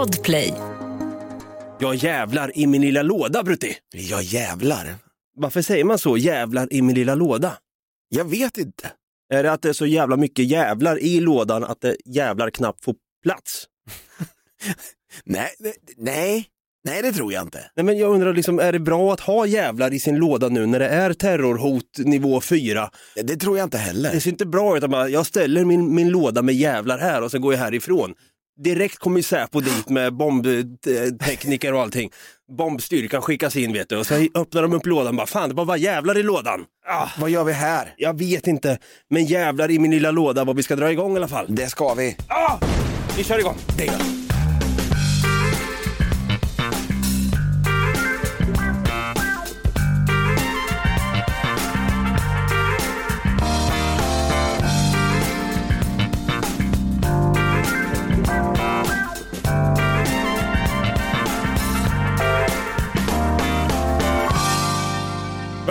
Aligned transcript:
Podplay. 0.00 0.54
Jag 1.78 1.94
jävlar 1.94 2.58
i 2.58 2.66
min 2.66 2.82
lilla 2.82 3.02
låda 3.02 3.42
Brutti. 3.42 3.76
Ja 3.92 4.22
jävlar. 4.22 4.94
Varför 5.36 5.62
säger 5.62 5.84
man 5.84 5.98
så, 5.98 6.16
jävlar 6.16 6.72
i 6.72 6.82
min 6.82 6.94
lilla 6.94 7.14
låda? 7.14 7.52
Jag 8.08 8.24
vet 8.30 8.58
inte. 8.58 8.90
Är 9.32 9.42
det 9.42 9.52
att 9.52 9.62
det 9.62 9.68
är 9.68 9.72
så 9.72 9.86
jävla 9.86 10.16
mycket 10.16 10.44
jävlar 10.44 11.02
i 11.02 11.20
lådan 11.20 11.64
att 11.64 11.80
det 11.80 11.96
jävlar 12.04 12.50
knappt 12.50 12.84
får 12.84 12.94
plats? 13.22 13.64
Nej, 15.24 15.48
det- 15.58 15.74
nej, 15.96 16.46
nej 16.84 17.02
det 17.02 17.12
tror 17.12 17.32
jag 17.32 17.42
inte. 17.42 17.70
Nej, 17.76 17.84
men 17.84 17.98
jag 17.98 18.14
undrar, 18.14 18.34
liksom, 18.34 18.58
är 18.58 18.72
det 18.72 18.78
bra 18.80 19.12
att 19.12 19.20
ha 19.20 19.46
jävlar 19.46 19.92
i 19.92 20.00
sin 20.00 20.16
låda 20.16 20.48
nu 20.48 20.66
när 20.66 20.78
det 20.78 20.88
är 20.88 21.12
terrorhot 21.12 21.98
nivå 21.98 22.40
4? 22.40 22.90
Det, 23.14 23.22
det 23.22 23.36
tror 23.36 23.58
jag 23.58 23.66
inte 23.66 23.78
heller. 23.78 24.12
Det 24.12 24.20
ser 24.20 24.30
inte 24.30 24.46
bra 24.46 24.76
ut 24.76 24.84
att 24.84 24.90
bara, 24.90 25.08
jag 25.08 25.26
ställer 25.26 25.64
min, 25.64 25.94
min 25.94 26.08
låda 26.08 26.42
med 26.42 26.54
jävlar 26.54 26.98
här 26.98 27.22
och 27.22 27.30
så 27.30 27.38
går 27.38 27.52
jag 27.52 27.60
härifrån. 27.60 28.14
Direkt 28.64 28.98
kommer 28.98 29.22
Säpo 29.22 29.60
dit 29.60 29.88
med 29.88 30.14
bombtekniker 30.16 31.74
och 31.74 31.80
allting. 31.80 32.10
Bombstyrkan 32.56 33.22
skickas 33.22 33.56
in 33.56 33.72
vet 33.72 33.88
du 33.88 33.96
och 33.96 34.06
så 34.06 34.14
öppnar 34.34 34.62
de 34.62 34.72
upp 34.72 34.86
lådan 34.86 35.16
bara, 35.16 35.26
fan 35.26 35.48
det 35.48 35.54
var 35.54 35.64
bara 35.64 35.76
jävlar 35.76 36.18
i 36.18 36.22
lådan. 36.22 36.64
Ah, 36.88 37.08
Vad 37.18 37.30
gör 37.30 37.44
vi 37.44 37.52
här? 37.52 37.94
jag 37.96 38.18
vet 38.18 38.46
inte, 38.46 38.78
men 39.10 39.24
jävlar 39.24 39.70
i 39.70 39.78
min 39.78 39.90
lilla 39.90 40.10
låda 40.10 40.44
vad 40.44 40.56
vi 40.56 40.62
ska 40.62 40.76
dra 40.76 40.92
igång 40.92 41.12
i 41.14 41.16
alla 41.16 41.28
fall. 41.28 41.46
Det 41.48 41.66
ska 41.66 41.94
vi. 41.94 42.16
Ah, 42.28 42.58
vi 43.16 43.24
kör 43.24 43.38
igång. 43.38 43.56
Det 43.78 43.84
gör 43.86 43.94
vi. 43.98 44.19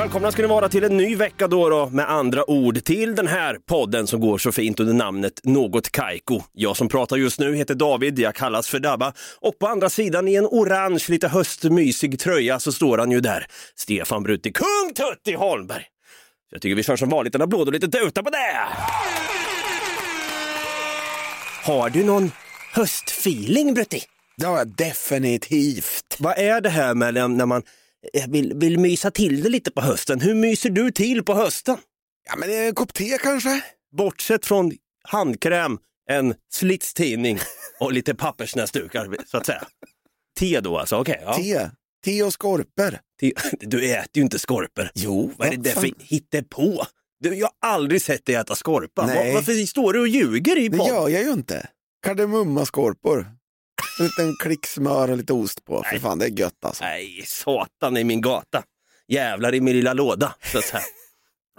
Välkomna 0.09 0.31
ska 0.31 0.41
ni 0.41 0.47
vara 0.47 0.69
till 0.69 0.83
en 0.83 0.97
ny 0.97 1.15
vecka 1.15 1.47
då, 1.47 1.69
då 1.69 1.89
med 1.89 2.11
andra 2.11 2.49
ord 2.49 2.83
till 2.83 3.15
den 3.15 3.27
här 3.27 3.57
podden 3.65 4.07
som 4.07 4.19
går 4.19 4.37
så 4.37 4.51
fint 4.51 4.79
under 4.79 4.93
namnet 4.93 5.41
Något 5.43 5.91
Kaiko. 5.91 6.41
Jag 6.53 6.77
som 6.77 6.87
pratar 6.87 7.17
just 7.17 7.39
nu 7.39 7.55
heter 7.55 7.75
David, 7.75 8.19
jag 8.19 8.35
kallas 8.35 8.67
för 8.67 8.79
Dabba 8.79 9.13
och 9.41 9.59
på 9.59 9.67
andra 9.67 9.89
sidan 9.89 10.27
i 10.27 10.35
en 10.35 10.45
orange, 10.45 11.05
lite 11.07 11.27
höstmysig 11.27 12.19
tröja 12.19 12.59
så 12.59 12.71
står 12.71 12.97
han 12.97 13.11
ju 13.11 13.19
där, 13.19 13.45
Stefan 13.75 14.23
Brutti, 14.23 14.51
kung 14.51 14.93
Tutti 14.95 15.33
Holmberg. 15.33 15.83
Så 16.49 16.55
jag 16.55 16.61
tycker 16.61 16.75
vi 16.75 16.83
kör 16.83 16.95
som 16.95 17.09
vanligt 17.09 17.35
en 17.35 17.41
applåd 17.41 17.67
och 17.67 17.73
lite 17.73 17.87
tuta 17.87 18.23
på 18.23 18.29
det! 18.29 18.67
Har 21.63 21.89
du 21.89 22.03
någon 22.03 22.31
höstfeeling 22.73 23.73
Brutti? 23.73 24.03
Ja, 24.35 24.63
definitivt. 24.65 26.17
Vad 26.19 26.37
är 26.37 26.61
det 26.61 26.69
här 26.69 26.93
med 26.93 27.13
när 27.13 27.45
man 27.45 27.63
eh, 28.13 28.29
vill, 28.29 28.53
vill 28.55 28.79
mysa 28.79 29.11
till 29.11 29.43
det 29.43 29.49
lite 29.49 29.71
på 29.71 29.81
hösten? 29.81 30.19
Hur 30.21 30.35
myser 30.35 30.69
du 30.69 30.91
till 30.91 31.23
på 31.23 31.33
hösten? 31.33 31.77
Ja, 32.27 32.35
men 32.35 32.49
en 32.67 32.75
kopp 32.75 32.93
te 32.93 33.17
kanske? 33.21 33.61
Bortsett 33.97 34.45
från 34.45 34.71
handkräm, 35.03 35.77
en 36.09 36.35
slitstidning 36.53 37.39
och 37.79 37.93
lite 37.93 38.15
pappersnäsdukar 38.15 39.17
så 39.27 39.37
att 39.37 39.45
säga. 39.45 39.63
Te 40.39 40.59
då 40.59 40.77
alltså, 40.77 40.95
okej. 40.97 41.19
ja. 41.25 41.33
Te. 41.35 41.69
Te 42.05 42.23
och 42.23 42.33
skorpor. 42.33 42.99
Te. 43.19 43.31
Du 43.59 43.91
äter 43.91 44.09
ju 44.13 44.21
inte 44.21 44.39
skorpor. 44.39 44.89
Jo, 44.95 45.31
Vad 45.37 45.47
är 45.53 45.57
det 45.57 45.69
fan. 45.69 45.81
för 45.83 45.91
hittepå? 45.99 46.85
Du, 47.19 47.35
jag 47.35 47.49
har 47.61 47.69
aldrig 47.69 48.01
sett 48.01 48.25
dig 48.25 48.35
äta 48.35 48.55
skorpa. 48.55 49.05
Nej. 49.05 49.27
Va- 49.33 49.35
Varför 49.35 49.53
står 49.65 49.93
du 49.93 49.99
och 49.99 50.07
ljuger 50.07 50.57
i 50.57 50.69
Det 50.69 50.77
podd? 50.77 50.87
gör 50.87 51.09
jag 51.09 51.23
ju 51.23 51.31
inte. 51.31 51.67
Kardemummaskorpor. 52.05 53.31
En 53.99 54.05
liten 54.05 54.35
klick 54.39 54.65
smör 54.65 55.11
och 55.11 55.17
lite 55.17 55.33
ost 55.33 55.65
på. 55.65 55.83
För 55.83 55.91
Nej. 55.91 56.01
fan, 56.01 56.19
det 56.19 56.25
är 56.25 56.39
gött 56.39 56.65
alltså. 56.65 56.83
Nej, 56.83 57.23
satan 57.25 57.97
i 57.97 58.03
min 58.03 58.21
gata. 58.21 58.63
Jävlar 59.07 59.55
i 59.55 59.61
min 59.61 59.75
lilla 59.75 59.93
låda. 59.93 60.35
Så 60.51 60.57
att 60.57 60.65
säga. 60.65 60.83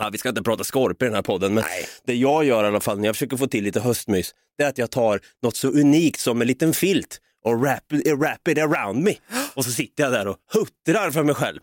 Ja, 0.03 0.09
vi 0.13 0.19
ska 0.19 0.29
inte 0.29 0.43
prata 0.43 0.65
skorpor 0.65 1.07
i 1.07 1.09
den 1.09 1.15
här 1.15 1.23
podden, 1.23 1.55
men 1.55 1.65
Nej. 1.65 1.87
det 2.07 2.15
jag 2.15 2.45
gör 2.45 2.65
i 2.65 2.67
alla 2.67 2.81
fall 2.81 2.99
när 2.99 3.07
jag 3.07 3.17
försöker 3.17 3.37
få 3.37 3.47
till 3.47 3.65
lite 3.65 3.81
höstmys, 3.81 4.35
det 4.59 4.65
är 4.65 4.69
att 4.69 4.79
jag 4.79 4.91
tar 4.91 5.21
något 5.43 5.57
så 5.57 5.69
unikt 5.69 6.21
som 6.21 6.41
en 6.41 6.47
liten 6.47 6.73
filt 6.73 7.21
och 7.45 7.61
wrap, 7.61 7.93
wrap 8.19 8.49
it 8.49 8.59
around 8.59 9.05
me. 9.05 9.15
Och 9.55 9.65
så 9.65 9.71
sitter 9.71 10.03
jag 10.05 10.13
där 10.13 10.29
och 10.29 10.37
huttrar 10.53 11.11
för 11.11 11.23
mig 11.23 11.35
själv. 11.35 11.61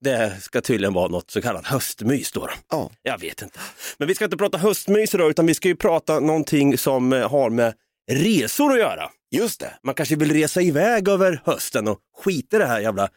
Det 0.00 0.42
ska 0.42 0.60
tydligen 0.60 0.94
vara 0.94 1.08
något 1.08 1.30
så 1.30 1.42
kallat 1.42 1.66
höstmys 1.66 2.32
då. 2.32 2.48
Ja. 2.70 2.90
Jag 3.02 3.18
vet 3.18 3.42
inte. 3.42 3.58
Men 3.98 4.08
vi 4.08 4.14
ska 4.14 4.24
inte 4.24 4.36
prata 4.36 4.58
höstmys 4.58 5.14
idag, 5.14 5.30
utan 5.30 5.46
vi 5.46 5.54
ska 5.54 5.68
ju 5.68 5.76
prata 5.76 6.20
någonting 6.20 6.78
som 6.78 7.12
har 7.12 7.50
med 7.50 7.74
resor 8.12 8.72
att 8.72 8.78
göra. 8.78 9.10
Just 9.30 9.60
det. 9.60 9.72
Man 9.82 9.94
kanske 9.94 10.16
vill 10.16 10.32
resa 10.32 10.62
iväg 10.62 11.08
över 11.08 11.42
hösten 11.44 11.88
och 11.88 11.98
skita 12.24 12.56
i 12.56 12.58
det 12.58 12.66
här 12.66 12.80
jävla 12.80 13.08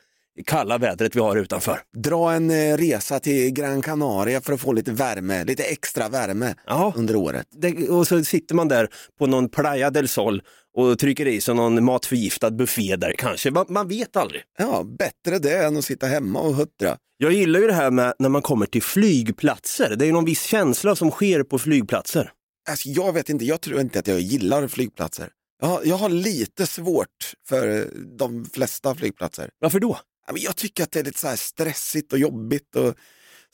kalla 0.46 0.78
vädret 0.78 1.16
vi 1.16 1.20
har 1.20 1.36
utanför. 1.36 1.80
Dra 1.98 2.32
en 2.34 2.52
eh, 2.52 2.78
resa 2.78 3.20
till 3.20 3.52
Gran 3.54 3.82
Canaria 3.82 4.42
för 4.42 4.54
att 4.54 4.62
få 4.62 4.74
lite 4.74 4.92
värme, 4.92 5.44
lite 5.44 5.64
extra 5.64 6.10
värme 6.10 6.56
Ja. 6.68 6.94
under 6.96 7.16
året. 7.16 7.48
Det, 7.52 7.90
och 7.90 8.08
så 8.08 8.24
sitter 8.24 8.56
man 8.56 8.68
där 8.68 8.88
på 9.20 9.28
någon 9.28 9.50
Playa 9.50 9.90
del 9.90 10.08
Sol 10.08 10.42
och 10.78 11.00
trycker 11.00 11.28
i 11.28 11.42
sig 11.42 11.56
någon 11.56 11.84
matförgiftad 11.84 12.52
buffé 12.52 12.96
där 12.96 13.14
kanske. 13.18 13.52
Man, 13.52 13.66
man 13.70 13.88
vet 13.88 14.16
aldrig. 14.16 14.42
Ja, 14.58 14.84
bättre 15.00 15.40
det 15.40 15.58
än 15.66 15.78
att 15.78 15.86
sitta 15.86 16.08
hemma 16.08 16.40
och 16.40 16.56
huttra. 16.56 16.98
Jag 17.18 17.32
gillar 17.32 17.60
ju 17.60 17.68
det 17.68 17.74
här 17.74 17.92
med 17.92 18.14
när 18.20 18.30
man 18.30 18.42
kommer 18.42 18.66
till 18.66 18.84
flygplatser. 18.84 19.96
Det 19.96 20.06
är 20.06 20.08
ju 20.08 20.12
någon 20.14 20.26
viss 20.26 20.44
känsla 20.44 20.96
som 20.96 21.12
sker 21.12 21.44
på 21.44 21.60
flygplatser. 21.60 22.32
Alltså, 22.70 22.90
jag 22.90 23.14
vet 23.14 23.30
inte, 23.30 23.46
jag 23.46 23.62
tror 23.62 23.82
inte 23.82 24.00
att 24.00 24.08
jag 24.08 24.20
gillar 24.20 24.68
flygplatser. 24.68 25.30
Har, 25.68 25.82
jag 25.86 25.96
har 25.96 26.10
lite 26.10 26.68
svårt 26.68 27.34
för 27.48 27.80
eh, 27.80 27.86
de 28.18 28.46
flesta 28.46 28.96
flygplatser. 28.96 29.50
Varför 29.60 29.80
då? 29.80 30.00
Ja, 30.28 30.34
men 30.34 30.42
Jag 30.42 30.56
tycker 30.56 30.84
att 30.84 30.92
det 30.92 31.00
är 31.00 31.04
lite 31.04 31.20
så 31.20 31.28
här 31.28 31.36
stressigt 31.36 32.14
och 32.14 32.20
jobbigt 32.20 32.76
och 32.76 32.96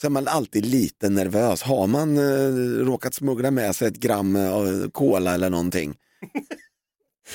så 0.02 0.08
är 0.08 0.12
man 0.12 0.28
alltid 0.28 0.66
lite 0.66 1.10
nervös. 1.10 1.62
Har 1.62 1.88
man 1.88 2.18
eh, 2.18 2.86
råkat 2.86 3.14
smuggla 3.14 3.52
med 3.52 3.76
sig 3.76 3.88
ett 3.88 4.00
gram 4.00 4.36
eh, 4.36 4.90
cola 4.92 5.34
eller 5.34 5.50
någonting? 5.50 5.96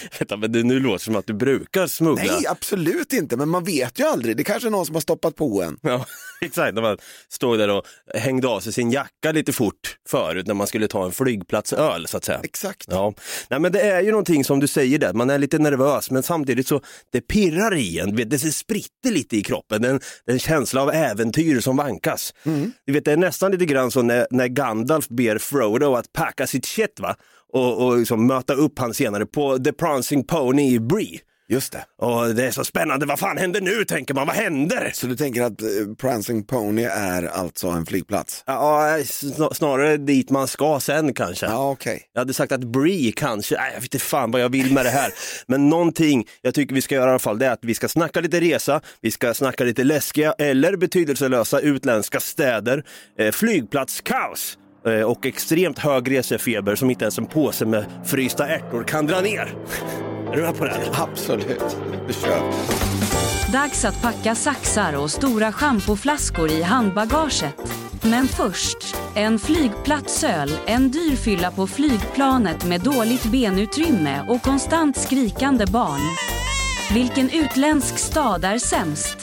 Vänta, 0.19 0.37
men 0.37 0.53
det, 0.53 0.63
nu 0.63 0.81
låter 0.81 1.05
som 1.05 1.17
att 1.17 1.27
du 1.27 1.33
brukar 1.33 1.87
smuggla. 1.87 2.33
Nej, 2.33 2.47
absolut 2.47 3.13
inte, 3.13 3.37
men 3.37 3.49
man 3.49 3.65
vet 3.65 4.01
ju 4.01 4.05
aldrig. 4.05 4.37
Det 4.37 4.45
kanske 4.45 4.69
är 4.69 4.71
någon 4.71 4.87
som 4.87 4.95
har 4.95 5.01
stoppat 5.01 5.37
på 5.37 5.63
en. 5.63 5.79
Ja, 5.83 6.07
exakt. 6.41 6.75
När 6.75 6.83
man 6.83 6.99
stod 7.29 7.59
där 7.59 7.71
och 7.71 7.85
hängde 8.15 8.49
av 8.49 8.61
sig 8.61 8.73
sin 8.73 8.91
jacka 8.91 9.33
lite 9.33 9.53
fort 9.53 9.97
förut 10.09 10.47
när 10.47 10.55
man 10.55 10.67
skulle 10.67 10.89
ta 10.89 11.05
en 11.05 11.13
flygplatsöl 11.13 12.07
så 12.07 12.17
att 12.17 12.25
säga. 12.25 12.41
Exakt. 12.43 12.85
Ja, 12.91 13.15
Nej, 13.51 13.61
men 13.61 13.73
det 13.73 13.81
är 13.81 14.03
ju 14.03 14.11
någonting 14.11 14.45
som 14.45 14.61
du 14.61 14.67
säger 14.67 14.99
där, 14.99 15.13
man 15.13 15.31
är 15.31 15.39
lite 15.39 15.59
nervös 15.59 16.11
men 16.11 16.23
samtidigt 16.23 16.69
så 16.69 16.81
det 17.13 17.21
pirrar 17.21 17.75
i 17.75 17.99
en, 17.99 18.17
det 18.17 18.39
spritter 18.39 19.11
lite 19.11 19.37
i 19.37 19.43
kroppen, 19.43 19.83
det 19.83 19.89
är 19.89 19.93
en, 19.93 20.01
det 20.27 20.33
är 20.33 20.35
en 20.35 20.39
känsla 20.39 20.83
av 20.83 20.91
äventyr 20.91 21.61
som 21.61 21.77
vankas. 21.77 22.35
Du 22.87 22.93
vet, 22.93 23.05
det 23.05 23.13
är 23.13 23.17
nästan 23.17 23.53
lite 23.53 23.65
grann 23.65 23.91
så 23.91 24.03
när, 24.03 24.27
när 24.31 24.47
Gandalf 24.47 25.09
ber 25.09 25.39
Frodo 25.39 25.95
att 25.95 26.13
packa 26.13 26.47
sitt 26.47 26.67
shit 26.67 27.01
va? 27.01 27.17
Och, 27.55 27.87
och 27.87 27.99
liksom 27.99 28.27
möta 28.27 28.55
upp 28.55 28.79
han 28.79 28.95
senare 28.95 29.27
på 29.27 29.59
The 29.59 29.73
Prancing 29.73 30.25
Pony 30.25 30.75
i 30.75 30.81
Bree. 30.81 31.21
Just 31.49 31.73
det. 31.73 31.85
Och 31.99 32.35
det 32.35 32.47
är 32.47 32.51
så 32.51 32.65
spännande, 32.65 33.07
vad 33.07 33.19
fan 33.19 33.39
händer 33.39 33.61
nu 33.61 33.85
tänker 33.85 34.15
man, 34.15 34.27
vad 34.27 34.37
händer? 34.37 34.91
Så 34.95 35.07
du 35.07 35.17
tänker 35.17 35.43
att 35.43 35.63
eh, 35.63 35.69
Prancing 35.99 36.45
Pony 36.45 36.83
är 36.83 37.23
alltså 37.23 37.69
en 37.69 37.87
flygplats? 37.87 38.45
Ja, 38.47 38.97
sn- 38.99 39.55
snarare 39.55 39.97
dit 39.97 40.31
man 40.31 40.49
ska 40.49 40.81
sen 40.81 41.15
kanske. 41.15 41.47
Ja, 41.47 41.71
okej. 41.71 42.03
Jag 42.13 42.21
hade 42.21 42.35
sagt 42.35 42.53
att 42.53 42.65
Bree 42.65 43.13
kanske, 43.17 43.55
nej, 43.57 43.71
jag 43.75 43.81
vet 43.81 43.95
inte 43.95 43.99
fan 44.05 44.31
vad 44.31 44.41
jag 44.41 44.49
vill 44.49 44.73
med 44.73 44.85
det 44.87 44.91
här. 44.91 45.13
Men 45.47 45.69
någonting 45.69 46.27
jag 46.43 46.55
tycker 46.55 46.75
vi 46.75 46.83
ska 46.83 46.95
göra 46.95 47.07
i 47.07 47.11
alla 47.11 47.19
fall, 47.19 47.39
det 47.39 47.47
är 47.47 47.51
att 47.51 47.65
vi 47.65 47.75
ska 47.75 47.89
snacka 47.89 48.21
lite 48.21 48.41
resa, 48.41 48.81
vi 49.01 49.11
ska 49.11 49.35
snacka 49.35 49.65
lite 49.65 49.85
läskiga 49.85 50.33
eller 50.33 50.77
betydelselösa 50.77 51.61
utländska 51.61 52.21
städer, 52.21 52.85
eh, 53.19 53.31
flygplatskaos 53.33 54.59
och 55.07 55.27
extremt 55.27 55.79
hög 55.79 56.11
resefeber 56.11 56.75
som 56.75 56.91
inte 56.91 57.05
ens 57.05 57.19
en 57.19 57.27
påse 57.27 57.67
med 57.67 57.85
frysta 58.05 58.49
ärtor 58.49 58.85
kan 58.85 59.07
dra 59.07 59.21
ner. 59.21 59.55
Är 60.33 60.37
du 60.37 60.43
med 60.43 60.57
på 60.57 60.65
det? 60.65 60.77
Absolut. 60.93 61.77
Vi 62.07 62.13
kör. 62.13 62.53
Dags 63.53 63.85
att 63.85 64.03
packa 64.03 64.35
saxar 64.35 64.97
och 64.97 65.11
stora 65.11 65.53
schampoflaskor 65.53 66.51
i 66.51 66.63
handbagaget. 66.63 67.55
Men 68.03 68.29
först, 68.29 68.97
en 69.15 69.39
flygplatsöl, 69.39 70.53
en 70.67 70.91
dyr 70.91 71.17
fylla 71.17 71.51
på 71.51 71.67
flygplanet 71.67 72.65
med 72.65 72.81
dåligt 72.81 73.25
benutrymme 73.25 74.27
och 74.29 74.43
konstant 74.43 74.97
skrikande 74.97 75.67
barn. 75.67 76.01
Vilken 76.95 77.31
utländsk 77.31 77.99
stad 77.99 78.45
är 78.45 78.59
sämst? 78.59 79.17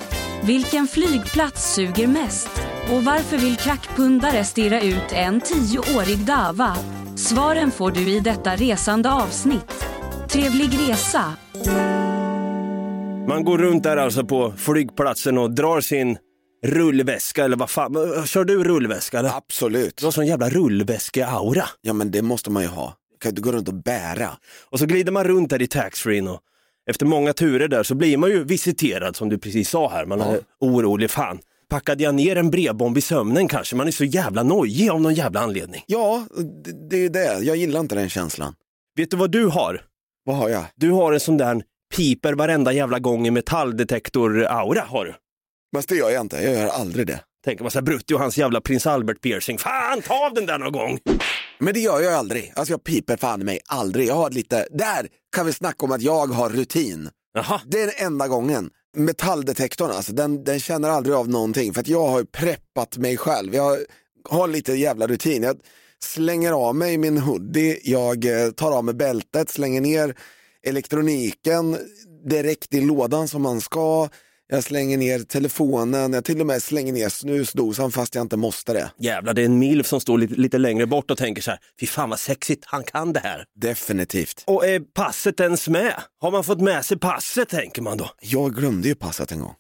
Vilken 0.44 0.88
flygplats 0.88 1.74
suger 1.74 2.08
mest? 2.08 2.50
Och 2.92 3.04
varför 3.04 3.38
vill 3.38 3.58
klackpundare 3.58 4.44
stirra 4.44 4.82
ut 4.82 5.12
en 5.12 5.42
tioårig 5.42 6.26
dava? 6.26 6.78
Svaren 7.16 7.72
får 7.72 7.92
du 7.92 8.10
i 8.10 8.20
detta 8.20 8.56
resande 8.56 9.12
avsnitt. 9.12 9.86
Trevlig 10.30 10.70
resa! 10.80 11.34
Man 13.28 13.44
går 13.44 13.58
runt 13.58 13.84
där 13.84 13.98
alltså 13.98 14.26
på 14.26 14.54
flygplatsen 14.58 15.38
och 15.38 15.52
drar 15.52 15.82
sin 15.82 16.18
rullväska 16.66 17.46
eller 17.46 17.58
vad 17.58 17.70
fan, 17.70 17.94
kör 18.26 18.46
du 18.46 18.64
rullväska 18.64 19.20
eller? 19.20 19.38
Absolut. 19.38 19.98
Du 19.98 20.06
har 20.06 20.12
sån 20.12 20.28
jävla 20.28 20.50
rullväske-aura. 20.50 21.64
Ja, 21.82 21.94
men 21.94 22.12
det 22.12 22.22
måste 22.22 22.52
man 22.52 22.64
ju 22.64 22.70
ha. 22.70 22.94
Kan 23.20 23.34
du 23.34 23.42
gå 23.42 23.52
runt 23.52 23.68
och 23.68 23.84
bära? 23.84 24.30
Och 24.70 24.80
så 24.80 24.86
glider 24.86 25.12
man 25.12 25.24
runt 25.24 25.50
där 25.50 25.62
i 25.62 25.68
taxfree 25.68 26.22
och 26.22 26.40
efter 26.92 27.06
många 27.06 27.34
turer 27.34 27.68
där 27.68 27.84
så 27.84 27.96
blir 27.96 28.18
man 28.18 28.30
ju 28.30 28.44
visiterad 28.44 29.16
som 29.16 29.30
du 29.30 29.38
precis 29.38 29.70
sa 29.70 29.90
här. 29.90 30.06
Man 30.06 30.22
är 30.22 30.40
orolig, 30.60 31.12
fan. 31.12 31.40
Packade 31.70 32.04
jag 32.04 32.16
ner 32.16 32.36
en 32.36 32.52
brevbomb 32.52 32.98
i 32.98 33.02
sömnen 33.02 33.48
kanske? 33.48 33.76
Man 33.76 33.88
är 33.88 33.92
så 33.92 34.04
jävla 34.04 34.44
nojig 34.44 34.90
av 34.90 35.02
någon 35.02 35.14
jävla 35.14 35.40
anledning. 35.40 35.84
Ja, 35.88 36.26
det, 36.64 36.90
det 36.90 37.06
är 37.06 37.10
det. 37.10 37.46
Jag 37.46 37.58
gillar 37.58 37.80
inte 37.80 37.96
den 37.96 38.10
känslan. 38.10 38.54
Vet 38.96 39.12
du 39.12 39.18
vad 39.18 39.32
du 39.32 39.46
har? 39.46 39.82
Vad 40.24 40.36
har 40.36 40.50
jag? 40.50 40.64
Du 40.76 40.92
har 40.92 41.14
en 41.14 41.20
sån 41.20 41.38
där 41.38 41.64
piper 41.96 42.34
varenda 42.34 42.72
jävla 42.74 43.00
gång 43.00 43.28
i 43.28 43.32
metalldetektor-aura 43.32 44.82
har 44.82 45.06
du. 45.06 45.14
Men 45.74 45.84
det 45.88 45.96
gör 45.96 46.10
jag 46.10 46.22
inte. 46.22 46.38
Jag 46.38 46.54
gör 46.54 46.68
aldrig 46.68 47.08
det. 47.08 47.20
Tänker 47.46 47.64
man 47.64 47.72
så 47.72 47.80
här, 47.80 47.84
Brutti 47.84 48.14
och 48.14 48.20
hans 48.20 48.38
jävla 48.38 48.62
prins 48.62 48.88
Albert-piercing. 48.88 49.58
Fan, 49.58 50.02
ta 50.02 50.26
av 50.26 50.34
den 50.34 50.46
där 50.46 50.58
någon 50.58 50.72
gång! 50.72 51.00
Men 51.62 51.74
det 51.74 51.80
gör 51.80 52.02
jag 52.02 52.14
aldrig. 52.14 52.54
Alltså 52.56 52.74
jag 52.74 52.84
piper 52.84 53.18
fan 53.18 53.42
i 53.42 53.44
mig 53.44 53.60
aldrig. 53.66 54.08
Jag 54.08 54.16
har 54.16 54.30
lite, 54.30 54.68
där 54.72 55.08
kan 55.36 55.46
vi 55.46 55.54
snacka 55.54 55.86
om 55.86 55.92
att 55.92 56.02
jag 56.02 56.28
har 56.28 56.50
rutin. 56.50 57.10
Jaha, 57.34 57.62
Det 57.66 57.82
är 57.82 57.86
den 57.86 58.06
enda 58.08 58.28
gången. 58.28 58.70
Metalldetektorn 58.98 59.92
alltså, 59.92 60.14
den, 60.14 60.44
den 60.44 60.60
känner 60.60 60.90
aldrig 60.90 61.16
av 61.16 61.30
någonting. 61.30 61.74
För 61.74 61.82
att 61.82 61.88
jag 61.88 62.08
har 62.08 62.20
ju 62.20 62.26
preppat 62.26 62.98
mig 62.98 63.18
själv. 63.18 63.56
Jag 63.56 63.78
har 64.30 64.48
lite 64.48 64.74
jävla 64.74 65.08
rutin. 65.08 65.44
Jag 65.44 65.58
slänger 66.04 66.52
av 66.52 66.76
mig 66.76 66.98
min 66.98 67.18
hoodie, 67.18 67.80
jag 67.84 68.26
eh, 68.26 68.52
tar 68.52 68.72
av 68.72 68.84
mig 68.84 68.94
bältet, 68.94 69.50
slänger 69.50 69.82
ner 69.82 70.16
elektroniken 70.64 71.78
direkt 72.30 72.74
i 72.74 72.82
lådan 72.82 73.28
som 73.28 73.42
man 73.42 73.62
ska. 73.62 74.10
Jag 74.54 74.64
slänger 74.64 74.98
ner 74.98 75.20
telefonen, 75.20 76.14
jag 76.14 76.26
till 76.26 76.40
och 76.42 76.48
med 76.48 76.64
slänger 76.64 76.94
ner 76.94 77.10
snusdosan 77.10 77.92
fast 77.92 78.16
jag 78.16 78.22
inte 78.22 78.38
måste 78.38 78.74
det. 78.74 78.92
jävlar 79.00 79.34
det 79.34 79.42
är 79.42 79.46
en 79.46 79.60
milf 79.60 79.88
som 79.88 80.00
står 80.02 80.18
lite, 80.18 80.34
lite 80.36 80.58
längre 80.58 80.86
bort 80.86 81.12
och 81.12 81.18
tänker 81.18 81.42
så 81.42 81.52
här, 81.52 81.60
fy 81.80 81.88
fan 81.88 82.10
vad 82.10 82.20
sexigt, 82.20 82.64
han 82.68 82.84
kan 82.84 83.14
det 83.14 83.20
här. 83.20 83.46
Definitivt. 83.62 84.44
Och 84.48 84.66
är 84.66 84.80
passet 84.80 85.40
ens 85.40 85.68
med? 85.68 85.94
Har 86.22 86.32
man 86.32 86.44
fått 86.44 86.62
med 86.62 86.86
sig 86.86 87.00
passet 87.00 87.50
tänker 87.50 87.82
man 87.82 87.98
då? 87.98 88.10
Jag 88.22 88.56
glömde 88.56 88.88
ju 88.88 88.96
passet 88.96 89.32
en 89.32 89.40
gång. 89.40 89.54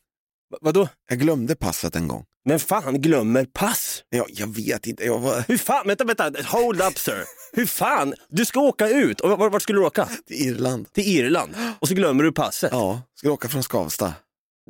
Va- 0.51 0.57
Vadå? 0.61 0.87
Jag 1.09 1.19
glömde 1.19 1.55
passet 1.55 1.95
en 1.95 2.07
gång. 2.07 2.23
Men 2.45 2.59
fan 2.59 3.01
glömmer 3.01 3.45
pass? 3.45 4.03
Jag, 4.09 4.25
jag 4.29 4.55
vet 4.55 4.87
inte, 4.87 5.05
jag 5.05 5.19
var 5.19 5.43
Hur 5.47 5.57
fan, 5.57 5.87
vänta, 5.87 6.03
vänta, 6.03 6.31
hold 6.45 6.81
up 6.81 6.97
sir. 6.97 7.23
Hur 7.53 7.65
fan, 7.65 8.13
du 8.29 8.45
ska 8.45 8.59
åka 8.59 8.89
ut, 8.89 9.21
och 9.21 9.29
vart, 9.29 9.51
vart 9.51 9.61
skulle 9.61 9.79
du 9.79 9.85
åka? 9.85 10.09
i 10.29 10.33
Irland. 10.47 10.93
Till 10.93 11.03
Irland, 11.07 11.55
och 11.79 11.87
så 11.87 11.93
glömmer 11.93 12.23
du 12.23 12.31
passet. 12.31 12.69
Ja, 12.73 13.01
skulle 13.15 13.31
åka 13.33 13.47
från 13.49 13.63
Skavsta. 13.63 14.13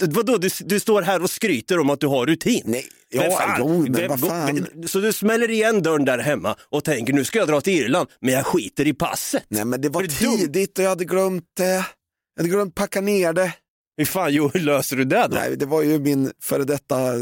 Vadå, 0.02 0.38
du, 0.38 0.50
du 0.60 0.80
står 0.80 1.02
här 1.02 1.22
och 1.24 1.30
skryter 1.30 1.80
om 1.80 1.90
att 1.90 2.00
du 2.00 2.08
har 2.08 2.26
rutin? 2.26 2.62
Nej, 2.66 2.86
ja, 3.10 3.38
fan, 3.38 3.56
jo, 3.60 3.82
men 3.82 3.94
vem- 3.94 4.18
fan. 4.18 4.68
Så 4.88 5.00
du 5.00 5.14
smäller 5.14 5.50
igen 5.52 5.82
dörren 5.84 6.06
där 6.06 6.18
hemma 6.18 6.56
och 6.70 6.84
tänker 6.84 7.14
nu 7.14 7.24
ska 7.26 7.40
jag 7.40 7.48
dra 7.48 7.62
till 7.62 7.74
Irland, 7.74 8.10
men 8.22 8.34
jag 8.34 8.46
skiter 8.46 8.88
i 8.88 8.94
passet. 8.94 9.44
Nej 9.48 9.66
men 9.66 9.82
det 9.82 9.90
var 9.90 10.02
dum? 10.02 10.10
tidigt 10.40 10.78
och 10.80 10.86
jag 10.86 10.90
hade 10.90 11.06
glömt 11.06 11.44
det. 11.58 11.64
Jag 12.36 12.44
hade 12.44 12.50
glömt 12.50 12.76
packa 12.76 13.02
ner 13.02 13.34
det. 13.34 13.54
Hur 13.98 14.06
fan 14.06 14.34
jo, 14.34 14.52
hur 14.54 14.60
löser 14.66 14.96
du 14.98 15.06
det 15.06 15.28
då? 15.30 15.36
Nej, 15.36 15.58
det 15.58 15.66
var 15.66 15.82
ju 15.82 16.00
min 16.00 16.32
före 16.44 16.64
detta 16.64 17.14
eh, 17.14 17.20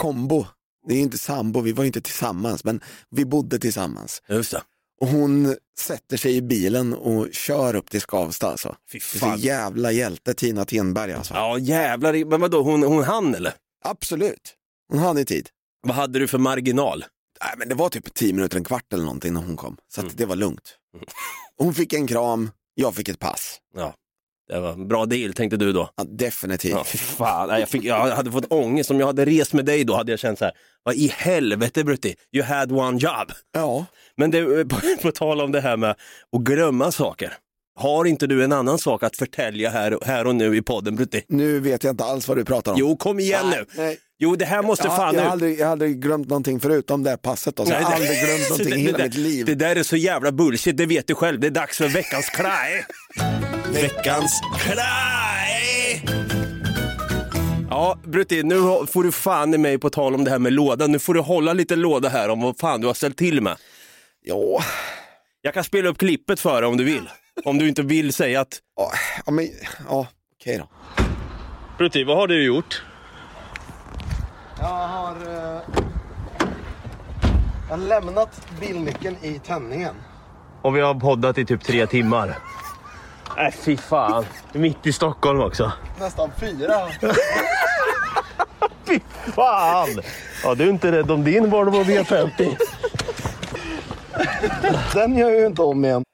kombo. 0.00 0.46
Det 0.88 0.94
är 0.94 0.98
inte 1.00 1.18
sambo, 1.18 1.60
vi 1.60 1.72
var 1.72 1.84
inte 1.84 2.00
tillsammans, 2.00 2.64
men 2.64 2.80
vi 3.10 3.24
bodde 3.24 3.58
tillsammans. 3.58 4.22
Just 4.28 4.50
det. 4.52 4.62
Och 5.00 5.08
hon 5.08 5.56
sätter 5.78 6.16
sig 6.16 6.36
i 6.36 6.42
bilen 6.42 6.94
och 6.94 7.28
kör 7.32 7.76
upp 7.76 7.90
till 7.90 8.00
Skavsta 8.00 8.50
alltså. 8.50 8.76
Fy 8.92 8.98
Det 8.98 9.04
är 9.04 9.18
så 9.18 9.18
fan. 9.18 9.38
jävla 9.38 9.92
hjälte 9.92 10.34
Tina 10.34 10.64
Tenberg 10.64 11.12
alltså. 11.12 11.34
Ja 11.34 11.58
jävlar, 11.58 12.24
men 12.24 12.40
vadå, 12.40 12.62
hon, 12.62 12.82
hon 12.82 13.04
hann 13.04 13.34
eller? 13.34 13.52
Absolut. 13.84 14.54
Hon 14.88 14.98
hade 14.98 15.20
i 15.20 15.24
tid. 15.24 15.48
Vad 15.82 15.96
hade 15.96 16.18
du 16.18 16.28
för 16.28 16.38
marginal? 16.38 17.04
Nej, 17.42 17.54
men 17.58 17.68
det 17.68 17.74
var 17.74 17.88
typ 17.88 18.14
tio 18.14 18.32
minuter, 18.32 18.56
en 18.56 18.64
kvart 18.64 18.92
eller 18.92 19.04
någonting 19.04 19.32
när 19.34 19.40
hon 19.40 19.56
kom. 19.56 19.76
Så 19.94 20.00
Mm. 20.00 20.12
det 20.16 20.26
var 20.26 20.36
lugnt. 20.36 20.76
Hon 21.58 21.74
fick 21.74 21.92
en 21.92 22.06
kram, 22.06 22.50
jag 22.74 22.94
fick 22.94 23.08
ett 23.08 23.18
pass. 23.18 23.58
Ja, 23.76 23.94
det 24.50 24.60
var 24.60 24.72
en 24.72 24.88
bra 24.88 25.06
deal 25.06 25.32
tänkte 25.32 25.56
du 25.56 25.72
då. 25.72 25.90
Ja, 25.96 26.04
definitivt. 26.08 26.72
Ja, 26.72 26.84
fy 26.84 26.98
fan, 26.98 27.48
Nej, 27.48 27.60
jag, 27.60 27.68
fick, 27.68 27.84
jag 27.84 28.06
hade 28.10 28.32
fått 28.32 28.52
ångest. 28.52 28.90
Om 28.90 29.00
jag 29.00 29.06
hade 29.06 29.24
rest 29.24 29.52
med 29.52 29.64
dig 29.64 29.84
då 29.84 29.96
hade 29.96 30.12
jag 30.12 30.18
känt 30.18 30.38
så 30.38 30.44
här, 30.44 30.54
vad 30.82 30.94
i 30.94 31.12
helvete 31.16 31.84
Brutti, 31.84 32.14
you 32.36 32.44
had 32.46 32.72
one 32.72 32.98
job. 32.98 33.32
Ja. 33.54 33.86
Men 34.16 34.30
det, 34.30 34.64
på, 34.64 34.76
på 35.02 35.12
tal 35.12 35.40
om 35.40 35.52
det 35.52 35.60
här 35.60 35.76
med 35.76 35.90
att 35.90 36.42
glömma 36.42 36.92
saker. 36.92 37.32
Har 37.78 38.04
inte 38.04 38.26
du 38.26 38.44
en 38.44 38.52
annan 38.52 38.78
sak 38.78 39.02
att 39.02 39.16
förtälja 39.16 39.70
här, 39.70 39.98
här 40.04 40.26
och 40.26 40.34
nu 40.34 40.56
i 40.56 40.62
podden 40.62 40.96
Brutti? 40.96 41.22
Nu 41.28 41.60
vet 41.60 41.84
jag 41.84 41.92
inte 41.92 42.04
alls 42.04 42.28
vad 42.28 42.36
du 42.36 42.44
pratar 42.44 42.72
om. 42.72 42.78
Jo, 42.78 42.96
kom 42.96 43.20
igen 43.20 43.40
Nej, 43.50 43.58
nu. 43.58 43.82
nej. 43.82 43.98
Jo, 44.18 44.36
det 44.36 44.44
här 44.44 44.62
måste 44.62 44.88
Ja, 44.88 44.96
fan 44.96 45.14
jag, 45.14 45.24
ut. 45.24 45.30
aldrig, 45.30 45.58
jag 45.60 45.66
har 45.66 45.72
aldrig 45.72 46.02
glömt 46.02 46.28
någonting 46.28 46.60
förutom 46.60 47.02
det 47.02 47.10
här 47.10 47.16
passet. 47.16 47.56
Då, 47.56 47.64
så 47.66 47.72
jag 47.72 47.80
har 47.80 47.90
Nej, 47.90 47.94
aldrig 47.94 48.20
glömt 48.24 48.50
någonting 48.50 48.74
i 48.80 48.86
hela 48.86 48.98
det, 48.98 49.04
mitt 49.04 49.14
liv. 49.14 49.46
Det 49.46 49.54
där 49.54 49.76
är 49.76 49.82
så 49.82 49.96
jävla 49.96 50.32
bullshit, 50.32 50.76
det 50.76 50.86
vet 50.86 51.06
du 51.06 51.14
själv. 51.14 51.40
Det 51.40 51.46
är 51.46 51.50
dags 51.50 51.76
för 51.78 51.88
veckans 51.88 52.30
kraj. 52.30 52.84
Veckans 53.72 54.40
kraj! 54.58 56.04
Ja, 57.70 57.98
Brutti, 58.04 58.42
nu 58.42 58.54
får 58.86 59.04
du 59.04 59.12
fan 59.12 59.54
i 59.54 59.58
mig 59.58 59.78
på 59.78 59.90
tal 59.90 60.14
om 60.14 60.24
det 60.24 60.30
här 60.30 60.38
med 60.38 60.52
låda. 60.52 60.86
Nu 60.86 60.98
får 60.98 61.14
du 61.14 61.20
hålla 61.20 61.52
lite 61.52 61.76
låda 61.76 62.08
här 62.08 62.28
om 62.28 62.40
vad 62.40 62.58
fan 62.58 62.80
du 62.80 62.86
har 62.86 62.94
ställt 62.94 63.16
till 63.16 63.40
med. 63.40 63.56
Ja, 64.24 64.62
Jag 65.42 65.54
kan 65.54 65.64
spela 65.64 65.88
upp 65.88 65.98
klippet 65.98 66.40
för 66.40 66.60
dig 66.62 66.70
om 66.70 66.76
du 66.76 66.84
vill. 66.84 67.08
Om 67.44 67.58
du 67.58 67.68
inte 67.68 67.82
vill 67.82 68.12
säga 68.12 68.40
att... 68.40 68.58
ja, 68.76 68.90
ja, 69.26 69.32
men, 69.32 69.48
ja 69.88 70.06
okej 70.40 70.58
då. 70.58 70.68
Brutti, 71.78 72.04
vad 72.04 72.16
har 72.16 72.26
du 72.28 72.44
gjort? 72.44 72.82
Jag 74.58 74.66
har, 74.66 75.12
eh, 75.16 75.60
jag 77.68 77.76
har 77.76 77.86
lämnat 77.86 78.40
bilnyckeln 78.60 79.16
i 79.22 79.38
tändningen. 79.46 79.94
Och 80.62 80.76
vi 80.76 80.80
har 80.80 80.94
poddat 80.94 81.38
i 81.38 81.46
typ 81.46 81.64
tre 81.64 81.86
timmar. 81.86 82.38
Nej, 83.40 83.52
fy 83.52 83.76
fan. 83.76 84.24
Mitt 84.52 84.86
i 84.86 84.92
Stockholm 84.92 85.40
också. 85.40 85.72
Nästan 86.00 86.30
fyra. 86.40 86.74
Fy 88.86 89.00
fan! 89.34 89.88
Ja, 90.42 90.54
du 90.54 90.64
är 90.64 90.68
inte 90.70 90.92
rädd 90.92 91.10
om 91.10 91.24
din 91.24 91.50
Volvo 91.50 91.82
V50. 91.82 92.56
Den 94.94 95.16
gör 95.16 95.30
jag 95.30 95.40
ju 95.40 95.46
inte 95.46 95.62
om 95.62 95.84
igen. 95.84 96.04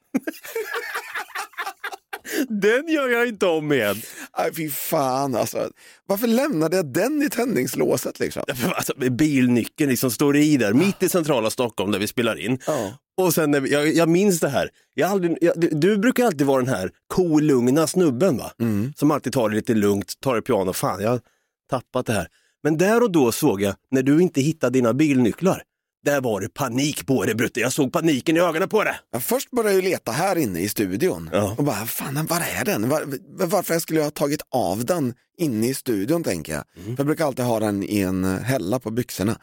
Den 2.49 2.87
gör 2.87 3.09
jag 3.09 3.27
inte 3.27 3.45
om 3.45 3.73
igen. 3.73 4.01
Nej, 4.37 4.53
fy 4.55 4.69
fan 4.69 5.35
alltså. 5.35 5.69
Varför 6.05 6.27
lämnade 6.27 6.75
jag 6.75 6.85
den 6.85 7.21
i 7.21 7.29
tändningslåset 7.29 8.19
liksom? 8.19 8.43
Alltså, 8.75 8.93
bilnyckeln 9.11 9.89
liksom 9.89 10.11
står 10.11 10.37
i 10.37 10.57
där, 10.57 10.73
mitt 10.73 11.03
i 11.03 11.09
centrala 11.09 11.49
Stockholm 11.49 11.91
där 11.91 11.99
vi 11.99 12.07
spelar 12.07 12.39
in. 12.39 12.59
Ja. 12.67 12.93
Och 13.17 13.33
sen, 13.33 13.51
när 13.51 13.59
vi, 13.59 13.71
jag, 13.71 13.87
jag 13.93 14.09
minns 14.09 14.39
det 14.39 14.49
här, 14.49 14.69
jag 14.93 15.07
har 15.07 15.13
aldrig, 15.13 15.37
jag, 15.41 15.59
du, 15.59 15.69
du 15.69 15.97
brukar 15.97 16.25
alltid 16.25 16.47
vara 16.47 16.61
den 16.63 16.73
här 16.73 16.91
kolugna 17.07 17.87
snubben 17.87 18.37
va? 18.37 18.51
Som 18.95 19.11
alltid 19.11 19.33
tar 19.33 19.49
det 19.49 19.55
lite 19.55 19.73
lugnt, 19.73 20.19
tar 20.19 20.35
det 20.35 20.41
piano, 20.41 20.73
fan 20.73 21.01
jag 21.01 21.09
har 21.09 21.21
tappat 21.69 22.05
det 22.05 22.13
här. 22.13 22.27
Men 22.63 22.77
där 22.77 23.03
och 23.03 23.11
då 23.11 23.31
såg 23.31 23.61
jag, 23.61 23.75
när 23.91 24.01
du 24.03 24.21
inte 24.21 24.41
hittade 24.41 24.73
dina 24.73 24.93
bilnycklar, 24.93 25.63
där 26.05 26.21
var 26.21 26.41
det 26.41 26.49
panik 26.53 27.05
på 27.05 27.23
det 27.25 27.35
Brutte. 27.35 27.59
Jag 27.59 27.73
såg 27.73 27.93
paniken 27.93 28.37
i 28.37 28.39
ögonen 28.39 28.69
på 28.69 28.83
det. 28.83 28.95
Jag 29.11 29.23
först 29.23 29.51
började 29.51 29.75
jag 29.75 29.83
leta 29.83 30.11
här 30.11 30.35
inne 30.35 30.59
i 30.59 30.69
studion 30.69 31.29
Ja. 31.33 31.55
och 31.57 31.63
bara, 31.63 31.85
fan 31.85 32.25
var 32.25 32.41
är 32.59 32.65
den? 32.65 32.89
Var, 32.89 33.03
varför 33.45 33.79
skulle 33.79 33.99
jag 33.99 34.05
ha 34.05 34.11
tagit 34.11 34.41
av 34.49 34.85
den 34.85 35.13
inne 35.37 35.67
i 35.67 35.73
studion 35.73 36.23
tänker 36.23 36.53
jag. 36.53 36.63
Mm. 36.77 36.95
För 36.95 37.03
jag 37.03 37.05
brukar 37.05 37.25
alltid 37.25 37.45
ha 37.45 37.59
den 37.59 37.83
i 37.83 37.99
en 37.99 38.23
eh, 38.23 38.39
hälla 38.39 38.79
på 38.79 38.91
byxorna. 38.91 39.39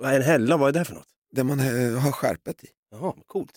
Vad 0.00 0.10
är 0.12 0.16
en 0.16 0.22
hälla, 0.22 0.56
vad 0.56 0.68
är 0.76 0.78
det 0.78 0.84
för 0.84 0.94
något? 0.94 1.08
Där 1.32 1.44
man 1.44 1.60
eh, 1.60 1.98
har 1.98 2.12
skärpet 2.12 2.64
i. 2.64 2.66
Jaha, 3.00 3.14
coolt. 3.26 3.52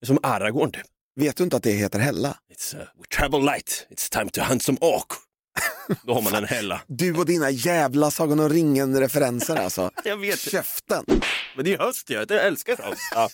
Det 0.00 0.04
är 0.04 0.06
som 0.06 0.18
Aragorn 0.22 0.72
typ. 0.72 0.86
Vet 1.16 1.36
du 1.36 1.44
inte 1.44 1.56
att 1.56 1.62
det 1.62 1.70
heter 1.70 1.98
hälla? 1.98 2.36
It's, 2.54 2.76
uh, 2.76 2.80
we 2.80 3.16
travel 3.16 3.44
light, 3.44 3.86
it's 3.90 4.12
time 4.12 4.30
to 4.30 4.40
hunt 4.40 4.62
some 4.62 4.78
ork. 4.80 5.06
Då 6.06 6.14
har 6.14 6.22
man 6.22 6.34
en 6.34 6.44
hälla. 6.44 6.82
Du 6.86 7.14
och 7.14 7.26
dina 7.26 7.50
jävla 7.50 8.10
Sagan 8.10 8.40
om 8.40 8.48
ringen-referenser 8.48 9.56
alltså. 9.56 9.90
Jag 10.04 10.16
vet. 10.16 10.38
Käften! 10.38 11.04
Men 11.56 11.64
det 11.64 11.74
är 11.74 11.78
höst 11.78 12.10
ju, 12.10 12.14
jag 12.14 12.30
älskar 12.30 12.76
sånt. 12.76 12.98
Ja. 13.14 13.28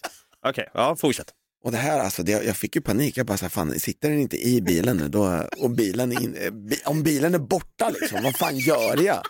Okej, 0.47 0.71
ja 0.75 0.97
fortsätt. 0.97 1.33
Och 1.65 1.73
det 1.73 1.79
här 1.79 2.01
alltså, 2.01 2.23
det, 2.23 2.33
jag 2.33 2.57
fick 2.57 2.77
ju 2.77 2.83
panik. 2.83 3.17
Jag 3.17 3.27
bara, 3.27 3.39
så 3.39 3.45
här, 3.45 3.51
fan, 3.51 3.81
sitter 3.81 4.11
den 4.11 4.19
inte 4.19 4.37
i 4.37 4.63
bilen 4.63 4.97
nu? 4.97 5.09
Då, 5.09 5.49
och 5.59 5.71
bilen 5.71 6.13
in, 6.13 6.35
eh, 6.35 6.51
bi, 6.51 6.81
om 6.85 7.03
bilen 7.03 7.35
är 7.35 7.39
borta 7.39 7.91
liksom, 8.01 8.23
vad 8.23 8.37
fan 8.37 8.59
gör 8.59 9.03
jag? 9.03 9.23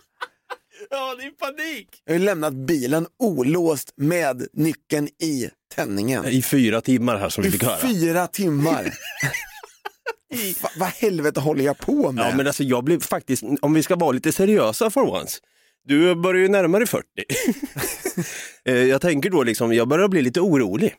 Ja, 0.90 1.14
det 1.18 1.24
är 1.24 1.30
panik! 1.30 2.02
Jag 2.04 2.14
har 2.14 2.18
ju 2.18 2.24
lämnat 2.24 2.54
bilen 2.54 3.06
olåst 3.18 3.92
med 3.96 4.46
nyckeln 4.52 5.08
i 5.22 5.50
tändningen. 5.74 6.24
I 6.24 6.42
fyra 6.42 6.80
timmar 6.80 7.16
här 7.16 7.28
som 7.28 7.42
vi 7.42 7.48
I 7.48 7.52
fick 7.52 7.64
höra. 7.64 7.78
fyra 7.78 8.26
timmar. 8.26 8.94
Va, 10.62 10.68
vad 10.78 10.88
helvete 10.88 11.40
håller 11.40 11.64
jag 11.64 11.78
på 11.78 12.12
med? 12.12 12.24
Ja, 12.24 12.36
men 12.36 12.46
alltså 12.46 12.62
jag 12.62 12.84
blev 12.84 13.00
faktiskt, 13.00 13.42
om 13.60 13.74
vi 13.74 13.82
ska 13.82 13.96
vara 13.96 14.12
lite 14.12 14.32
seriösa 14.32 14.90
for 14.90 15.14
once. 15.14 15.38
Du 15.84 16.14
börjar 16.14 16.42
ju 16.42 16.48
närma 16.48 16.78
dig 16.78 16.86
40. 16.86 17.04
Eh, 18.64 18.74
jag 18.74 19.00
tänker 19.00 19.30
då 19.30 19.42
liksom, 19.42 19.72
jag 19.72 19.88
börjar 19.88 20.08
bli 20.08 20.22
lite 20.22 20.40
orolig. 20.40 20.94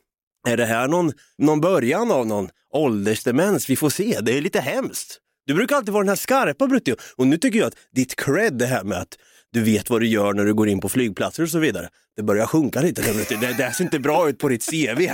Är 0.48 0.58
det 0.58 0.66
här 0.66 0.88
någon, 0.88 1.12
någon 1.38 1.62
början 1.62 2.12
av 2.12 2.28
någon 2.28 2.50
åldersdemens? 2.74 3.70
Vi 3.70 3.76
får 3.76 3.90
se, 3.90 4.20
det 4.22 4.38
är 4.38 4.42
lite 4.42 4.60
hemskt. 4.60 5.20
Du 5.46 5.54
brukar 5.54 5.76
alltid 5.76 5.94
vara 5.94 6.04
den 6.04 6.10
här 6.10 6.16
skarpa 6.16 6.68
Brutti 6.68 6.96
och 7.16 7.28
nu 7.28 7.38
tycker 7.38 7.60
jag 7.60 7.68
att 7.68 7.76
ditt 7.96 8.16
cred, 8.16 8.54
det 8.54 8.66
här 8.66 8.84
med 8.84 8.98
att 8.98 9.18
du 9.54 9.64
vet 9.64 9.90
vad 9.90 10.02
du 10.02 10.08
gör 10.08 10.34
när 10.34 10.46
du 10.46 10.54
går 10.54 10.70
in 10.70 10.80
på 10.80 10.90
flygplatser 10.90 11.44
och 11.44 11.50
så 11.50 11.60
vidare, 11.60 11.90
det 12.16 12.24
börjar 12.24 12.46
sjunka 12.46 12.82
lite. 12.82 13.02
Det, 13.02 13.54
det 13.58 13.74
ser 13.74 13.84
inte 13.84 14.00
bra 14.00 14.30
ut 14.30 14.40
på 14.40 14.50
ditt 14.50 14.70
CV. 14.70 15.12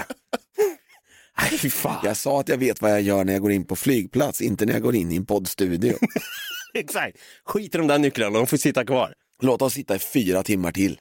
Nej, 1.42 1.60
fan. 1.70 2.02
Jag 2.04 2.18
sa 2.18 2.40
att 2.40 2.50
jag 2.50 2.58
vet 2.58 2.82
vad 2.82 2.92
jag 2.92 3.02
gör 3.02 3.24
när 3.24 3.34
jag 3.34 3.42
går 3.42 3.52
in 3.52 3.66
på 3.66 3.75
flygplats, 3.75 4.42
inte 4.42 4.66
när 4.66 4.74
jag 4.74 4.82
går 4.82 4.96
in 4.96 5.12
i 5.12 5.16
en 5.16 5.25
poddstudio. 5.25 5.94
Exakt. 6.74 7.18
Skit 7.46 7.75
i 7.75 7.78
de 7.78 7.88
där 7.88 7.98
nycklarna, 8.00 8.38
de 8.38 8.48
får 8.48 8.58
sitta 8.58 8.86
kvar. 8.86 9.13
Låt 9.42 9.62
oss 9.62 9.74
sitta 9.74 9.96
i 9.96 10.00
fyra 10.00 10.44
timmar 10.44 10.72
till. 10.72 11.00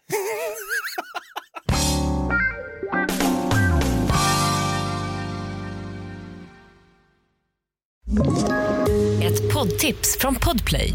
Ett 9.22 9.52
poddtips 9.54 10.18
från 10.18 10.34
Podplay. 10.34 10.94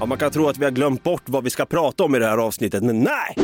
Ja, 0.00 0.06
man 0.06 0.18
kan 0.18 0.30
tro 0.30 0.48
att 0.48 0.58
vi 0.58 0.64
har 0.64 0.72
glömt 0.72 1.02
bort 1.02 1.22
vad 1.26 1.44
vi 1.44 1.50
ska 1.50 1.64
prata 1.66 2.04
om 2.04 2.14
i 2.14 2.18
det 2.18 2.26
här 2.26 2.38
avsnittet, 2.38 2.82
men 2.82 3.00
nej! 3.00 3.36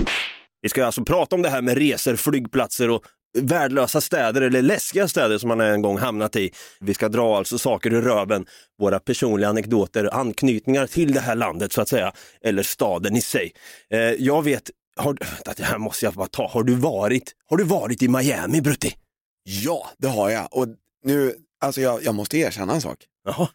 Vi 0.63 0.69
ska 0.69 0.87
alltså 0.87 1.05
prata 1.05 1.37
om 1.37 1.43
det 1.43 1.49
här 1.49 1.63
med 1.63 1.79
resor, 1.79 2.17
flygplatser 2.17 2.91
och 2.91 3.05
värdelösa 3.39 4.01
städer 4.01 4.43
eller 4.43 4.63
läskiga 4.63 5.09
städer 5.09 5.39
som 5.39 5.49
man 5.49 5.61
en 5.61 5.83
gång 5.83 5.99
hamnat 5.99 6.37
i. 6.37 6.51
Vi 6.81 6.95
ska 6.95 7.09
dra 7.09 7.37
alltså 7.37 7.59
saker 7.59 7.93
ur 7.93 8.03
röven, 8.03 8.47
våra 8.79 9.01
personliga 9.01 9.49
anekdoter, 9.49 10.15
anknytningar 10.15 10.87
till 10.87 11.13
det 11.13 11.21
här 11.21 11.35
landet 11.35 11.73
så 11.73 11.81
att 11.81 11.89
säga, 11.89 12.13
eller 12.43 12.63
staden 12.63 13.17
i 13.17 13.21
sig. 13.21 13.53
Eh, 13.91 14.01
jag 14.01 14.43
vet, 14.43 14.71
har, 14.97 15.17
det 15.57 15.65
här 15.65 15.79
måste 15.79 16.05
jag 16.05 16.15
bara 16.15 16.29
ta, 16.29 16.49
har 16.49 16.63
du 16.63 16.75
varit, 16.75 17.33
har 17.51 17.57
du 17.57 17.65
varit 17.65 18.03
i 18.03 18.09
Miami 18.09 18.61
Brutti? 18.61 18.95
Ja, 19.43 19.91
det 19.99 20.09
har 20.09 20.31
jag. 20.31 20.49
Och 20.51 20.67
nu, 21.05 21.35
alltså 21.61 21.81
jag, 21.81 22.03
jag 22.03 22.15
måste 22.15 22.39
erkänna 22.39 22.75
en 22.75 22.81
sak. 22.81 22.99
Jaha, 23.25 23.49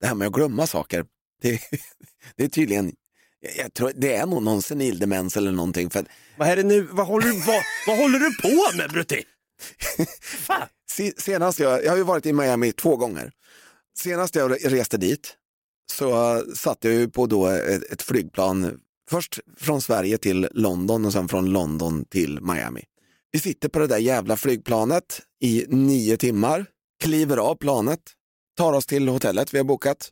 Det 0.00 0.06
här 0.06 0.14
med 0.14 0.26
att 0.28 0.34
glömma 0.34 0.66
saker, 0.66 1.04
det, 1.42 1.60
det 2.36 2.44
är 2.44 2.48
tydligen, 2.48 2.92
jag, 3.56 3.74
tror, 3.74 3.92
det 3.94 4.14
är 4.14 4.26
nog 4.26 4.42
någon 4.42 4.62
senildemens 4.62 5.36
eller 5.36 5.52
någonting. 5.52 5.90
För 5.90 6.00
att, 6.00 6.06
vad 6.36 6.48
är 6.48 6.56
det 6.56 6.62
nu, 6.62 6.82
vad 6.90 7.06
håller, 7.06 7.26
du- 7.26 7.40
vad, 7.46 7.62
vad 7.86 7.98
håller 7.98 8.18
du 8.18 8.36
på 8.36 8.76
med 8.76 8.90
Brutti? 8.90 9.24
Senast 11.18 11.60
jag, 11.60 11.84
jag 11.84 11.90
har 11.90 11.96
ju 11.96 12.02
varit 12.02 12.26
i 12.26 12.32
Miami 12.32 12.72
två 12.72 12.96
gånger. 12.96 13.32
Senast 13.98 14.34
jag 14.34 14.72
reste 14.72 14.96
dit 14.96 15.34
så 15.92 16.42
satt 16.54 16.84
jag 16.84 16.94
ju 16.94 17.08
på 17.08 17.26
då 17.26 17.46
ett, 17.46 17.92
ett 17.92 18.02
flygplan, 18.02 18.80
först 19.10 19.38
från 19.56 19.80
Sverige 19.82 20.18
till 20.18 20.48
London 20.50 21.04
och 21.04 21.12
sen 21.12 21.28
från 21.28 21.50
London 21.52 22.04
till 22.04 22.40
Miami. 22.40 22.84
Vi 23.30 23.38
sitter 23.38 23.68
på 23.68 23.78
det 23.78 23.86
där 23.86 23.98
jävla 23.98 24.36
flygplanet 24.36 25.20
i 25.40 25.64
nio 25.68 26.16
timmar, 26.16 26.66
kliver 27.02 27.36
av 27.36 27.54
planet, 27.54 28.00
tar 28.56 28.72
oss 28.72 28.86
till 28.86 29.08
hotellet 29.08 29.54
vi 29.54 29.58
har 29.58 29.64
bokat, 29.64 30.10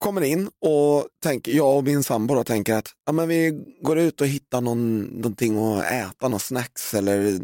kommer 0.00 0.20
in 0.20 0.50
och 0.60 1.08
tänker, 1.22 1.52
jag 1.52 1.76
och 1.76 1.84
min 1.84 2.02
sambo 2.02 2.34
då 2.34 2.44
tänker 2.44 2.74
att 2.74 2.88
ja, 3.06 3.12
men 3.12 3.28
vi 3.28 3.64
går 3.82 3.98
ut 3.98 4.20
och 4.20 4.26
hittar 4.26 4.60
någon, 4.60 5.00
någonting 5.00 5.58
att 5.58 5.84
äta, 5.84 6.28
någon 6.28 6.40
snacks 6.40 6.94
eller 6.94 7.40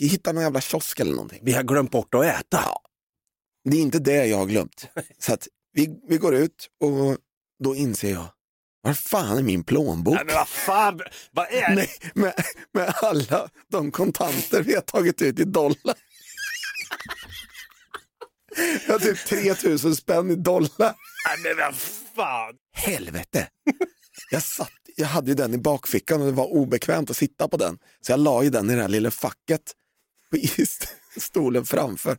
hittar 0.00 0.32
någon 0.32 0.42
jävla 0.42 0.60
kiosk 0.60 1.00
eller 1.00 1.12
någonting. 1.12 1.40
Vi 1.42 1.52
har 1.52 1.62
glömt 1.62 1.90
bort 1.90 2.14
att 2.14 2.24
äta. 2.24 2.60
Ja. 2.64 2.80
Det 3.70 3.76
är 3.76 3.80
inte 3.80 3.98
det 3.98 4.26
jag 4.26 4.38
har 4.38 4.46
glömt. 4.46 4.88
Så 5.18 5.32
att 5.34 5.48
vi, 5.72 6.00
vi 6.08 6.16
går 6.18 6.34
ut 6.34 6.68
och 6.80 7.16
då 7.64 7.74
inser 7.74 8.10
jag, 8.10 8.26
var 8.82 8.94
fan 8.94 9.38
är 9.38 9.42
min 9.42 9.64
plånbok? 9.64 10.14
Nej, 10.14 10.24
men 10.24 10.34
vad 10.34 10.48
fan, 10.48 11.00
vad 11.30 11.46
är 11.46 11.68
det? 11.68 11.74
Nej, 11.74 11.88
med, 12.14 12.34
med 12.74 12.94
alla 12.96 13.48
de 13.70 13.90
kontanter 13.90 14.62
vi 14.62 14.74
har 14.74 14.80
tagit 14.82 15.22
ut 15.22 15.40
i 15.40 15.44
dollar. 15.44 15.94
Jag 18.86 18.92
har 18.94 18.98
typ 18.98 19.18
3000 19.26 19.96
spänn 19.96 20.30
i 20.30 20.34
dollar. 20.34 20.68
Nej, 20.78 21.38
men 21.44 21.56
vad 21.56 21.74
fan. 22.16 22.54
Helvete! 22.72 23.48
Jag, 24.30 24.42
satt, 24.42 24.70
jag 24.96 25.06
hade 25.06 25.28
ju 25.28 25.34
den 25.34 25.54
i 25.54 25.58
bakfickan 25.58 26.20
och 26.20 26.26
det 26.26 26.32
var 26.32 26.46
obekvämt 26.46 27.10
att 27.10 27.16
sitta 27.16 27.48
på 27.48 27.56
den. 27.56 27.78
Så 28.00 28.12
jag 28.12 28.20
la 28.20 28.42
ju 28.42 28.50
den 28.50 28.70
i 28.70 28.74
det 28.74 28.80
här 28.82 28.88
lilla 28.88 29.10
facket 29.10 29.60
i 30.36 30.62
st- 30.62 30.86
stolen 31.20 31.64
framför. 31.64 32.18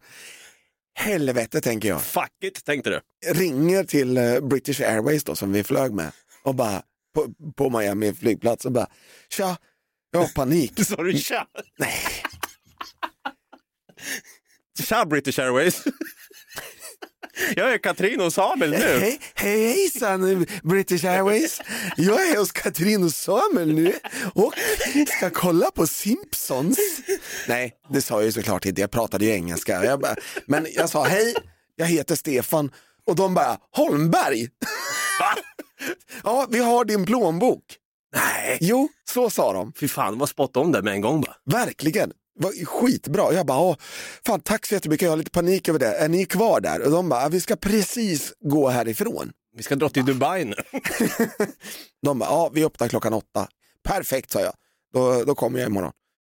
Helvete 0.97 1.61
tänker 1.61 1.89
jag. 1.89 2.01
Fuck 2.03 2.43
it, 2.43 2.65
tänkte 2.65 2.89
du. 2.89 3.01
ringer 3.33 3.83
till 3.83 4.17
eh, 4.17 4.39
British 4.39 4.81
Airways 4.81 5.23
då, 5.23 5.35
som 5.35 5.51
vi 5.51 5.63
flög 5.63 5.93
med 5.93 6.11
och 6.43 6.55
bara 6.55 6.83
på, 7.15 7.33
på 7.57 7.69
Miami 7.79 8.13
flygplats 8.13 8.65
och 8.65 8.71
bara 8.71 8.87
tja, 9.29 9.57
jag 10.11 10.19
har 10.19 10.27
panik. 10.27 10.73
Sa 10.85 10.95
du 11.03 11.17
tja? 11.17 11.47
Nej, 11.79 11.93
Tja 14.83 15.05
British 15.05 15.39
Airways. 15.39 15.83
Jag 17.55 17.73
är 17.73 17.77
Katrin 17.77 18.21
och 18.21 18.33
Samuel 18.33 18.71
nu. 18.71 18.77
hej, 18.77 19.19
hej 19.33 19.67
hejsan 19.67 20.45
British 20.63 21.05
Airways. 21.05 21.61
Jag 21.97 22.29
är 22.29 22.37
hos 22.37 22.51
Katrin 22.51 23.03
och 23.03 23.11
Samuel 23.11 23.73
nu 23.73 23.93
och 24.33 24.53
ska 25.17 25.29
kolla 25.29 25.71
på 25.71 25.87
Simpsons. 25.87 26.79
Nej, 27.47 27.73
det 27.89 28.01
sa 28.01 28.15
jag 28.15 28.25
ju 28.25 28.31
såklart 28.31 28.65
inte, 28.65 28.81
jag 28.81 28.91
pratade 28.91 29.25
ju 29.25 29.31
engelska. 29.31 29.85
Jag 29.85 29.99
bara, 29.99 30.15
men 30.45 30.67
jag 30.71 30.89
sa 30.89 31.03
hej, 31.03 31.33
jag 31.75 31.85
heter 31.85 32.15
Stefan 32.15 32.71
och 33.07 33.15
de 33.15 33.33
bara 33.33 33.57
Holmberg. 33.71 34.47
Ja, 36.23 36.47
vi 36.49 36.59
har 36.59 36.85
din 36.85 37.05
plånbok. 37.05 37.63
Nej. 38.15 38.57
Jo, 38.61 38.89
så 39.09 39.29
sa 39.29 39.53
de. 39.53 39.73
Fy 39.79 39.87
fan, 39.87 40.17
vad 40.17 40.29
spot 40.29 40.57
om 40.57 40.71
det 40.71 40.81
med 40.81 40.93
en 40.93 41.01
gång 41.01 41.21
bara. 41.21 41.35
Verkligen. 41.65 42.11
Var 42.39 42.65
skitbra. 42.65 43.33
Jag 43.33 43.45
bara, 43.45 43.59
Åh, 43.59 43.75
fan 44.25 44.39
tack 44.39 44.65
så 44.65 44.73
jättemycket, 44.73 45.05
jag 45.05 45.11
har 45.11 45.17
lite 45.17 45.31
panik 45.31 45.69
över 45.69 45.79
det. 45.79 45.95
Är 45.95 46.09
ni 46.09 46.25
kvar 46.25 46.61
där? 46.61 46.81
Och 46.81 46.91
de 46.91 47.09
bara, 47.09 47.29
vi 47.29 47.41
ska 47.41 47.55
precis 47.55 48.33
gå 48.39 48.69
härifrån. 48.69 49.31
Vi 49.57 49.63
ska 49.63 49.75
dra 49.75 49.89
till 49.89 50.05
Dubai 50.05 50.45
nu. 50.45 50.55
De 52.01 52.19
bara, 52.19 52.29
ja 52.29 52.51
vi 52.53 52.65
öppnar 52.65 52.87
klockan 52.87 53.13
åtta. 53.13 53.47
Perfekt 53.83 54.31
sa 54.31 54.39
jag, 54.39 54.53
då, 54.93 55.23
då 55.23 55.35
kommer 55.35 55.59
jag 55.59 55.67
imorgon. 55.69 55.91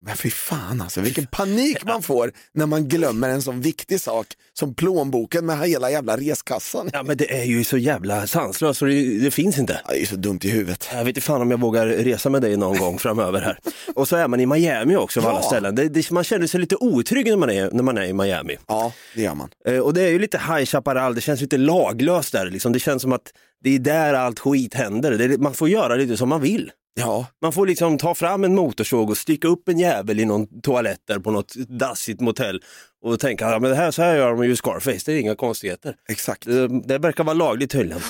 Men 0.07 0.17
fy 0.17 0.31
fan 0.31 0.81
alltså, 0.81 1.01
vilken 1.01 1.27
panik 1.27 1.85
man 1.85 2.03
får 2.03 2.33
när 2.55 2.67
man 2.67 2.89
glömmer 2.89 3.29
en 3.29 3.43
sån 3.43 3.61
viktig 3.61 4.01
sak 4.01 4.27
som 4.53 4.75
plånboken 4.75 5.47
med 5.47 5.59
hela 5.69 5.91
jävla 5.91 6.17
reskassan. 6.17 6.91
Ja 6.93 7.03
men 7.03 7.17
det 7.17 7.41
är 7.41 7.45
ju 7.45 7.65
så 7.65 7.79
jävla 7.79 8.27
sanslöst 8.27 8.79
så 8.79 8.85
det, 8.85 9.19
det 9.19 9.31
finns 9.31 9.59
inte. 9.59 9.81
Ja, 9.85 9.91
det 9.91 9.97
är 9.97 10.01
ju 10.01 10.07
så 10.07 10.17
dumt 10.17 10.39
i 10.43 10.51
huvudet. 10.51 10.89
Jag 10.93 10.99
vet 10.99 11.09
inte 11.09 11.21
fan 11.21 11.43
om 11.43 11.51
jag 11.51 11.61
vågar 11.61 11.87
resa 11.87 12.31
med 12.31 12.43
dig 12.43 12.57
någon 12.57 12.79
gång 12.79 12.99
framöver 12.99 13.41
här. 13.41 13.59
Och 13.95 14.09
så 14.09 14.17
är 14.17 14.29
man 14.29 14.41
i 14.41 14.47
Miami 14.47 14.97
också 14.97 15.21
av 15.21 15.27
alla 15.27 15.39
Ja. 15.43 15.49
ställen. 15.49 15.75
Det, 15.75 15.89
det, 15.89 16.11
man 16.11 16.25
känner 16.25 16.47
sig 16.47 16.61
lite 16.61 16.77
otrygg 16.77 17.27
när 17.27 17.37
man 17.37 17.51
är, 17.51 17.71
när 17.71 17.83
man 17.83 17.99
är 17.99 18.05
i 18.05 18.13
Miami. 18.13 18.57
Ja, 18.67 18.93
det 19.15 19.23
gör 19.23 19.35
man. 19.35 19.49
Eh, 19.69 19.79
och 19.79 19.95
det 19.95 20.03
är 20.03 20.09
ju 20.09 20.19
lite 20.19 20.39
High 20.39 20.65
Chaparral, 20.65 21.15
det 21.15 21.21
känns 21.21 21.41
lite 21.41 21.57
laglöst 21.59 22.33
där. 22.33 22.51
Liksom. 22.51 22.73
Det 22.73 22.81
känns 22.81 23.03
som 23.03 23.13
att 23.13 23.33
det 23.65 23.75
är 23.75 23.79
där 23.79 24.15
allt 24.15 24.39
skit 24.39 24.75
händer. 24.75 25.11
Det 25.13 25.39
man 25.39 25.55
får 25.55 25.69
göra 25.69 25.95
lite 25.97 26.17
som 26.17 26.29
man 26.29 26.41
vill. 26.41 26.71
Ja, 27.01 27.27
Man 27.43 27.53
får 27.53 27.67
liksom 27.67 27.99
ta 27.99 28.15
fram 28.15 28.45
en 28.45 28.55
motorsåg 28.55 29.11
och 29.11 29.17
sticka 29.19 29.49
upp 29.49 29.69
en 29.69 29.79
jävel 29.79 30.21
i 30.21 30.25
någon 30.25 30.61
toalett 30.61 31.01
där 31.07 31.19
på 31.19 31.31
något 31.31 31.55
dassigt 31.55 32.21
motell 32.21 32.63
och 33.05 33.21
tänka, 33.21 33.51
ja 33.51 33.59
men 33.59 33.71
det 33.71 33.77
här, 33.77 33.91
så 33.91 34.03
här 34.03 34.17
gör 34.17 34.31
de 34.31 34.45
ju 34.45 34.53
i 34.53 34.57
Scarface, 34.57 34.99
det 35.07 35.13
är 35.13 35.21
inga 35.21 35.35
konstigheter. 35.35 35.97
exakt. 36.09 36.45
Det, 36.45 36.69
det 36.83 36.99
verkar 36.99 37.25
vara 37.25 37.35
lagligt 37.35 37.71
tydligen. 37.71 38.01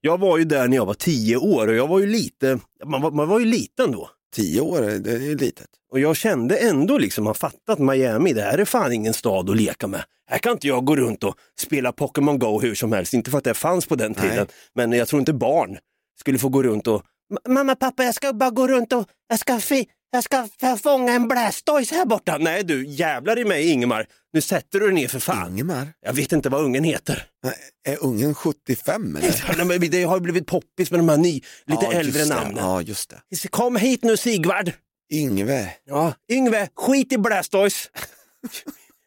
Jag 0.00 0.18
var 0.20 0.38
ju 0.38 0.44
där 0.44 0.68
när 0.68 0.76
jag 0.76 0.86
var 0.86 0.94
tio 0.94 1.36
år 1.36 1.68
och 1.68 1.74
jag 1.74 1.86
var 1.88 1.98
ju 2.00 2.06
lite, 2.06 2.58
man 2.84 3.02
var, 3.02 3.10
man 3.10 3.28
var 3.28 3.38
ju 3.38 3.44
liten 3.46 3.92
då. 3.92 4.10
Tio 4.36 4.60
år, 4.60 4.80
det 4.80 5.12
är 5.12 5.18
ju 5.20 5.36
litet. 5.36 5.66
Och 5.92 6.00
jag 6.00 6.16
kände 6.16 6.56
ändå 6.56 6.98
liksom, 6.98 7.24
man 7.24 7.34
fattat 7.34 7.78
Miami, 7.78 8.32
det 8.32 8.42
här 8.42 8.58
är 8.58 8.64
fan 8.64 8.92
ingen 8.92 9.14
stad 9.14 9.50
att 9.50 9.56
leka 9.56 9.86
med. 9.86 10.02
Här 10.30 10.38
kan 10.38 10.52
inte 10.52 10.66
jag 10.68 10.84
gå 10.84 10.96
runt 10.96 11.24
och 11.24 11.34
spela 11.60 11.92
Pokémon 11.92 12.38
Go 12.38 12.60
hur 12.60 12.74
som 12.74 12.92
helst, 12.92 13.14
inte 13.14 13.30
för 13.30 13.38
att 13.38 13.44
det 13.44 13.54
fanns 13.54 13.86
på 13.86 13.94
den 13.94 14.14
Nej. 14.18 14.30
tiden, 14.30 14.46
men 14.74 14.92
jag 14.92 15.08
tror 15.08 15.20
inte 15.20 15.32
barn 15.32 15.78
skulle 16.20 16.38
få 16.38 16.48
gå 16.48 16.62
runt 16.62 16.86
och 16.86 17.02
"Ma- 17.02 17.02
Mamma, 17.48 17.76
pappa, 17.76 18.04
jag 18.04 18.14
ska 18.14 18.32
bara 18.32 18.50
gå 18.50 18.68
runt 18.68 18.92
och 18.92 19.08
jag 19.28 19.38
ska, 19.38 19.60
fi- 19.60 19.88
jag 20.10 20.24
ska 20.24 20.48
fånga 20.82 21.12
en 21.12 21.28
Blastoise 21.28 21.94
här 21.94 22.04
borta. 22.04 22.38
Nej 22.38 22.64
du, 22.64 22.86
jävlar 22.86 23.38
i 23.38 23.44
mig 23.44 23.68
Ingemar, 23.70 24.06
nu 24.32 24.40
sätter 24.40 24.80
du 24.80 24.86
dig 24.86 24.94
ner 24.94 25.08
för 25.08 25.18
fan. 25.20 25.52
Ingemar, 25.52 25.88
Jag 26.00 26.12
vet 26.12 26.32
inte 26.32 26.48
vad 26.48 26.64
ungen 26.64 26.84
heter. 26.84 27.26
Nej, 27.44 27.54
är 27.88 28.04
ungen 28.04 28.34
75 28.34 29.16
eller? 29.16 29.54
Nej, 29.64 29.78
men 29.78 29.90
Det 29.90 30.02
har 30.02 30.16
ju 30.16 30.20
blivit 30.20 30.46
poppis 30.46 30.90
med 30.90 31.00
de 31.00 31.08
här 31.08 31.16
ny, 31.16 31.32
lite 31.66 31.84
Ja, 31.84 31.92
äldre 31.92 32.24
namnen. 32.24 32.56
Ja, 32.56 32.82
just 32.82 33.10
det. 33.10 33.48
Kom 33.50 33.76
hit 33.76 34.02
nu 34.04 34.16
Sigvard. 34.16 34.72
Yngve. 35.12 35.72
Ja, 35.84 36.12
Yngve, 36.32 36.68
skit 36.74 37.12
i 37.12 37.18
Blastoise. 37.18 37.88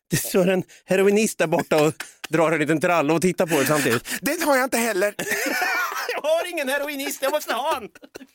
Det 0.09 0.17
står 0.17 0.49
en 0.49 0.63
heroinist 0.85 1.37
där 1.37 1.47
borta 1.47 1.83
och 1.83 1.93
drar 2.29 2.51
en 2.51 2.59
liten 2.59 2.81
tralla 2.81 3.13
och 3.13 3.21
tittar 3.21 3.45
på 3.47 3.59
det 3.59 3.65
samtidigt. 3.65 4.05
Det 4.21 4.41
har 4.43 4.55
jag 4.55 4.63
inte 4.63 4.77
heller. 4.77 5.15
Jag 6.31 6.37
har 6.45 6.51
ingen 6.51 6.69
heroinist, 6.69 7.21
jag 7.21 7.31
måste 7.31 7.53
ha 7.53 7.77
en! 7.77 7.89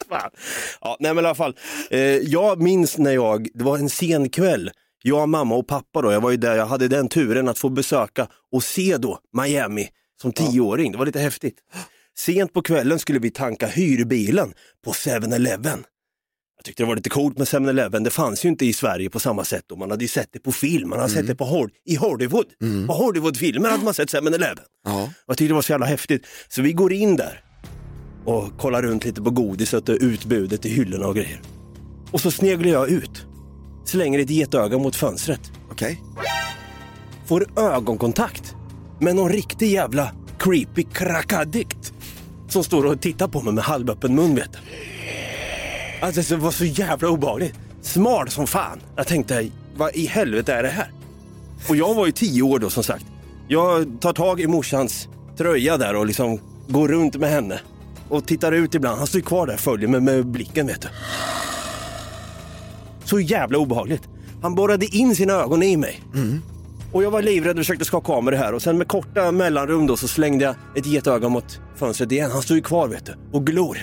Fan. 0.08 0.30
Ja, 0.80 0.96
nej 1.00 1.14
men 1.14 1.24
i 1.24 1.26
alla 1.28 1.34
fall, 1.34 1.56
eh, 1.90 2.00
jag 2.00 2.62
minns 2.62 2.98
när 2.98 3.10
jag, 3.12 3.48
det 3.54 3.64
var 3.64 3.78
en 3.78 3.90
sen 3.90 4.28
kväll, 4.28 4.70
Jag, 5.02 5.28
mamma 5.28 5.54
och 5.54 5.66
pappa 5.66 6.02
då, 6.02 6.12
jag 6.12 6.20
var 6.20 6.30
ju 6.30 6.36
där, 6.36 6.56
jag 6.56 6.66
hade 6.66 6.88
den 6.88 7.08
turen 7.08 7.48
att 7.48 7.58
få 7.58 7.68
besöka 7.68 8.28
och 8.52 8.62
se 8.62 8.96
då 8.96 9.18
Miami 9.32 9.88
som 10.22 10.32
tioåring. 10.32 10.92
Det 10.92 10.98
var 10.98 11.06
lite 11.06 11.18
häftigt. 11.20 11.58
Sent 12.18 12.52
på 12.52 12.62
kvällen 12.62 12.98
skulle 12.98 13.18
vi 13.18 13.30
tanka 13.30 13.66
hyrbilen 13.66 14.52
på 14.84 14.92
7-Eleven. 14.92 15.84
Jag 16.58 16.64
tyckte 16.64 16.82
det 16.82 16.86
var 16.86 16.96
lite 16.96 17.10
coolt 17.10 17.38
med 17.38 17.46
7-Eleven. 17.46 18.02
Det 18.04 18.10
fanns 18.10 18.44
ju 18.44 18.48
inte 18.48 18.66
i 18.66 18.72
Sverige 18.72 19.10
på 19.10 19.20
samma 19.20 19.44
sätt. 19.44 19.72
Och 19.72 19.78
man 19.78 19.90
hade 19.90 20.04
ju 20.04 20.08
sett 20.08 20.28
det 20.32 20.38
på 20.38 20.52
film, 20.52 20.88
man 20.88 20.98
hade 20.98 21.12
sett 21.12 21.26
det 21.26 21.34
på 21.34 21.44
Hol- 21.44 21.70
i 21.84 21.94
Hollywood. 21.96 22.46
På 22.86 22.92
Hollywood-filmer 22.92 23.68
hade 23.70 23.84
man 23.84 23.94
sett 23.94 24.12
7-Eleven. 24.12 24.58
Ja. 24.84 25.10
Jag 25.26 25.36
tyckte 25.36 25.50
det 25.50 25.54
var 25.54 25.62
så 25.62 25.72
jävla 25.72 25.86
häftigt. 25.86 26.26
Så 26.48 26.62
vi 26.62 26.72
går 26.72 26.92
in 26.92 27.16
där 27.16 27.40
och 28.26 28.58
kollar 28.58 28.82
runt 28.82 29.04
lite 29.04 29.22
på 29.22 29.30
godiset 29.30 29.88
och 29.88 29.96
utbudet 30.00 30.66
i 30.66 30.68
hyllorna 30.68 31.06
och 31.06 31.14
grejer. 31.14 31.40
Och 32.10 32.20
så 32.20 32.30
sneglar 32.30 32.72
jag 32.72 32.88
ut, 32.88 33.26
slänger 33.84 34.18
ett 34.18 34.30
getöga 34.30 34.78
mot 34.78 34.96
fönstret, 34.96 35.52
Okej. 35.70 36.02
får 37.26 37.46
ögonkontakt 37.58 38.54
med 39.00 39.16
någon 39.16 39.32
riktig 39.32 39.70
jävla 39.72 40.12
creepy 40.38 40.82
krakadikt 40.82 41.92
som 42.48 42.64
står 42.64 42.86
och 42.86 43.00
tittar 43.00 43.28
på 43.28 43.40
mig 43.42 43.52
med 43.54 43.64
halvöppen 43.64 44.14
mun 44.14 44.34
vet 44.34 44.52
du. 44.52 44.58
Alltså 46.00 46.34
det 46.34 46.40
var 46.42 46.50
så 46.50 46.64
jävla 46.64 47.08
obehagligt. 47.08 47.54
Smal 47.82 48.28
som 48.28 48.46
fan. 48.46 48.80
Jag 48.96 49.06
tänkte, 49.06 49.50
vad 49.76 49.94
i 49.94 50.06
helvete 50.06 50.54
är 50.54 50.62
det 50.62 50.68
här? 50.68 50.90
Och 51.68 51.76
jag 51.76 51.94
var 51.94 52.06
ju 52.06 52.12
tio 52.12 52.42
år 52.42 52.58
då 52.58 52.70
som 52.70 52.82
sagt. 52.82 53.04
Jag 53.48 54.00
tar 54.00 54.12
tag 54.12 54.40
i 54.40 54.46
morsans 54.46 55.08
tröja 55.36 55.76
där 55.76 55.96
och 55.96 56.06
liksom 56.06 56.40
går 56.68 56.88
runt 56.88 57.16
med 57.16 57.30
henne. 57.30 57.60
Och 58.08 58.26
tittar 58.26 58.52
ut 58.52 58.74
ibland. 58.74 58.98
Han 58.98 59.06
står 59.06 59.18
ju 59.18 59.24
kvar 59.24 59.46
där 59.46 59.54
och 59.54 59.60
följer 59.60 59.88
mig 59.88 60.00
med 60.00 60.26
blicken 60.26 60.66
vet 60.66 60.82
du. 60.82 60.88
Så 63.04 63.20
jävla 63.20 63.58
obehagligt. 63.58 64.02
Han 64.42 64.54
borrade 64.54 64.86
in 64.86 65.16
sina 65.16 65.32
ögon 65.32 65.62
i 65.62 65.76
mig. 65.76 66.02
Och 66.92 67.02
jag 67.02 67.10
var 67.10 67.22
livrädd 67.22 67.50
och 67.56 67.58
försökte 67.64 67.84
skaka 67.84 68.12
av 68.12 68.24
mig 68.24 68.32
det 68.32 68.38
här 68.38 68.52
och 68.52 68.62
sen 68.62 68.78
med 68.78 68.88
korta 68.88 69.32
mellanrum 69.32 69.86
då 69.86 69.96
så 69.96 70.08
slängde 70.08 70.44
jag 70.44 70.54
ett 70.76 70.86
getöga 70.86 71.28
mot 71.28 71.60
fönstret 71.76 72.12
igen. 72.12 72.30
Han 72.30 72.42
står 72.42 72.56
ju 72.56 72.62
kvar 72.62 72.88
vet 72.88 73.06
du 73.06 73.14
och 73.32 73.46
glor. 73.46 73.78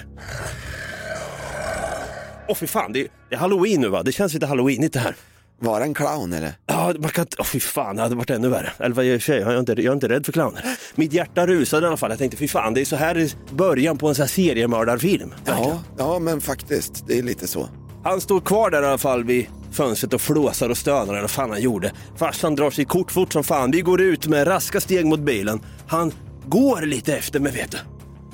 Åh 2.47 2.55
fy 2.55 2.67
fan, 2.67 2.93
det 2.93 2.99
är, 3.01 3.07
det 3.29 3.35
är 3.35 3.39
halloween 3.39 3.81
nu 3.81 3.87
va? 3.89 4.03
Det 4.03 4.11
känns 4.11 4.33
lite 4.33 4.45
halloweenigt 4.45 4.93
det 4.93 4.99
här. 4.99 5.15
Var 5.63 5.79
det 5.79 5.85
en 5.85 5.93
clown 5.93 6.33
eller? 6.33 6.53
Ja, 6.65 6.93
man 6.99 7.09
kan. 7.09 7.25
Åh 7.39 7.45
fy 7.45 7.59
fan, 7.59 7.95
det 7.95 8.01
hade 8.01 8.15
varit 8.15 8.29
ännu 8.29 8.49
värre. 8.49 8.71
Eller 8.79 8.95
vad 8.95 9.05
för 9.05 9.19
sig, 9.19 9.39
jag 9.39 9.53
är, 9.53 9.59
inte, 9.59 9.71
jag 9.71 9.85
är 9.85 9.93
inte 9.93 10.09
rädd 10.09 10.25
för 10.25 10.31
clowner. 10.31 10.65
Mitt 10.95 11.13
hjärta 11.13 11.47
rusade 11.47 11.85
i 11.85 11.87
alla 11.87 11.97
fall. 11.97 12.09
Jag 12.09 12.19
tänkte 12.19 12.37
fy 12.37 12.47
fan, 12.47 12.73
det 12.73 12.81
är 12.81 12.85
så 12.85 12.95
här 12.95 13.17
i 13.17 13.31
början 13.51 13.97
på 13.97 14.07
en 14.07 14.15
sån 14.15 14.23
här 14.23 14.27
seriemördarfilm. 14.27 15.33
Ja, 15.45 15.83
ja, 15.97 16.19
men 16.19 16.41
faktiskt. 16.41 17.07
Det 17.07 17.19
är 17.19 17.23
lite 17.23 17.47
så. 17.47 17.69
Han 18.03 18.21
står 18.21 18.39
kvar 18.39 18.69
där 18.69 18.83
i 18.83 18.85
alla 18.85 18.97
fall 18.97 19.23
vid 19.23 19.47
fönstret 19.71 20.13
och 20.13 20.21
flåsar 20.21 20.69
och 20.69 20.77
stönar 20.77 21.13
eller 21.13 21.21
vad 21.21 21.31
fan 21.31 21.49
han 21.49 21.61
gjorde. 21.61 21.91
Farsan 22.15 22.55
drar 22.55 22.71
sig 22.71 22.85
kort 22.85 23.11
fort 23.11 23.33
som 23.33 23.43
fan. 23.43 23.71
Vi 23.71 23.81
går 23.81 24.01
ut 24.01 24.27
med 24.27 24.47
raska 24.47 24.81
steg 24.81 25.05
mot 25.05 25.19
bilen. 25.19 25.61
Han 25.87 26.11
går 26.45 26.81
lite 26.81 27.17
efter 27.17 27.39
mig 27.39 27.51
vet 27.51 27.71
du. 27.71 27.77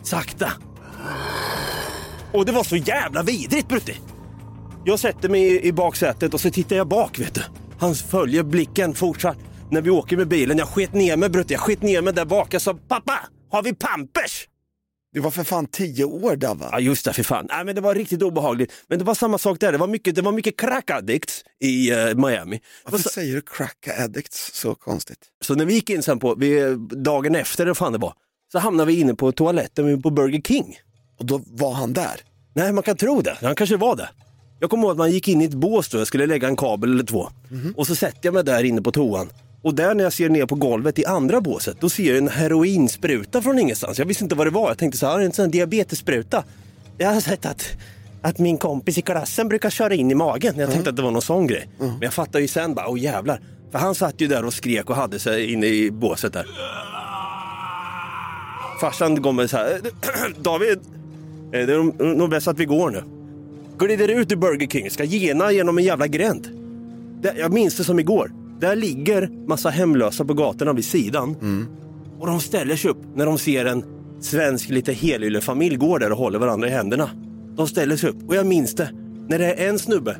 Sakta. 0.03 0.51
Och 2.33 2.45
det 2.45 2.51
var 2.51 2.63
så 2.63 2.75
jävla 2.75 3.23
vidrigt 3.23 3.67
Brutti. 3.67 3.97
Jag 4.85 4.99
sätter 4.99 5.29
mig 5.29 5.65
i, 5.65 5.71
baksätet 5.71 6.33
och 6.33 6.41
så 6.41 6.49
tittar 6.51 6.75
jag 6.75 6.87
bak 6.87 7.19
vet 7.19 7.35
du. 7.35 7.41
Han 7.79 7.95
följer 7.95 8.43
blicken 8.43 8.95
fortsatt. 8.95 9.37
När 9.71 9.81
vi 9.81 9.89
åker 9.89 10.17
med 10.17 10.27
bilen, 10.27 10.57
jag 10.57 10.67
sket 10.67 10.93
ner 10.93 11.17
mig 11.17 11.29
Brutti. 11.29 11.53
Jag 11.53 11.61
sket 11.61 11.81
ner 11.81 12.01
mig 12.01 12.13
där 12.13 12.25
bak. 12.25 12.53
Jag 12.53 12.61
sa 12.61 12.73
pappa, 12.73 13.19
har 13.51 13.63
vi 13.63 13.73
pampers? 13.73 14.47
Du 15.13 15.19
var 15.19 15.31
för 15.31 15.43
fan 15.43 15.65
tio 15.65 16.03
år 16.05 16.35
Davva. 16.35 16.69
Ja 16.71 16.79
just 16.79 17.05
det, 17.05 17.13
för 17.13 17.23
fan. 17.23 17.45
Nej, 17.49 17.65
men 17.65 17.75
det 17.75 17.81
var 17.81 17.95
riktigt 17.95 18.21
obehagligt. 18.21 18.73
Men 18.87 18.99
det 18.99 19.05
var 19.05 19.15
samma 19.15 19.37
sak 19.37 19.59
där, 19.59 19.71
det 19.71 19.77
var 19.77 19.87
mycket, 19.87 20.15
det 20.15 20.21
var 20.21 20.31
mycket 20.31 20.59
crack 20.59 20.89
addicts 20.89 21.43
i 21.59 21.91
eh, 21.91 21.97
Miami. 21.97 22.15
Det 22.15 22.31
var 22.83 22.91
Varför 22.91 23.03
så, 23.03 23.09
säger 23.09 23.35
du 23.35 23.41
crack 23.41 23.87
addicts 23.99 24.51
så 24.53 24.75
konstigt? 24.75 25.19
så 25.41 25.55
när 25.55 25.65
vi 25.65 25.73
gick 25.73 25.89
in 25.89 26.03
sen 26.03 26.19
på, 26.19 26.35
vi, 26.35 26.75
dagen 26.91 27.35
efter, 27.35 27.63
eller 27.63 27.73
fan 27.73 27.91
det 27.91 27.97
var, 27.97 28.13
så 28.51 28.59
hamnade 28.59 28.87
vi 28.87 28.99
inne 28.99 29.15
på 29.15 29.31
toaletten 29.31 30.01
på 30.01 30.09
Burger 30.09 30.41
King. 30.41 30.77
Och 31.19 31.25
då 31.25 31.41
var 31.45 31.73
han 31.73 31.93
där. 31.93 32.21
Nej, 32.53 32.73
man 32.73 32.83
kan 32.83 32.97
tro 32.97 33.21
det. 33.21 33.37
Han 33.41 33.55
kanske 33.55 33.77
var 33.77 33.95
det. 33.95 34.09
Jag 34.59 34.69
kommer 34.69 34.83
ihåg 34.83 34.91
att 34.91 34.97
man 34.97 35.11
gick 35.11 35.27
in 35.27 35.41
i 35.41 35.45
ett 35.45 35.53
bås 35.53 35.89
då, 35.89 35.97
jag 35.97 36.07
skulle 36.07 36.25
lägga 36.25 36.47
en 36.47 36.55
kabel 36.55 36.93
eller 36.93 37.03
två. 37.03 37.29
Och 37.75 37.87
så 37.87 37.95
sätter 37.95 38.19
jag 38.21 38.33
mig 38.33 38.43
där 38.43 38.63
inne 38.63 38.81
på 38.81 38.91
toan. 38.91 39.29
Och 39.61 39.75
där 39.75 39.95
när 39.95 40.03
jag 40.03 40.13
ser 40.13 40.29
ner 40.29 40.45
på 40.45 40.55
golvet 40.55 40.99
i 40.99 41.05
andra 41.05 41.41
båset, 41.41 41.77
då 41.81 41.89
ser 41.89 42.03
jag 42.03 42.17
en 42.17 42.27
heroinspruta 42.27 43.41
från 43.41 43.59
ingenstans. 43.59 43.99
Jag 43.99 44.05
visste 44.05 44.23
inte 44.23 44.35
vad 44.35 44.47
det 44.47 44.51
var. 44.51 44.67
Jag 44.67 44.77
tänkte 44.77 44.97
så 44.97 45.05
här, 45.07 45.19
en 45.19 45.31
sån 45.31 45.45
här 45.45 45.51
diabetesspruta. 45.51 46.43
Jag 46.97 47.13
har 47.13 47.21
sett 47.21 47.45
att, 47.45 47.65
att 48.21 48.39
min 48.39 48.57
kompis 48.57 48.97
i 48.97 49.01
klassen 49.01 49.47
brukar 49.47 49.69
köra 49.69 49.93
in 49.93 50.11
i 50.11 50.15
magen. 50.15 50.53
Jag 50.57 50.71
tänkte 50.71 50.89
att 50.89 50.95
det 50.95 51.01
var 51.01 51.11
någon 51.11 51.21
sån 51.21 51.47
grej. 51.47 51.69
Men 51.77 52.01
jag 52.01 52.13
fattade 52.13 52.41
ju 52.41 52.47
sen 52.47 52.73
bara, 52.73 52.87
åh 52.87 52.99
jävlar. 52.99 53.41
För 53.71 53.79
han 53.79 53.95
satt 53.95 54.21
ju 54.21 54.27
där 54.27 54.45
och 54.45 54.53
skrek 54.53 54.89
och 54.89 54.95
hade 54.95 55.19
sig 55.19 55.53
inne 55.53 55.67
i 55.67 55.91
båset 55.91 56.33
där. 56.33 56.45
Farsan 58.81 59.35
med 59.35 59.49
så 59.49 59.57
här, 59.57 59.79
David, 60.41 60.79
det 61.51 61.57
är 61.57 62.15
nog 62.15 62.29
bäst 62.29 62.47
att 62.47 62.59
vi 62.59 62.65
går 62.65 62.89
nu. 62.89 63.18
Glider 63.79 64.07
ut 64.07 64.31
ur 64.31 64.35
Burger 64.35 64.67
King, 64.67 64.89
ska 64.89 65.03
gena 65.03 65.51
genom 65.51 65.77
en 65.77 65.83
jävla 65.83 66.07
gränd. 66.07 66.47
Det, 67.21 67.33
jag 67.37 67.53
minns 67.53 67.77
det 67.77 67.83
som 67.83 67.99
igår. 67.99 68.31
Där 68.59 68.75
ligger 68.75 69.29
massa 69.47 69.69
hemlösa 69.69 70.25
på 70.25 70.33
gatorna 70.33 70.73
vid 70.73 70.85
sidan. 70.85 71.35
Och 72.19 72.27
de 72.27 72.39
ställer 72.39 72.75
sig 72.75 72.91
upp 72.91 72.97
när 73.15 73.25
de 73.25 73.37
ser 73.37 73.65
en 73.65 73.83
svensk 74.21 74.69
lite 74.69 74.93
helyllefamilj 74.93 75.75
gå 75.75 75.97
där 75.97 76.11
och 76.11 76.17
håller 76.17 76.39
varandra 76.39 76.67
i 76.67 76.71
händerna. 76.71 77.09
De 77.55 77.67
ställer 77.67 77.95
sig 77.95 78.09
upp 78.09 78.27
och 78.27 78.35
jag 78.35 78.45
minns 78.45 78.75
det 78.75 78.89
när 79.27 79.39
det 79.39 79.53
är 79.53 79.69
en 79.69 79.79
snubbe 79.79 80.17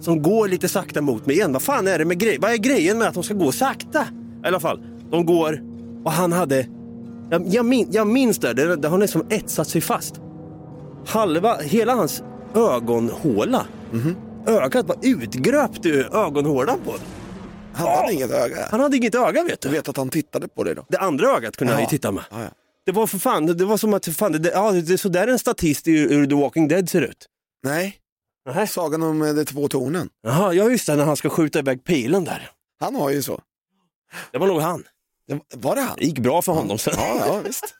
som 0.00 0.22
går 0.22 0.48
lite 0.48 0.68
sakta 0.68 1.00
mot 1.00 1.26
mig 1.26 1.36
igen. 1.36 1.52
Vad 1.52 1.62
fan 1.62 1.86
är 1.86 1.98
det 1.98 2.04
med 2.04 2.18
grej? 2.18 2.38
Vad 2.40 2.52
är 2.52 2.56
grejen 2.56 2.98
med 2.98 3.08
att 3.08 3.14
de 3.14 3.22
ska 3.22 3.34
gå 3.34 3.52
sakta? 3.52 4.06
I 4.44 4.46
alla 4.46 4.60
fall, 4.60 4.82
de 5.10 5.26
går 5.26 5.62
och 6.04 6.12
han 6.12 6.32
hade... 6.32 6.66
Jag, 7.30 7.46
jag, 7.46 7.64
min, 7.64 7.88
jag 7.90 8.06
minns 8.06 8.38
det, 8.38 8.54
det, 8.54 8.76
det 8.76 8.88
har 8.88 8.98
liksom 8.98 9.22
etsat 9.30 9.68
sig 9.68 9.80
fast. 9.80 10.20
Halva, 11.06 11.56
hela 11.56 11.94
hans 11.94 12.22
ögonhåla. 12.54 13.66
Ögat 14.46 14.86
var 14.86 14.96
utgröpt 15.02 15.86
ur 15.86 16.16
ögonhålan 16.16 16.78
på. 16.84 16.94
Han 17.72 17.88
hade 17.88 18.12
inget 18.12 18.30
öga. 18.30 18.68
Han 18.70 18.80
hade 18.80 18.96
inget 18.96 19.14
öga 19.14 19.44
vet 19.44 19.60
Du 19.60 19.68
du. 19.68 19.74
vet 19.74 19.88
att 19.88 19.96
han 19.96 20.08
tittade 20.10 20.48
på 20.48 20.64
dig 20.64 20.74
då? 20.74 20.84
Det 20.88 20.98
andra 20.98 21.36
ögat 21.36 21.56
kunde 21.56 21.72
han 21.72 21.82
ju 21.82 21.84
Ja. 21.86 21.90
titta 21.90 22.12
med. 22.12 22.24
Ja, 22.30 22.42
ja. 22.42 22.48
Det 22.86 22.92
var 22.92 23.06
för 23.06 23.18
fan, 23.18 23.46
det 23.46 23.64
var 23.64 23.76
som 23.76 23.94
att 23.94 24.06
fan, 24.08 24.32
det, 24.32 24.50
ja, 24.50 24.72
det 24.72 24.92
är 24.92 24.96
så 24.96 25.08
där 25.08 25.28
en 25.28 25.38
statist 25.38 25.88
ur, 25.88 26.12
ur 26.12 26.26
The 26.26 26.34
Walking 26.34 26.68
Dead 26.68 26.88
ser 26.90 27.02
ut. 27.02 27.26
Nej, 27.62 27.96
Nähä. 28.46 28.66
sagan 28.66 29.02
om 29.02 29.22
eh, 29.22 29.34
de 29.34 29.44
två 29.44 29.68
tornen. 29.68 30.08
Jaha, 30.22 30.52
ja 30.52 30.70
just 30.70 30.86
det, 30.86 30.96
när 30.96 31.04
han 31.04 31.16
ska 31.16 31.28
skjuta 31.30 31.58
iväg 31.58 31.84
pilen 31.84 32.24
där. 32.24 32.50
Han 32.80 32.94
har 32.94 33.10
ju 33.10 33.22
så. 33.22 33.40
Det 34.32 34.38
var 34.38 34.46
nog 34.46 34.60
han. 34.60 34.84
Det, 35.28 35.40
var 35.56 35.74
det 35.74 35.80
han? 35.80 35.96
Det 35.98 36.04
gick 36.04 36.18
bra 36.18 36.42
för 36.42 36.52
honom 36.52 36.78
sen. 36.78 36.94
Ja, 36.96 37.16
ja 37.26 37.40
visst. 37.46 37.74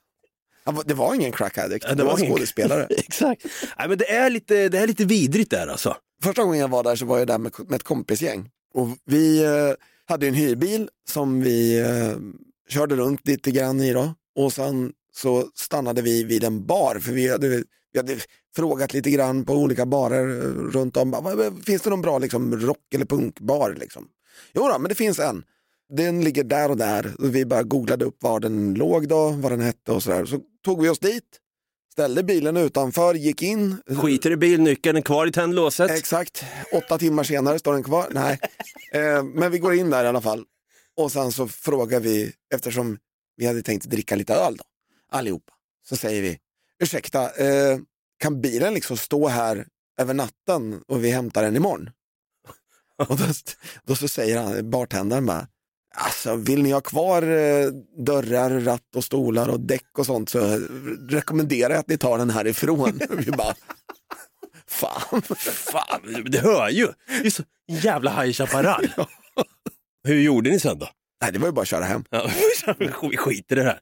Var- 0.73 0.85
Det 0.87 0.95
var 0.95 1.15
ingen 1.15 1.33
crack 1.33 1.59
addict, 1.59 1.85
Ja, 1.89 1.95
det, 1.95 2.05
var 2.05 2.13
en 2.13 2.19
ingen- 2.19 2.33
skådespelare. 2.33 2.87
Exakt. 2.91 3.47
Nej, 3.79 3.89
men 3.89 3.99
det 3.99 4.11
är, 4.11 4.31
lite, 4.31 4.69
det 4.69 4.79
är 4.79 4.87
lite 4.87 5.05
vidrigt 5.05 5.51
där 5.51 5.67
alltså. 5.67 5.97
Första 6.23 6.43
gången 6.43 6.61
jag 6.61 6.69
var 6.69 6.83
där 6.83 6.97
så 6.97 7.05
var 7.07 7.19
jag 7.19 7.27
där 7.27 7.39
med, 7.39 7.53
med 7.69 7.75
ett 7.77 7.83
kompisgäng. 7.83 8.51
Och 8.75 8.89
vi 9.05 9.45
eh, 9.45 9.51
hade 10.07 10.27
en 10.29 10.35
hyrbil 10.35 10.89
som 11.11 11.41
vi 11.41 11.79
eh, 11.81 12.17
körde 12.69 12.97
runt 12.97 13.27
lite 13.29 13.51
grann 13.51 13.81
i 13.81 13.93
då. 13.93 14.15
Och 14.37 14.53
sen 14.53 14.93
så 15.15 15.45
stannade 15.55 16.03
vi 16.03 16.25
vid 16.25 16.45
en 16.45 16.67
bar 16.67 16.99
för 16.99 17.13
vi 17.13 17.29
hade, 17.29 17.49
vi 17.93 17.99
hade 17.99 18.17
frågat 18.57 18.95
lite 18.95 19.11
grann 19.11 19.45
på 19.45 19.53
olika 19.55 19.87
barer 19.87 20.29
eh, 20.39 20.51
runt 20.73 20.97
om. 20.97 21.11
Bara, 21.11 21.35
"Vad- 21.37 21.65
Finns 21.65 21.83
det 21.83 21.91
någon 21.91 22.03
bra 22.03 22.19
liksom, 22.19 22.57
rock 22.61 22.95
eller 22.95 23.05
punkbar? 23.07 23.77
Liksom? 23.81 24.09
Jo 24.53 24.69
då, 24.69 24.79
men 24.79 24.89
det 24.89 24.95
finns 24.95 25.19
en. 25.19 25.43
Den 25.97 26.25
ligger 26.25 26.45
där 26.45 26.71
och 26.71 26.77
där. 26.77 27.15
Och 27.19 27.35
vi 27.35 27.45
bara 27.45 27.63
googlade 27.63 28.05
upp 28.05 28.17
var 28.23 28.41
den 28.41 28.75
låg 28.75 29.09
då, 29.09 29.29
vad 29.29 29.53
den 29.53 29.61
hette 29.61 29.93
och 29.93 30.03
sådär. 30.03 30.25
Så 30.25 30.41
tog 30.69 30.83
vi 30.83 30.89
oss 30.89 30.99
dit, 30.99 31.41
ställde 31.93 32.23
bilen 32.23 32.57
utanför, 32.57 33.15
gick 33.15 33.43
in. 33.43 33.83
Skiter 33.87 34.31
i 34.31 34.37
bilnyckeln, 34.37 34.97
är 34.97 35.01
kvar 35.01 35.27
i 35.27 35.33
tändlåset. 35.33 35.91
Exakt, 35.91 36.45
åtta 36.73 36.99
timmar 36.99 37.25
senare 37.25 37.59
står 37.59 37.73
den 37.73 37.83
kvar. 37.83 38.09
Nej, 38.11 38.39
eh, 38.93 39.23
men 39.23 39.51
vi 39.51 39.59
går 39.59 39.75
in 39.75 39.91
där 39.91 40.05
i 40.05 40.09
alla 40.09 40.21
fall. 40.21 40.45
Och 40.97 41.13
sen 41.13 41.33
så 41.33 41.49
frågar 41.49 42.01
vi, 42.01 42.33
eftersom 42.55 42.99
vi 43.37 43.47
hade 43.47 43.63
tänkt 43.63 43.87
dricka 43.87 44.17
lite 44.17 44.35
öl 44.35 44.57
då, 44.57 44.65
allihopa, 45.11 45.53
så 45.89 45.97
säger 45.97 46.23
vi, 46.23 46.39
ursäkta, 46.83 47.31
eh, 47.31 47.79
kan 48.19 48.41
bilen 48.41 48.75
liksom 48.75 48.97
stå 48.97 49.29
här 49.29 49.67
över 50.01 50.15
natten 50.15 50.83
och 50.89 51.05
vi 51.05 51.11
hämtar 51.11 51.43
den 51.43 51.57
imorgon? 51.57 51.91
Och 53.09 53.17
då, 53.17 53.25
då 53.85 53.97
så 53.97 54.09
säger 54.09 54.39
han, 54.39 54.71
bartendern 54.71 55.27
bara, 55.27 55.47
alltså 55.95 56.37
vill 56.37 56.63
ni 56.63 56.71
ha 56.71 56.81
kvar 56.81 57.23
eh, 57.23 57.67
dörrar, 58.05 58.61
ratt 58.61 58.97
och 58.97 59.05
stolar 59.05 59.49
och 59.49 59.61
däck 59.61 59.99
och 59.99 60.07
sånt 60.07 60.29
så 60.29 60.59
rekommenderar 61.09 61.71
jag 61.71 61.81
att 61.81 61.89
ni 61.89 61.99
tar 61.99 62.19
den 62.19 62.31
härifrån. 62.31 63.01
vi 63.11 63.31
bara, 63.31 63.55
fan. 64.67 65.23
Fan, 65.73 66.25
det 66.27 66.39
hör 66.39 66.69
ju. 66.69 66.89
Det 67.21 67.27
är 67.27 67.31
så 67.31 67.43
jävla 67.69 68.23
High 68.23 68.33
Chaparral. 68.33 68.89
Hur 70.05 70.21
gjorde 70.21 70.51
ni 70.51 70.61
sen 70.61 70.79
då? 70.79 70.89
Nej, 71.23 71.33
det 71.33 71.39
var 71.39 71.47
ju 71.47 71.53
bara 71.53 71.63
att 71.63 71.69
köra 71.69 71.85
hem. 71.85 72.05
Ja, 72.11 72.31
vi 72.79 73.17
skiter 73.17 73.57
i 73.57 73.59
det 73.59 73.65
här. 73.65 73.81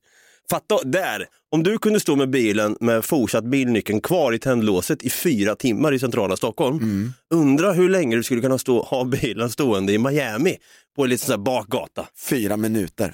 Fatta, 0.50 0.78
där! 0.84 1.26
Om 1.50 1.62
du 1.62 1.78
kunde 1.78 2.00
stå 2.00 2.16
med 2.16 2.30
bilen 2.30 2.76
med 2.80 3.04
fortsatt 3.04 3.44
bilnyckeln 3.44 4.00
kvar 4.00 4.32
i 4.32 4.38
tändlåset 4.38 5.02
i 5.02 5.10
fyra 5.10 5.54
timmar 5.54 5.92
i 5.92 5.98
centrala 5.98 6.36
Stockholm. 6.36 6.76
Mm. 6.76 7.12
Undra 7.34 7.72
hur 7.72 7.88
länge 7.88 8.16
du 8.16 8.22
skulle 8.22 8.40
kunna 8.40 8.58
stå, 8.58 8.82
ha 8.82 9.04
bilen 9.04 9.50
stående 9.50 9.92
i 9.92 9.98
Miami 9.98 10.56
på 10.96 11.04
en 11.04 11.10
liten 11.10 11.26
sån 11.26 11.32
här 11.32 11.44
bakgata. 11.44 12.06
Fyra 12.28 12.56
minuter. 12.56 13.10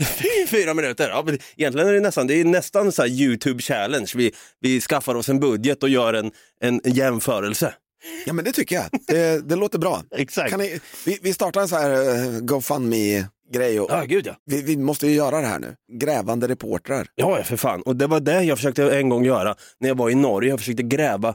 Fyra 0.49 0.75
minuter. 0.75 1.09
Ja, 1.09 1.23
men 1.27 1.39
egentligen 1.57 1.89
är 1.89 1.93
det 1.93 2.01
nästan, 2.01 2.27
det 2.27 2.41
är 2.41 2.45
nästan 2.45 2.93
så 2.93 3.07
YouTube 3.07 3.63
challenge. 3.63 4.13
Vi, 4.15 4.33
vi 4.61 4.81
skaffar 4.81 5.15
oss 5.15 5.29
en 5.29 5.41
budget 5.41 5.83
och 5.83 5.89
gör 5.89 6.15
en, 6.15 6.31
en 6.61 6.81
jämförelse. 6.85 7.75
Ja 8.27 8.33
men 8.33 8.45
det 8.45 8.53
tycker 8.53 8.77
jag. 8.77 8.85
Det, 9.07 9.49
det 9.49 9.57
låter 9.57 9.79
bra. 9.79 10.03
Exakt. 10.17 10.59
Ni, 10.59 10.81
vi, 11.07 11.19
vi 11.23 11.33
startar 11.33 11.61
en 11.61 11.69
så 11.69 11.77
här 11.77 11.91
uh, 11.91 12.41
GoFundMe-grej. 12.41 13.81
Och, 13.81 13.91
Ja, 13.91 14.05
gud 14.05 14.27
ja. 14.27 14.37
vi, 14.45 14.63
vi 14.63 14.77
måste 14.77 15.07
ju 15.07 15.15
göra 15.15 15.41
det 15.41 15.47
här 15.47 15.59
nu. 15.59 15.77
Grävande 15.93 16.49
reportrar. 16.49 17.07
Ja, 17.15 17.43
för 17.43 17.57
fan. 17.57 17.83
Och 17.83 17.97
det 17.97 18.07
var 18.07 18.21
det 18.21 18.43
jag 18.43 18.59
försökte 18.59 18.99
en 18.99 19.09
gång 19.09 19.25
göra 19.25 19.55
när 19.81 19.89
jag 19.89 19.95
var 19.95 20.11
i 20.11 20.15
Norge. 20.15 20.51
Jag 20.51 20.59
försökte 20.59 20.83
gräva 20.83 21.35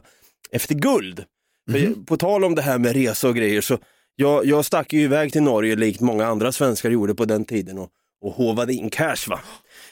efter 0.50 0.74
guld. 0.74 1.24
För 1.70 2.04
på 2.04 2.16
tal 2.16 2.44
om 2.44 2.54
det 2.54 2.62
här 2.62 2.78
med 2.78 2.92
resa 2.92 3.28
och 3.28 3.36
grejer 3.36 3.60
så 3.60 3.78
jag, 4.16 4.46
jag 4.46 4.64
stack 4.64 4.92
ju 4.92 5.00
iväg 5.00 5.32
till 5.32 5.42
Norge 5.42 5.76
likt 5.76 6.00
många 6.00 6.26
andra 6.26 6.52
svenskar 6.52 6.90
gjorde 6.90 7.14
på 7.14 7.24
den 7.24 7.44
tiden 7.44 7.78
och, 7.78 7.90
och 8.24 8.32
håvade 8.32 8.74
in 8.74 8.90
cash. 8.90 9.28
Va? 9.28 9.40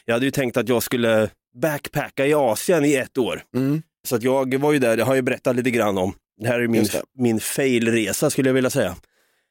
Jag 0.04 0.14
hade 0.14 0.24
ju 0.24 0.30
tänkt 0.30 0.56
att 0.56 0.68
jag 0.68 0.82
skulle 0.82 1.30
backpacka 1.62 2.26
i 2.26 2.34
Asien 2.34 2.84
i 2.84 2.94
ett 2.94 3.18
år. 3.18 3.42
Mm. 3.54 3.82
Så 4.08 4.16
att 4.16 4.22
jag 4.22 4.54
var 4.54 4.72
ju 4.72 4.78
där, 4.78 4.96
det 4.96 5.02
har 5.02 5.14
jag 5.14 5.24
berättat 5.24 5.56
lite 5.56 5.70
grann 5.70 5.98
om. 5.98 6.14
Det 6.40 6.48
här 6.48 6.60
är 6.60 6.68
min, 6.68 6.86
min 7.18 7.40
failresa 7.40 8.30
skulle 8.30 8.48
jag 8.48 8.54
vilja 8.54 8.70
säga. 8.70 8.96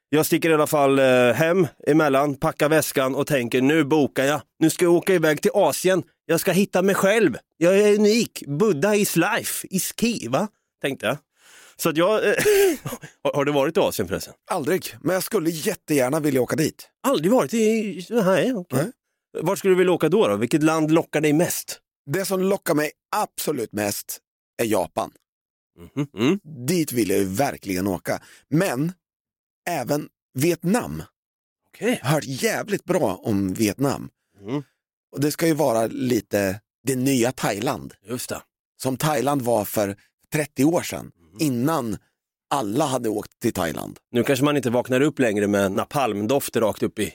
Jag 0.10 0.26
sticker 0.26 0.50
i 0.50 0.54
alla 0.54 0.68
fall 0.68 1.00
eh, 1.00 1.32
hem 1.34 1.68
emellan, 1.88 2.36
packar 2.36 2.70
väskan 2.70 3.16
och 3.16 3.28
tänker 3.28 3.62
nu 3.62 3.84
bokar 3.84 4.24
jag. 4.26 4.42
Nu 4.60 4.70
ska 4.70 4.86
jag 4.86 4.94
åka 4.94 5.14
iväg 5.14 5.42
till 5.42 5.52
Asien. 5.54 6.04
Jag 6.26 6.40
ska 6.40 6.52
hitta 6.52 6.82
mig 6.82 6.96
själv. 6.96 7.38
Jag 7.58 7.80
är 7.80 7.96
unik. 8.00 8.44
Buddha 8.48 8.96
is 8.96 9.16
life, 9.16 9.68
is 9.70 9.94
key, 10.00 10.28
va? 10.30 10.48
Tänkte 10.82 11.06
jag. 11.06 11.18
Så 11.78 11.90
att 11.90 11.98
jag... 11.98 12.28
Eh, 12.30 12.34
har- 13.34 13.46
du 13.46 13.52
varit 13.52 13.78
i 13.78 13.80
Asien 13.80 14.08
förresten? 14.08 14.34
Aldrig, 14.52 14.96
men 15.02 15.14
jag 15.14 15.24
skulle 15.24 15.50
jättegärna 15.50 16.20
vilja 16.20 16.42
åka 16.42 16.56
dit. 16.56 16.90
Aldrig 17.08 17.32
varit 17.32 17.54
i... 17.54 18.06
Nej, 18.10 18.54
okej. 18.54 18.80
Nej. 18.84 18.92
Vart 19.42 19.60
skulle 19.60 19.72
du 19.74 19.78
vilja 19.78 19.94
åka 19.94 20.10
då, 20.10 20.28
då? 20.28 20.36
Vilket 20.36 20.64
land 20.64 20.92
lockar 20.92 21.22
dig 21.22 21.34
mest? 21.34 21.80
Det 22.14 22.26
som 22.26 22.42
lockar 22.42 22.74
mig 22.74 22.92
absolut 23.16 23.74
mest 23.74 24.18
är 24.62 24.66
Japan. 24.66 25.12
Mm. 26.18 26.40
Dit 26.68 26.92
vill 26.92 27.10
jag 27.10 27.20
ju 27.20 27.26
verkligen 27.26 27.88
åka. 27.88 28.22
Men 28.50 28.92
även 29.70 30.10
Vietnam. 30.34 31.04
Har 31.80 32.10
hört 32.12 32.24
jävligt 32.26 32.84
bra 32.84 33.16
om 33.16 33.54
Vietnam. 33.54 34.10
Mm. 34.42 34.64
Och 35.12 35.22
det 35.22 35.32
ska 35.32 35.48
ju 35.48 35.54
vara 35.54 35.88
lite 35.88 36.62
det 36.84 36.96
nya 36.96 37.32
Thailand. 37.32 37.94
Just 38.06 38.30
det. 38.30 38.42
Som 38.82 38.98
Thailand 38.98 39.42
var 39.42 39.66
för 39.66 39.96
30 40.34 40.66
år 40.66 40.82
sedan. 40.82 41.12
Innan 41.40 41.98
alla 42.50 42.86
hade 42.86 43.10
åkt 43.10 43.40
till 43.40 43.54
Thailand. 43.54 44.00
Nu 44.12 44.24
kanske 44.24 44.46
man 44.46 44.58
inte 44.58 44.70
vaknar 44.70 45.02
upp 45.02 45.20
längre 45.20 45.48
med 45.48 45.72
napalmdoft 45.72 46.56
rakt 46.56 46.84
upp 46.84 47.00
i 47.00 47.14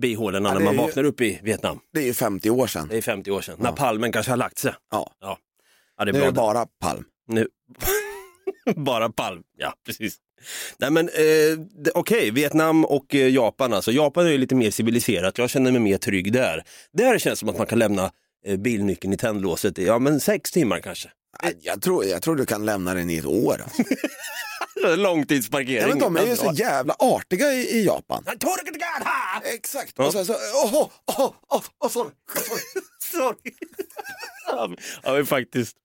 bihålorna 0.00 0.48
Ja, 0.48 0.54
när 0.54 0.64
man 0.64 0.74
ju- 0.74 0.80
vaknar 0.80 1.04
upp 1.04 1.20
i 1.20 1.40
Vietnam. 1.42 1.80
Det 1.92 2.00
är 2.00 2.04
ju 2.04 2.14
50 2.14 2.50
år 2.50 2.66
sedan. 2.66 2.88
Det 2.88 2.96
är 2.96 3.02
50 3.02 3.30
år 3.30 3.40
sedan. 3.40 3.54
Ja. 3.58 3.70
Napalmen 3.70 4.12
kanske 4.12 4.32
har 4.32 4.36
lagt 4.36 4.58
sig. 4.58 4.74
Ja. 4.90 5.12
Ja, 5.20 5.38
ja 5.98 6.04
det 6.04 6.10
är 6.10 6.12
Nu 6.12 6.20
är 6.20 6.26
det 6.26 6.32
bara 6.32 6.66
palm. 6.66 7.04
Nu. 7.28 7.48
bara 8.76 9.12
palm, 9.12 9.42
ja 9.56 9.74
precis. 9.86 10.16
Nej 10.78 10.90
men 10.90 11.08
eh, 11.08 11.90
okej, 11.94 12.30
Vietnam 12.30 12.84
och 12.84 13.14
eh, 13.14 13.28
Japan 13.28 13.72
alltså. 13.72 13.92
Japan 13.92 14.26
är 14.26 14.30
ju 14.30 14.38
lite 14.38 14.54
mer 14.54 14.70
civiliserat, 14.70 15.38
jag 15.38 15.50
känner 15.50 15.72
mig 15.72 15.80
mer 15.80 15.98
trygg 15.98 16.32
där. 16.32 16.64
Där 16.92 17.18
känns 17.18 17.38
det 17.38 17.40
som 17.40 17.48
att 17.48 17.58
man 17.58 17.66
kan 17.66 17.78
lämna 17.78 18.12
eh, 18.46 18.56
bilnyckeln 18.56 19.12
i 19.12 19.16
tändlåset 19.16 19.78
i, 19.78 19.86
ja 19.86 19.98
men 19.98 20.20
sex 20.20 20.50
timmar 20.50 20.80
kanske. 20.80 21.08
Jag 21.60 21.82
tror, 21.82 22.04
jag 22.04 22.22
tror 22.22 22.36
du 22.36 22.46
kan 22.46 22.64
lämna 22.66 22.94
den 22.94 23.10
i 23.10 23.16
ett 23.16 23.26
år. 23.26 23.62
Långtidsparkering. 24.96 25.80
Ja, 25.80 25.88
men 25.88 25.98
de 25.98 26.16
är 26.16 26.26
ju 26.26 26.36
så 26.36 26.52
jävla 26.54 26.94
artiga 26.98 27.52
i, 27.52 27.78
i 27.78 27.84
Japan. 27.84 28.22
Exakt. 29.54 29.92
Ja. 29.96 30.06
Och 30.06 30.12
sen 30.12 30.26
så, 30.26 30.32
åh, 30.64 30.90
åh, 31.18 31.32
åh, 31.78 31.90
sorry. 31.90 32.10
sorry. 33.12 33.52
Ja 34.46 35.12
men 35.12 35.26
faktiskt. 35.26 35.76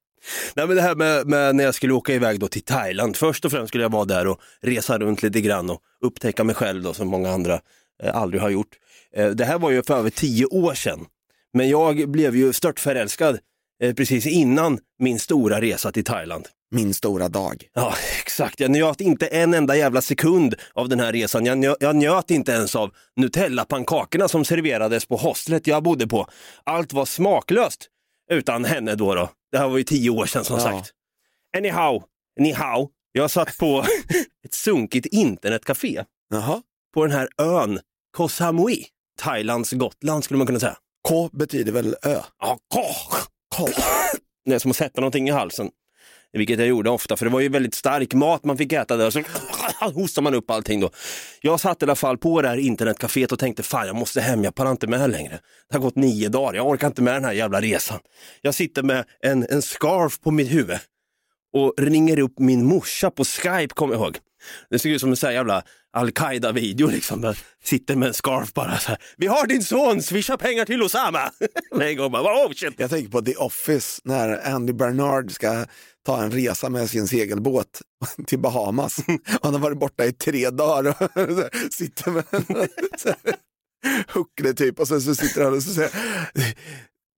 Nej, 0.56 0.68
men 0.68 0.76
det 0.76 0.82
här 0.82 0.96
med, 0.96 1.28
med 1.28 1.56
när 1.56 1.64
jag 1.64 1.76
skulle 1.76 1.94
åka 1.94 2.14
iväg 2.14 2.40
då 2.40 2.48
till 2.48 2.62
Thailand. 2.62 3.16
Först 3.16 3.46
och 3.46 3.52
främst 3.52 3.68
skulle 3.68 3.84
jag 3.84 3.92
vara 3.92 4.06
där 4.06 4.28
och 4.28 4.42
resa 4.62 4.98
runt 4.98 5.24
lite 5.24 5.42
grann 5.42 5.70
och 5.70 5.82
upptäcka 6.02 6.44
mig 6.44 6.56
själv 6.56 6.84
då, 6.84 6.94
som 6.94 7.08
många 7.08 7.30
andra 7.30 7.60
eh, 8.04 8.16
aldrig 8.16 8.42
har 8.42 8.50
gjort. 8.50 8.76
Eh, 9.16 9.30
det 9.30 9.46
här 9.46 9.60
var 9.60 9.72
ju 9.72 9.84
för 9.84 9.98
över 9.98 10.10
tio 10.10 10.46
år 10.46 10.74
sedan. 10.74 11.06
Men 11.54 11.70
jag 11.70 12.10
blev 12.10 12.36
ju 12.36 12.54
störtförälskad 12.54 13.40
eh, 13.84 13.94
precis 13.94 14.26
innan 14.28 14.80
min 15.00 15.20
stora 15.20 15.62
resa 15.62 15.92
till 15.92 16.04
Thailand. 16.04 16.48
Min 16.72 16.94
stora 16.94 17.30
dag. 17.30 17.68
Ja, 17.74 17.94
exakt. 18.22 18.60
Jag 18.60 18.72
njöt 18.72 19.02
inte 19.02 19.28
en 19.28 19.54
enda 19.54 19.76
jävla 19.76 20.02
sekund 20.02 20.56
av 20.74 20.90
den 20.90 21.00
här 21.00 21.12
resan. 21.14 21.46
Jag, 21.46 21.58
njö, 21.58 21.76
jag 21.80 21.96
njöt 21.96 22.32
inte 22.32 22.52
ens 22.52 22.76
av 22.76 22.92
Nutella-pannkakorna 23.16 24.28
som 24.28 24.46
serverades 24.46 25.06
på 25.06 25.16
hostlet 25.16 25.68
jag 25.68 25.84
bodde 25.84 26.08
på. 26.08 26.28
Allt 26.64 26.94
var 26.94 27.06
smaklöst 27.06 27.90
utan 28.34 28.66
henne 28.66 28.96
då. 28.96 29.16
då. 29.16 29.30
Det 29.52 29.58
här 29.58 29.70
var 29.70 29.78
ju 29.78 29.84
tio 29.84 30.10
år 30.10 30.26
sedan 30.26 30.46
som 30.46 30.56
Ja. 30.58 30.62
sagt. 30.64 30.92
Anyhow, 31.58 32.04
anyhow. 32.40 32.90
Jag 33.12 33.32
satt 33.32 33.58
på 33.58 33.86
ett 34.46 34.54
sunkigt 34.54 35.06
internetcafé 35.06 36.04
Jaha. 36.30 36.62
på 36.94 37.06
den 37.06 37.12
här 37.16 37.30
ön 37.38 37.80
Koh 38.18 38.28
Samui. 38.28 38.86
Thailands 39.22 39.72
Gotland 39.72 40.24
skulle 40.24 40.38
man 40.38 40.48
kunna 40.48 40.60
säga. 40.60 40.78
K 41.08 41.30
betyder 41.34 41.72
väl 41.72 41.96
ö? 42.04 42.20
Ja, 42.40 42.60
Koh. 42.74 43.18
Koh. 43.56 43.70
Det 44.46 44.56
är 44.56 44.60
som 44.60 44.72
att 44.72 44.78
sätta 44.78 45.02
någonting 45.02 45.28
i 45.28 45.32
halsen. 45.32 45.70
Vilket 46.34 46.60
jag 46.60 46.68
gjorde 46.68 46.90
ofta, 46.90 47.18
för 47.18 47.26
det 47.26 47.32
var 47.32 47.40
ju 47.40 47.50
väldigt 47.50 47.74
stark 47.74 48.14
mat 48.14 48.44
man 48.44 48.58
fick 48.58 48.74
äta 48.74 48.98
där. 48.98 49.10
Så 49.10 49.22
hostar 49.94 50.22
man 50.22 50.34
upp 50.34 50.52
allting 50.52 50.80
då. 50.80 50.90
Jag 51.42 51.60
satt 51.60 51.82
i 51.82 51.86
alla 51.86 51.96
fall 51.96 52.18
på 52.18 52.42
det 52.42 52.48
här 52.48 52.58
internetcaféet 52.58 53.32
och 53.32 53.40
tänkte, 53.40 53.64
fan 53.64 53.88
jag 53.88 53.96
måste 53.96 54.22
hem, 54.22 54.44
jag 54.44 54.56
pallar 54.56 54.72
inte 54.72 54.88
med 54.88 55.10
längre. 55.10 55.40
Det 55.70 55.76
har 55.76 55.82
gått 55.82 55.96
nio 55.96 56.30
dagar, 56.30 56.54
jag 56.54 56.68
orkar 56.68 56.88
inte 56.88 57.02
med 57.02 57.14
den 57.14 57.26
här 57.26 57.34
jävla 57.34 57.62
resan. 57.62 58.00
Jag 58.42 58.56
sitter 58.56 58.84
med 58.84 59.06
en, 59.20 59.46
en 59.50 59.62
scarf 59.62 60.20
på 60.20 60.32
mitt 60.32 60.52
huvud 60.52 60.78
och 61.54 61.74
ringer 61.78 62.20
upp 62.20 62.40
min 62.40 62.66
morsa 62.66 63.12
på 63.12 63.26
Skype, 63.26 63.74
kommer 63.74 63.94
jag 63.94 64.02
ihåg. 64.02 64.18
Det 64.70 64.80
såg 64.80 64.92
ut 64.92 65.02
som 65.02 65.10
en 65.10 65.16
sån 65.16 65.34
jävla 65.34 65.64
al-Qaida-video 65.94 66.88
liksom. 66.88 67.34
Sitter 67.64 67.96
med 67.96 68.08
en 68.08 68.14
scarf 68.14 68.54
bara 68.54 68.78
så 68.78 68.90
här. 68.90 68.98
Vi 69.18 69.28
har 69.28 69.48
din 69.48 69.64
son, 69.64 70.02
swisha 70.02 70.38
pengar 70.38 70.66
till 70.66 70.84
Osama! 70.84 71.32
Med 71.76 71.88
en 71.88 71.98
gång 71.98 72.12
bara, 72.12 72.24
oh 72.24 72.52
shit. 72.54 72.74
Jag 72.78 72.90
tänker 72.90 73.12
på 73.12 73.22
The 73.22 73.36
Office 73.36 74.02
när 74.04 74.54
Andy 74.54 74.74
Bernard 74.74 75.32
ska 75.32 75.66
ta 76.06 76.24
en 76.24 76.32
resa 76.32 76.70
med 76.70 76.90
sin 76.90 77.08
segelbåt 77.08 77.82
till 78.28 78.40
Bahamas. 78.40 79.00
Han 79.42 79.54
har 79.54 79.60
varit 79.60 79.80
borta 79.80 80.06
i 80.06 80.14
tre 80.14 80.50
dagar 80.50 80.88
och 80.90 80.96
sitter 81.74 82.12
med 82.12 82.24
en 82.32 83.24
huckle 84.08 84.54
typ 84.54 84.80
och 84.80 84.88
sen 84.88 85.02
så 85.02 85.16
sitter 85.16 85.44
han 85.44 85.54
och 85.54 85.64
så 85.64 85.74
säger 85.74 85.92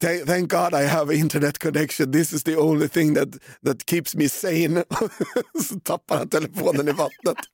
Thank, 0.01 0.51
God 0.51 0.73
I 0.73 0.87
have 0.87 1.15
internet 1.15 1.57
connection. 1.59 2.11
This 2.11 2.33
is 2.33 2.43
the 2.43 2.55
only 2.57 2.87
thing 2.87 3.15
that, 3.15 3.29
that 3.65 3.85
keeps 3.85 4.15
me 4.15 4.29
sane. 4.29 4.83
så 5.69 5.79
tappar 5.83 6.17
han 6.17 6.29
telefonen 6.29 6.87
i 6.87 6.91
vattnet. 6.91 7.37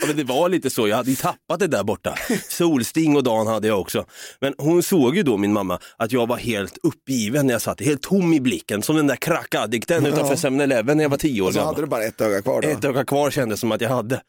Ja, 0.00 0.06
men 0.06 0.16
det 0.16 0.24
var 0.24 0.48
lite 0.48 0.70
så, 0.70 0.88
jag 0.88 0.96
hade 0.96 1.10
ju 1.10 1.16
tappat 1.16 1.58
det 1.58 1.66
där 1.66 1.84
borta. 1.84 2.14
Solsting 2.48 3.16
och 3.16 3.22
Dan 3.22 3.46
hade 3.46 3.68
jag 3.68 3.80
också. 3.80 4.06
Men 4.40 4.54
hon 4.58 4.82
såg 4.82 5.16
ju 5.16 5.22
då, 5.22 5.36
min 5.36 5.52
mamma, 5.52 5.78
att 5.96 6.12
jag 6.12 6.26
var 6.26 6.36
helt 6.36 6.78
uppgiven 6.82 7.46
när 7.46 7.54
jag 7.54 7.62
satt, 7.62 7.80
helt 7.80 8.02
tom 8.02 8.32
i 8.32 8.40
blicken, 8.40 8.82
som 8.82 8.96
den 8.96 9.06
där 9.06 9.16
crackaddikten 9.16 10.06
utanför 10.06 10.34
7-Eleven 10.34 10.96
när 10.96 11.04
jag 11.04 11.08
var 11.10 11.16
tio 11.16 11.42
år 11.42 11.46
Och 11.46 11.52
så 11.52 11.58
gammal. 11.58 11.74
hade 11.74 11.86
du 11.86 11.90
bara 11.90 12.04
ett 12.04 12.20
öga 12.20 12.42
kvar 12.42 12.62
då. 12.62 12.68
Ett 12.68 12.84
öga 12.84 13.04
kvar 13.04 13.30
kändes 13.30 13.60
som 13.60 13.72
att 13.72 13.80
jag 13.80 13.88
hade. 13.88 14.20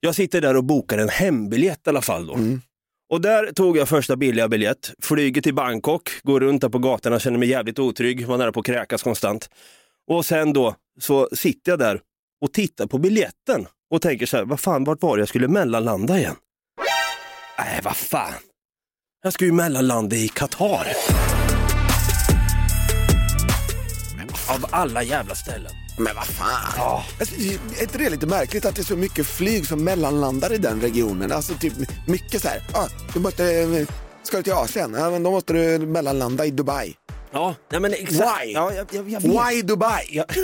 Jag 0.00 0.14
sitter 0.14 0.40
där 0.40 0.56
och 0.56 0.64
bokar 0.64 0.98
en 0.98 1.08
hembiljett 1.08 1.80
i 1.86 1.90
alla 1.90 2.02
fall 2.02 2.26
då. 2.26 2.34
Mm. 2.34 2.60
Och 3.10 3.20
där 3.20 3.52
tog 3.52 3.76
jag 3.76 3.88
första 3.88 4.16
billiga 4.16 4.48
biljett, 4.48 4.94
flyger 5.02 5.42
till 5.42 5.54
Bangkok, 5.54 6.10
går 6.22 6.40
runt 6.40 6.60
där 6.60 6.68
på 6.68 6.78
gatorna, 6.78 7.18
känner 7.18 7.38
mig 7.38 7.48
jävligt 7.48 7.78
otrygg, 7.78 8.26
var 8.26 8.38
nära 8.38 8.52
på 8.52 8.60
att 8.60 8.66
kräkas 8.66 9.02
konstant. 9.02 9.50
Och 10.10 10.26
sen 10.26 10.52
då 10.52 10.74
så 11.00 11.28
sitter 11.32 11.72
jag 11.72 11.78
där 11.78 12.00
och 12.40 12.52
tittar 12.52 12.86
på 12.86 12.98
biljetten 12.98 13.66
och 13.90 14.02
tänker 14.02 14.26
så 14.26 14.36
här, 14.36 14.44
vad 14.44 14.60
fan, 14.60 14.84
vart 14.84 15.02
var 15.02 15.16
det 15.16 15.20
jag 15.20 15.28
skulle 15.28 15.48
mellanlanda 15.48 16.18
igen? 16.18 16.36
Nej, 17.58 17.80
vad 17.84 17.96
fan. 17.96 18.32
Jag 19.22 19.32
ska 19.32 19.44
ju 19.44 19.52
mellanlanda 19.52 20.16
i 20.16 20.28
Qatar. 20.28 20.86
Av 24.48 24.66
alla 24.70 25.02
jävla 25.02 25.34
ställen. 25.34 25.72
Men 25.98 26.16
vad 26.16 26.26
fan. 26.26 27.02
Alltså, 27.20 27.34
är 27.34 27.82
inte 27.82 27.98
det 27.98 28.10
lite 28.10 28.26
märkligt 28.26 28.64
att 28.64 28.76
det 28.76 28.82
är 28.82 28.84
så 28.84 28.96
mycket 28.96 29.26
flyg 29.26 29.66
som 29.66 29.84
mellanlandar 29.84 30.52
i 30.52 30.58
den 30.58 30.80
regionen? 30.80 31.32
Alltså 31.32 31.54
typ 31.54 31.72
mycket 32.06 32.42
så 32.42 32.48
här, 32.48 32.62
ah, 32.72 32.88
du 33.14 33.20
måste, 33.20 33.52
eh, 33.52 33.88
ska 34.22 34.36
du 34.36 34.42
till 34.42 34.52
Asien? 34.52 34.94
Ja, 34.94 35.10
men 35.10 35.22
då 35.22 35.30
måste 35.30 35.52
du 35.52 35.86
mellanlanda 35.86 36.46
i 36.46 36.50
Dubai. 36.50 36.94
Ja, 37.32 37.54
nej 37.70 37.80
men 37.80 37.92
exakt. 37.92 38.44
Why? 38.44 38.52
Ja, 38.52 38.72
jag, 38.72 39.08
jag. 39.10 39.20
Why 39.20 39.62
Dubai? 39.62 40.06
Ja. 40.10 40.24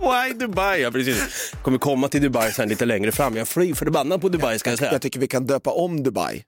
Why 0.00 0.32
Dubai? 0.32 0.82
Ja, 0.82 0.90
precis. 0.90 1.52
Kommer 1.62 1.78
komma 1.78 2.08
till 2.08 2.22
Dubai 2.22 2.52
sen 2.52 2.68
lite 2.68 2.84
längre 2.84 3.12
fram. 3.12 3.36
Jag 3.36 3.40
är 3.40 3.44
fly 3.44 3.74
förbannad 3.74 4.20
på 4.20 4.28
Dubai 4.28 4.58
ska 4.58 4.70
jag 4.70 4.78
säga. 4.78 4.92
Jag 4.92 5.02
tycker 5.02 5.20
vi 5.20 5.28
kan 5.28 5.46
döpa 5.46 5.70
om 5.70 6.02
Dubai. 6.02 6.44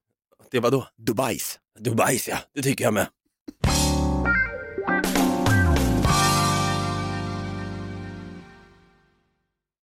Det 0.50 0.60
var 0.60 0.70
då? 0.70 0.86
Dubais. 0.98 1.58
Dubais 1.78 2.28
ja, 2.28 2.36
det 2.54 2.62
tycker 2.62 2.84
jag 2.84 2.94
med. 2.94 3.06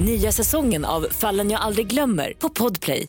Nya 0.00 0.32
säsongen 0.32 0.84
av 0.84 1.06
Fallen 1.10 1.50
jag 1.50 1.60
aldrig 1.60 1.86
glömmer 1.86 2.32
på 2.38 2.48
Podplay. 2.48 3.06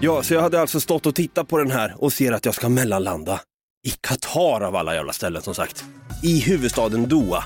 Ja, 0.00 0.22
så 0.22 0.34
jag 0.34 0.42
hade 0.42 0.60
alltså 0.60 0.80
stått 0.80 1.06
och 1.06 1.14
tittat 1.14 1.48
på 1.48 1.58
den 1.58 1.70
här 1.70 1.94
och 1.98 2.12
ser 2.12 2.32
att 2.32 2.44
jag 2.44 2.54
ska 2.54 2.68
mellanlanda 2.68 3.40
i 3.86 3.90
Qatar 3.90 4.60
av 4.60 4.76
alla 4.76 4.94
jävla 4.94 5.12
ställen 5.12 5.42
som 5.42 5.54
sagt. 5.54 5.84
I 6.22 6.40
huvudstaden 6.40 7.08
Doha. 7.08 7.44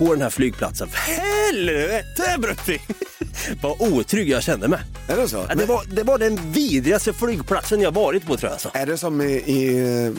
På 0.00 0.12
den 0.12 0.22
här 0.22 0.30
flygplatsen. 0.30 0.88
Helvete 0.92 2.36
Brutti! 2.38 2.80
Vad 3.62 3.80
otrygg 3.80 4.28
jag 4.28 4.42
kände 4.42 4.68
mig. 4.68 4.80
Är 5.08 5.16
det 5.16 5.28
så? 5.28 5.44
Ja, 5.48 5.54
det, 5.54 5.66
var, 5.66 5.84
det 5.84 6.02
var 6.02 6.18
den 6.18 6.52
vidrigaste 6.52 7.12
flygplatsen 7.12 7.80
jag 7.80 7.92
varit 7.92 8.26
på 8.26 8.36
tror 8.36 8.48
jag. 8.48 8.52
Alltså. 8.52 8.70
Är 8.74 8.86
det 8.86 8.96
som 8.96 9.20
i, 9.20 9.32
i, 9.32 10.14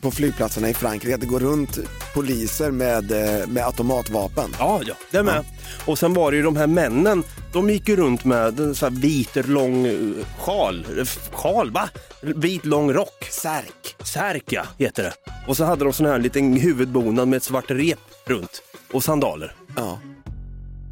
på 0.00 0.10
flygplatserna 0.10 0.68
i 0.68 0.74
Frankrike, 0.74 1.14
att 1.14 1.20
det 1.20 1.26
går 1.26 1.40
runt 1.40 1.78
poliser 2.14 2.70
med, 2.70 3.12
eh, 3.12 3.46
med 3.46 3.66
automatvapen? 3.66 4.50
Ja, 4.58 4.80
ja, 4.86 4.94
det 5.10 5.22
med. 5.22 5.44
Och 5.86 5.98
sen 5.98 6.14
var 6.14 6.30
det 6.30 6.36
ju 6.36 6.42
de 6.42 6.56
här 6.56 6.66
männen, 6.66 7.24
de 7.52 7.70
gick 7.70 7.88
ju 7.88 7.96
runt 7.96 8.24
med 8.24 8.60
en 8.60 8.74
sån 8.74 8.94
här 8.94 9.00
vit 9.00 9.48
lång 9.48 9.86
eh, 9.86 10.26
sjal, 10.38 10.86
sjal 11.30 11.70
va? 11.70 11.88
Vit 12.20 12.64
lång 12.64 12.92
rock. 12.92 13.28
Särk. 13.30 13.96
Särk 14.04 14.44
ja, 14.46 14.62
heter 14.78 15.02
det. 15.02 15.12
Och 15.46 15.56
så 15.56 15.64
hade 15.64 15.84
de 15.84 15.92
sån 15.92 16.06
här 16.06 16.18
liten 16.18 16.56
huvudbonad 16.56 17.28
med 17.28 17.36
ett 17.36 17.42
svart 17.42 17.70
rep 17.70 17.98
runt 18.26 18.62
och 18.92 19.04
sandaler. 19.04 19.54
Ja. 19.76 20.00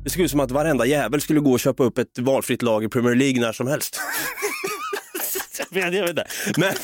Det 0.05 0.11
skulle 0.11 0.25
ut 0.25 0.31
som 0.31 0.41
att 0.41 0.51
varenda 0.51 0.87
jävel 0.87 1.21
skulle 1.21 1.41
gå 1.41 1.53
och 1.53 1.61
köpa 1.61 1.85
upp 1.85 1.99
ett 1.99 2.19
valfritt 2.19 2.63
lag 2.63 2.85
i 2.85 2.89
Premier 2.89 3.15
League 3.15 3.41
när 3.41 3.53
som 3.53 3.67
helst. 3.67 4.01
vet, 5.71 5.95
jag 5.95 6.03
vet 6.03 6.11
inte. 6.11 6.27
Men, 6.57 6.75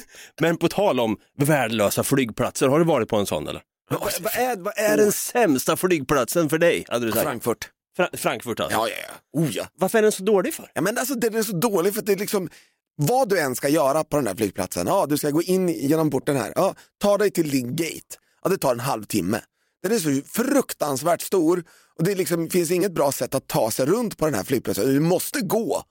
men 0.40 0.57
på 0.57 0.68
tal 0.68 1.00
om 1.00 1.16
värdelösa 1.38 2.02
flygplatser, 2.02 2.68
har 2.68 2.79
du 2.79 2.85
varit 2.85 3.09
på 3.09 3.16
en 3.16 3.26
sån 3.26 3.48
eller? 3.48 3.62
Vad, 3.90 4.35
är, 4.35 4.57
vad 4.57 4.79
är 4.79 4.96
den 4.96 5.12
sämsta 5.12 5.76
flygplatsen 5.76 6.48
för 6.48 6.59
dig? 6.59 6.85
Hade 6.88 7.07
du 7.07 7.12
sagt? 7.12 7.24
Frankfurt. 7.24 7.70
Fra 7.96 8.09
Frankfurt 8.12 8.61
alltså? 8.61 8.79
Ja, 8.79 8.88
ja, 8.88 8.94
ja. 9.09 9.40
Oh, 9.40 9.50
ja. 9.50 9.66
Varför 9.79 9.98
är 9.98 10.02
den 10.02 10.12
så 10.12 10.22
dålig 10.22 10.55
för? 10.55 10.70
Ja, 10.74 10.81
men 10.81 10.98
alltså, 10.98 11.14
den 11.14 11.35
är 11.35 11.42
så 11.42 11.57
dålig 11.57 11.94
för 11.94 12.00
att 12.00 12.07
det 12.07 12.12
är 12.12 12.16
liksom, 12.16 12.48
vad 12.96 13.29
du 13.29 13.40
än 13.40 13.57
ska 13.57 13.68
göra 13.68 14.05
på 14.05 14.16
den 14.16 14.26
här 14.26 14.35
flygplatsen, 14.35 14.87
ja, 14.87 15.07
du 15.09 15.18
ska 15.18 15.31
gå 15.31 15.42
in 15.42 15.68
genom 15.68 16.11
porten 16.11 16.37
här, 16.37 16.52
ja, 16.57 16.74
ta 16.98 17.18
dig 17.18 17.31
till 17.31 17.50
din 17.50 17.76
gate, 17.76 18.16
ja, 18.42 18.50
det 18.50 18.59
tar 18.59 18.72
en 18.72 18.81
halvtimme. 18.81 19.40
Den 19.88 19.96
är 19.96 19.99
så 19.99 20.29
fruktansvärt 20.29 21.22
stor 21.22 21.64
och 21.99 22.05
det 22.05 22.14
liksom, 22.14 22.51
finns 22.51 22.70
inget 22.70 22.92
bra 22.92 23.12
sätt 23.12 23.35
att 23.35 23.46
ta 23.46 23.70
sig 23.70 23.87
runt 23.87 24.16
på 24.16 24.25
den 24.25 24.35
här 24.35 24.44
flygplatsen, 24.44 24.87
du 24.87 25.01
måste 25.01 25.40
gå. 25.40 25.83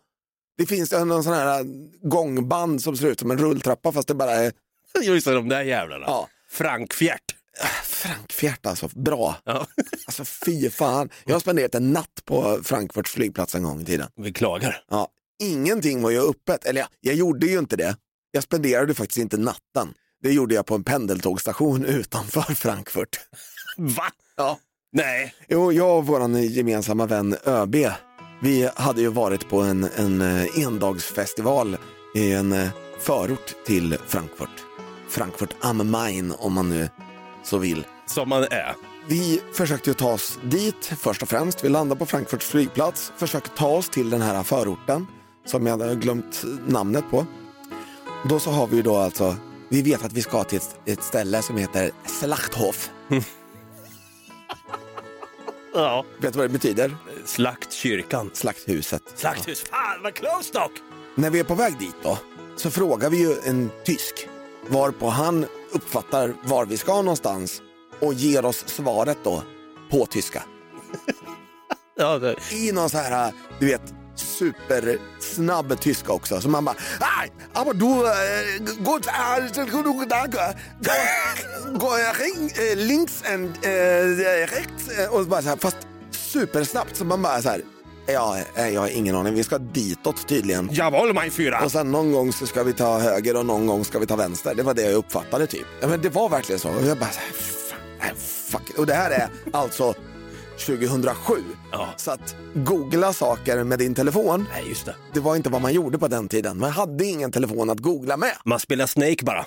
Det 0.58 0.66
finns 0.66 0.92
någon 0.92 1.24
sån 1.24 1.34
här 1.34 1.66
gångband 2.10 2.82
som 2.82 2.98
ser 2.98 3.08
ut 3.08 3.20
som 3.20 3.32
en 3.32 3.38
rulltrappa 3.38 3.92
fast 3.92 4.08
det 4.08 4.14
bara 4.14 4.32
är 4.32 4.54
Just 5.02 5.28
det, 5.28 5.34
de 5.34 5.50
där 5.50 5.62
jävlarna. 5.62 6.06
Ja. 6.08 6.30
Frankfjärt. 6.50 7.36
Frankfjärt 7.84 8.66
alltså, 8.66 8.90
bra. 8.96 9.36
Ja. 9.44 9.68
Alltså 10.08 10.26
fy 10.26 10.70
fan. 10.70 11.10
Jag 11.26 11.36
har 11.36 11.40
spenderat 11.40 11.76
en 11.76 11.92
natt 11.92 12.22
på 12.26 12.60
Frankfurts 12.64 13.12
flygplats 13.12 13.56
en 13.56 13.64
gång 13.64 13.82
i 13.82 13.86
tiden. 13.86 14.08
Beklagar. 14.22 14.84
Ja, 14.90 15.08
ingenting 15.44 16.02
var 16.02 16.12
ju 16.12 16.30
öppet, 16.30 16.66
eller 16.66 16.82
ja, 16.82 16.88
jag 17.00 17.16
gjorde 17.16 17.48
ju 17.48 17.60
inte 17.60 17.76
det. 17.76 17.98
Jag 18.32 18.44
spenderade 18.44 18.94
faktiskt 18.94 19.18
inte 19.18 19.38
natten. 19.38 19.94
Det 20.26 20.34
gjorde 20.34 20.56
jag 20.56 20.66
på 20.66 20.76
en 20.76 20.84
pendeltågstation 20.84 21.86
utanför 21.86 22.54
Frankfurt. 22.54 23.20
Va? 23.78 24.04
Ja. 24.38 24.60
Nej. 24.92 25.34
Jo, 25.48 25.72
jag 25.72 25.98
och 25.98 26.06
vår 26.06 26.40
gemensamma 26.40 27.06
vän 27.06 27.36
ÖB, 27.46 27.76
vi 28.42 28.70
hade 28.76 29.02
ju 29.02 29.08
varit 29.08 29.50
på 29.50 29.62
en, 29.62 29.90
en 29.96 30.22
eh, 30.22 30.60
endagsfestival 30.60 31.78
i 32.16 32.32
en 32.32 32.52
eh, 32.52 32.70
förort 33.00 33.56
till 33.66 33.98
Frankfurt. 34.08 34.64
Frankfurt 35.10 35.56
am 35.62 35.92
Main 35.92 36.34
om 36.38 36.54
man 36.54 36.70
nu 36.70 36.90
så 37.44 37.58
vill. 37.58 37.86
Som 38.08 38.30
man 38.30 38.44
är. 38.44 38.76
Vi 39.08 39.42
försökte 39.54 39.90
ju 39.90 39.94
ta 39.94 40.14
oss 40.14 40.40
dit 40.44 40.86
först 40.86 41.22
och 41.22 41.30
främst. 41.30 41.64
Vi 41.64 41.70
landade 41.70 42.00
på 42.00 42.06
Frankfurts 42.06 42.46
flygplats, 42.46 43.12
försökte 43.18 43.50
ta 43.50 43.68
oss 43.68 43.90
till 43.90 44.10
den 44.10 44.22
här 44.22 44.44
förorten 44.44 45.08
som 45.46 45.66
jag 45.66 45.78
hade 45.78 45.96
glömt 45.96 46.44
namnet 46.68 47.04
på. 47.12 47.26
Då 48.30 48.40
så 48.40 48.52
har 48.52 48.68
vi 48.68 48.76
ju 48.76 48.82
då 48.82 48.98
alltså, 48.98 49.36
vi 49.70 49.82
vet 49.82 50.06
att 50.06 50.14
vi 50.14 50.22
ska 50.22 50.44
till 50.44 50.58
ett, 50.58 50.80
ett 50.86 51.04
ställe 51.04 51.42
som 51.42 51.58
heter 51.58 51.92
Slachthof. 52.06 52.90
Ja. 55.76 56.06
Vet 56.18 56.34
du 56.34 56.40
vad 56.40 56.50
det 56.50 56.54
betyder? 56.54 56.96
Slaktkyrkan. 57.26 58.32
Slakthuset. 58.34 59.04
Slakthus. 59.16 59.64
Fan 59.64 60.04
vad 60.04 60.14
close 60.14 60.54
dock! 60.54 60.72
När 61.16 61.30
vi 61.30 61.40
är 61.40 61.44
på 61.44 61.56
väg 61.56 61.80
dit 61.80 61.96
då, 62.04 62.18
så 62.56 62.72
frågar 62.72 63.10
vi 63.10 63.18
ju 63.18 63.36
en 63.44 63.72
tysk, 63.86 64.28
varpå 64.68 65.10
han 65.10 65.46
uppfattar 65.72 66.34
var 66.44 66.66
vi 66.66 66.78
ska 66.78 66.96
någonstans 67.02 67.62
och 68.00 68.14
ger 68.14 68.46
oss 68.46 68.64
svaret 68.68 69.18
då 69.24 69.44
på 69.92 70.06
tyska. 70.06 70.44
Ja, 71.98 72.20
det... 72.20 72.36
I 72.52 72.72
någon 72.72 72.90
så 72.90 72.98
här, 72.98 73.34
du 73.60 73.66
vet, 73.66 73.94
supersnabb 74.40 75.80
tyska 75.80 76.12
också. 76.14 76.42
Så 76.42 76.50
man 76.50 76.66
bara, 76.66 76.76
nej, 77.00 77.32
aber 77.54 77.74
du, 77.74 77.86
äh, 77.86 78.84
gut, 78.84 79.06
äh, 79.08 80.08
danke. 80.08 80.40
Ring, 82.20 82.52
äh, 82.56 82.76
links 82.76 83.24
and 83.34 83.50
äh, 83.66 83.70
rechts. 84.48 84.90
äh, 85.00 85.08
Och 85.14 85.26
bara 85.28 85.42
så 85.42 85.50
här, 85.50 85.58
fast 85.58 85.78
supersnabbt. 86.12 86.96
Så 86.98 87.06
man 87.06 87.22
bara 87.22 87.42
så 87.42 87.50
här, 87.50 87.62
ja, 88.08 88.38
jag 88.56 88.82
har 88.82 88.88
ingen 88.88 89.16
aning. 89.16 89.34
Vi 89.34 89.44
ska 89.44 89.58
ditåt 89.58 90.28
tydligen. 90.28 90.70
Jawohl 90.72 91.14
mein 91.14 91.32
Führer! 91.32 91.64
Och 91.66 91.72
sen 91.72 91.92
någon 91.92 92.12
gång 92.12 92.34
så 92.34 92.48
ska 92.48 92.64
vi 92.64 92.74
ta 92.74 93.00
höger 93.00 93.36
och 93.38 93.46
någon 93.46 93.68
gång 93.68 93.86
ska 93.86 94.00
vi 94.00 94.06
ta 94.06 94.16
vänster. 94.16 94.56
Det 94.56 94.64
var 94.64 94.74
det 94.74 94.82
jag 94.82 94.94
uppfattade 94.94 95.48
typ. 95.48 95.66
Ja, 95.82 95.88
men 95.88 96.02
det 96.02 96.10
var 96.10 96.30
verkligen 96.30 96.60
så. 96.60 96.70
Och 96.70 96.86
jag 96.86 96.98
bara, 96.98 97.10
så 97.12 97.20
här, 97.20 97.32
fan, 97.70 97.80
nej, 98.00 98.14
fuck. 98.50 98.78
Och 98.78 98.86
det 98.86 98.94
här 98.94 99.12
är 99.12 99.30
alltså 99.54 99.94
2007. 100.60 101.34
Ja. 101.72 101.90
Så 101.98 102.12
att 102.12 102.36
googla 102.56 103.14
saker 103.14 103.64
med 103.64 103.80
din 103.80 103.96
telefon, 103.96 104.48
Nej, 104.54 104.70
just 104.70 104.86
det. 104.86 104.96
det 105.14 105.20
var 105.20 105.36
inte 105.36 105.50
vad 105.50 105.62
man 105.62 105.74
gjorde 105.74 105.98
på 106.00 106.08
den 106.08 106.28
tiden. 106.30 106.58
Man 106.60 106.72
hade 106.72 107.06
ingen 107.06 107.32
telefon 107.32 107.70
att 107.70 107.80
googla 107.80 108.18
med. 108.18 108.32
Man 108.46 108.60
spelar 108.60 108.86
Snake 108.88 109.26
bara. 109.26 109.46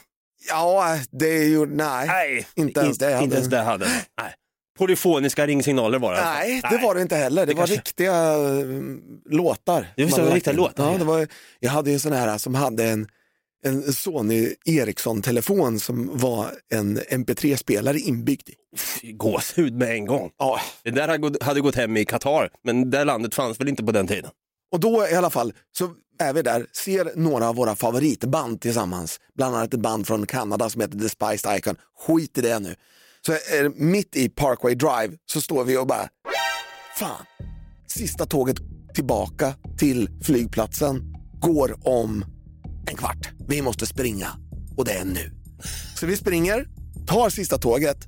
Ja, 0.48 0.98
det 1.10 1.44
gjorde, 1.44 1.74
nej. 1.74 2.06
Nej, 2.06 2.46
inte 2.54 2.80
ens 2.80 2.98
det 2.98 3.06
hade- 3.12 3.24
Inte 3.24 3.36
ens 3.36 3.48
det 3.48 3.58
hade. 3.60 3.84
Nej. 3.86 4.34
Polyfoniska 4.78 5.46
ringsignaler 5.46 5.98
var 5.98 6.12
det. 6.12 6.20
alltså. 6.20 6.42
Nej, 6.48 6.62
det 6.70 6.78
var 6.78 6.94
det 6.94 7.02
inte 7.02 7.16
heller. 7.16 7.46
Det, 7.46 7.52
Det 7.52 7.56
var 7.56 7.66
kanske- 7.66 7.76
riktiga 7.76 8.14
mm, 8.14 9.00
låtar. 9.30 9.86
Det 9.96 10.04
var 10.04 10.30
riktiga 10.34 10.54
låtar, 10.54 10.84
Ja, 10.84 10.92
ja. 10.92 10.98
det 10.98 11.04
var, 11.04 11.26
jag 11.60 11.70
hade 11.70 11.90
ju 11.90 11.94
en 11.94 12.00
sån 12.00 12.12
här 12.12 12.38
som 12.38 12.54
hade 12.54 12.84
en, 12.84 13.06
en 13.64 13.92
Sony 13.92 14.54
Ericsson-telefon 14.64 15.80
som 15.80 16.10
var 16.18 16.50
en 16.74 16.98
MP3-spelare 16.98 17.98
inbyggd 17.98 18.48
i. 18.48 19.12
Gåshud 19.12 19.74
med 19.74 19.90
en 19.90 20.06
gång. 20.06 20.30
Ja, 20.38 20.60
Det 20.84 20.90
där 20.90 21.08
hade 21.08 21.18
gått- 21.18 21.42
hade 21.42 21.60
gått 21.60 21.74
hem 21.74 21.96
i 21.96 22.04
Qatar, 22.04 22.50
men 22.64 22.90
det 22.90 23.04
landet 23.04 23.34
fanns 23.34 23.60
väl 23.60 23.68
inte 23.68 23.84
på 23.84 23.92
den 23.92 24.06
tiden. 24.06 24.30
Och 24.72 24.80
då 24.80 25.06
i 25.08 25.14
alla 25.14 25.30
fall 25.30 25.52
så 25.78 25.90
är 26.20 26.32
vi 26.32 26.42
där, 26.42 26.66
ser 26.72 27.10
några 27.16 27.48
av 27.48 27.54
våra 27.56 27.76
favoritband 27.76 28.60
tillsammans. 28.60 29.20
Bland 29.36 29.56
annat 29.56 29.74
ett 29.74 29.80
band 29.80 30.06
från 30.06 30.26
Kanada 30.26 30.70
som 30.70 30.80
heter 30.80 30.98
The 30.98 31.08
Spiced 31.08 31.58
Icon. 31.58 31.76
Skit 32.06 32.38
i 32.38 32.40
det 32.40 32.58
nu. 32.58 32.74
Så 33.26 33.32
är 33.32 33.68
mitt 33.82 34.16
i 34.16 34.28
Parkway 34.28 34.74
Drive 34.74 35.16
så 35.26 35.40
står 35.40 35.64
vi 35.64 35.76
och 35.76 35.86
bara, 35.86 36.08
fan, 36.98 37.24
sista 37.86 38.26
tåget 38.26 38.56
tillbaka 38.94 39.54
till 39.78 40.08
flygplatsen 40.22 41.14
går 41.40 41.88
om 41.88 42.24
en 42.90 42.96
kvart. 42.96 43.30
Vi 43.48 43.62
måste 43.62 43.87
springa 43.87 44.28
och 44.76 44.84
det 44.84 44.92
är 44.92 45.04
nu. 45.04 45.32
Så 45.96 46.06
vi 46.06 46.16
springer, 46.16 46.68
tar 47.06 47.30
sista 47.30 47.58
tåget 47.58 48.06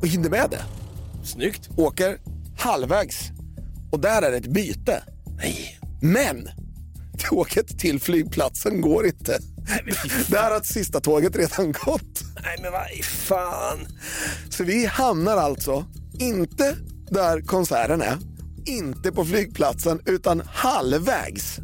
och 0.00 0.06
hinner 0.06 0.30
med 0.30 0.50
det. 0.50 0.62
Snyggt. 1.24 1.68
Åker 1.76 2.18
halvvägs 2.58 3.30
och 3.92 4.00
där 4.00 4.22
är 4.22 4.30
det 4.30 4.36
ett 4.36 4.46
byte. 4.46 5.02
Nej. 5.36 5.78
Men 6.02 6.48
tåget 7.18 7.78
till 7.78 8.00
flygplatsen 8.00 8.80
går 8.80 9.06
inte. 9.06 9.38
Där 10.28 10.50
har 10.50 10.60
sista 10.60 11.00
tåget 11.00 11.36
redan 11.36 11.72
gått. 11.72 12.22
Nej 12.42 12.58
men 12.62 12.72
vad 12.72 13.04
fan. 13.04 13.86
Så 14.50 14.64
vi 14.64 14.86
hamnar 14.86 15.36
alltså 15.36 15.84
inte 16.18 16.76
där 17.10 17.40
konserten 17.40 18.02
är, 18.02 18.18
inte 18.66 19.12
på 19.12 19.24
flygplatsen, 19.24 20.00
utan 20.06 20.42
halvvägs. 20.46 21.58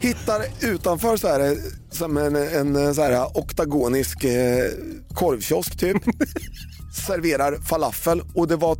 Hittar 0.00 0.42
utanför 0.60 1.16
så 1.16 1.28
här, 1.28 1.56
som 1.90 2.16
en, 2.16 2.36
en 2.36 2.94
så 2.94 3.02
här 3.02 3.38
oktagonisk 3.38 4.24
eh, 4.24 4.64
korvkiosk 5.14 5.78
typ. 5.78 5.96
Serverar 7.06 7.56
falafel 7.56 8.22
och 8.34 8.48
det 8.48 8.56
var 8.56 8.76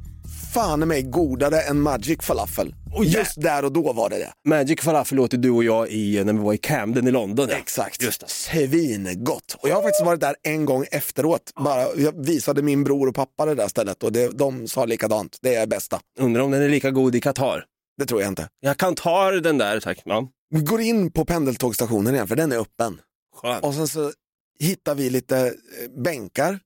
fan 0.55 0.83
i 0.83 0.87
mig 0.87 1.03
godare 1.03 1.61
än 1.61 1.81
Magic 1.81 2.19
falafel. 2.23 2.75
Och 2.93 3.05
just 3.05 3.43
där 3.43 3.65
och 3.65 3.73
då 3.73 3.93
var 3.93 4.11
det 4.11 4.19
det. 4.19 4.33
Magic 4.49 4.81
falafel 4.81 5.21
åt 5.21 5.31
du 5.43 5.51
och 5.51 5.65
jag 5.65 5.91
i 5.91 6.25
när 6.25 6.33
vi 6.33 6.39
var 6.39 6.55
i 6.55 6.59
Camden 6.59 7.09
i 7.09 7.11
London. 7.11 7.49
Ja. 7.51 7.57
Exakt. 7.57 8.03
Just 8.03 8.21
det. 8.21 8.29
Svingott. 8.29 9.57
Och 9.63 9.69
jag 9.69 9.75
har 9.75 9.83
faktiskt 9.83 10.05
varit 10.05 10.21
där 10.21 10.37
en 10.43 10.65
gång 10.65 10.85
efteråt. 10.91 11.43
Bara, 11.65 11.87
jag 11.97 12.25
visade 12.25 12.63
min 12.63 12.85
bror 12.85 13.09
och 13.09 13.15
pappa 13.15 13.47
det 13.47 13.55
där 13.55 13.69
stället 13.69 14.03
och 14.03 14.13
det, 14.13 14.39
de 14.39 14.69
sa 14.69 14.85
likadant. 14.85 15.39
Det 15.43 15.55
är 15.55 15.67
bästa. 15.67 16.01
Undrar 16.19 16.43
om 16.43 16.51
den 16.51 16.63
är 16.63 16.69
lika 16.69 16.91
god 16.91 17.15
i 17.15 17.21
Qatar. 17.21 17.65
Det 17.99 18.07
tror 18.07 18.21
jag 18.21 18.29
inte. 18.29 18.49
Jag 18.61 18.77
kan 18.77 18.95
ta 18.95 19.31
den 19.31 19.59
där 19.59 19.81
tack. 19.81 20.03
Ja. 20.05 20.29
Vi 20.51 20.61
går 20.61 20.81
in 20.81 21.13
på 21.13 21.25
pendeltågstationen 21.25 22.15
igen 22.15 22.29
för 22.29 22.37
den 22.37 22.53
är 22.53 22.57
öppen. 22.57 23.01
Skönt. 23.37 23.65
Och 23.65 23.75
sen 23.75 23.89
så 23.89 24.13
hittar 24.59 24.95
vi 24.95 25.11
lite 25.11 25.39
eh, 25.39 26.03
bänkar. 26.03 26.61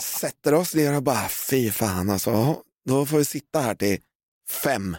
Sätter 0.00 0.54
oss 0.54 0.74
ner 0.74 0.96
och 0.96 1.02
bara, 1.02 1.28
fy 1.28 1.70
fan 1.70 2.10
alltså. 2.10 2.56
Då 2.88 3.06
får 3.06 3.18
vi 3.18 3.24
sitta 3.24 3.60
här 3.60 3.74
till 3.74 3.98
fem 4.50 4.96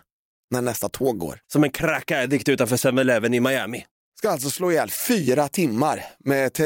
när 0.51 0.61
nästa 0.61 0.89
tåg 0.89 1.17
går. 1.17 1.39
Som 1.47 1.63
en 1.63 1.71
crack 1.71 2.11
addict 2.11 2.49
utanför 2.49 2.77
7-Eleven 2.77 3.33
i 3.33 3.39
Miami. 3.39 3.85
Ska 4.17 4.29
alltså 4.29 4.49
slå 4.49 4.71
ihjäl 4.71 4.89
fyra 4.91 5.47
timmar 5.47 6.05
med 6.19 6.59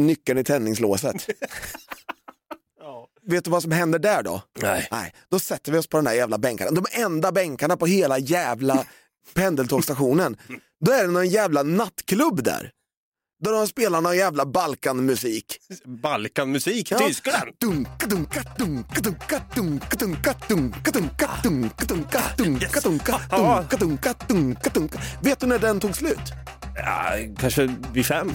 nyckeln 0.00 0.38
i 0.38 0.44
tändningslåset. 0.44 1.26
Vet 3.26 3.44
du 3.44 3.50
vad 3.50 3.62
som 3.62 3.72
händer 3.72 3.98
där 3.98 4.22
då? 4.22 4.42
Nej. 4.62 4.88
Nej, 4.90 5.14
då 5.28 5.38
sätter 5.38 5.72
vi 5.72 5.78
oss 5.78 5.86
på 5.86 5.96
den 5.96 6.04
där 6.04 6.12
jävla 6.12 6.38
bänkarna. 6.38 6.70
De 6.70 6.86
enda 6.92 7.32
bänkarna 7.32 7.76
på 7.76 7.86
hela 7.86 8.18
jävla 8.18 8.86
pendeltågstationen. 9.34 10.36
Då 10.84 10.92
är 10.92 11.02
det 11.06 11.10
någon 11.12 11.28
jävla 11.28 11.62
nattklubb 11.62 12.42
där. 12.44 12.70
Där 13.44 13.52
de 13.52 13.66
spelar 13.68 14.00
någon 14.00 14.16
jävla 14.16 14.46
Balkanmusik. 14.46 15.58
Balkanmusik, 16.02 16.90
Ja. 16.90 16.98
Tyskland. 16.98 17.50
Dunka, 17.60 18.06
dunka, 18.06 18.42
dunka, 18.58 19.00
dunka, 19.00 19.40
dunka, 19.54 19.96
dunka, 19.98 20.34
dunka, 20.48 20.90
dunka, 20.92 20.92
dunka, 20.92 21.28
dunka, 21.42 22.22
dunka, 22.36 22.70
dunka, 22.82 23.20
dunka, 23.36 23.76
dunka, 23.78 24.14
dunka, 24.28 24.70
dunka. 24.70 24.98
Vet 25.22 25.40
du 25.40 25.46
när 25.46 25.58
den 25.58 25.80
tog 25.80 25.96
slut? 25.96 26.18
Ja, 26.76 27.12
kanske 27.38 27.76
vid 27.92 28.06
fem. 28.06 28.32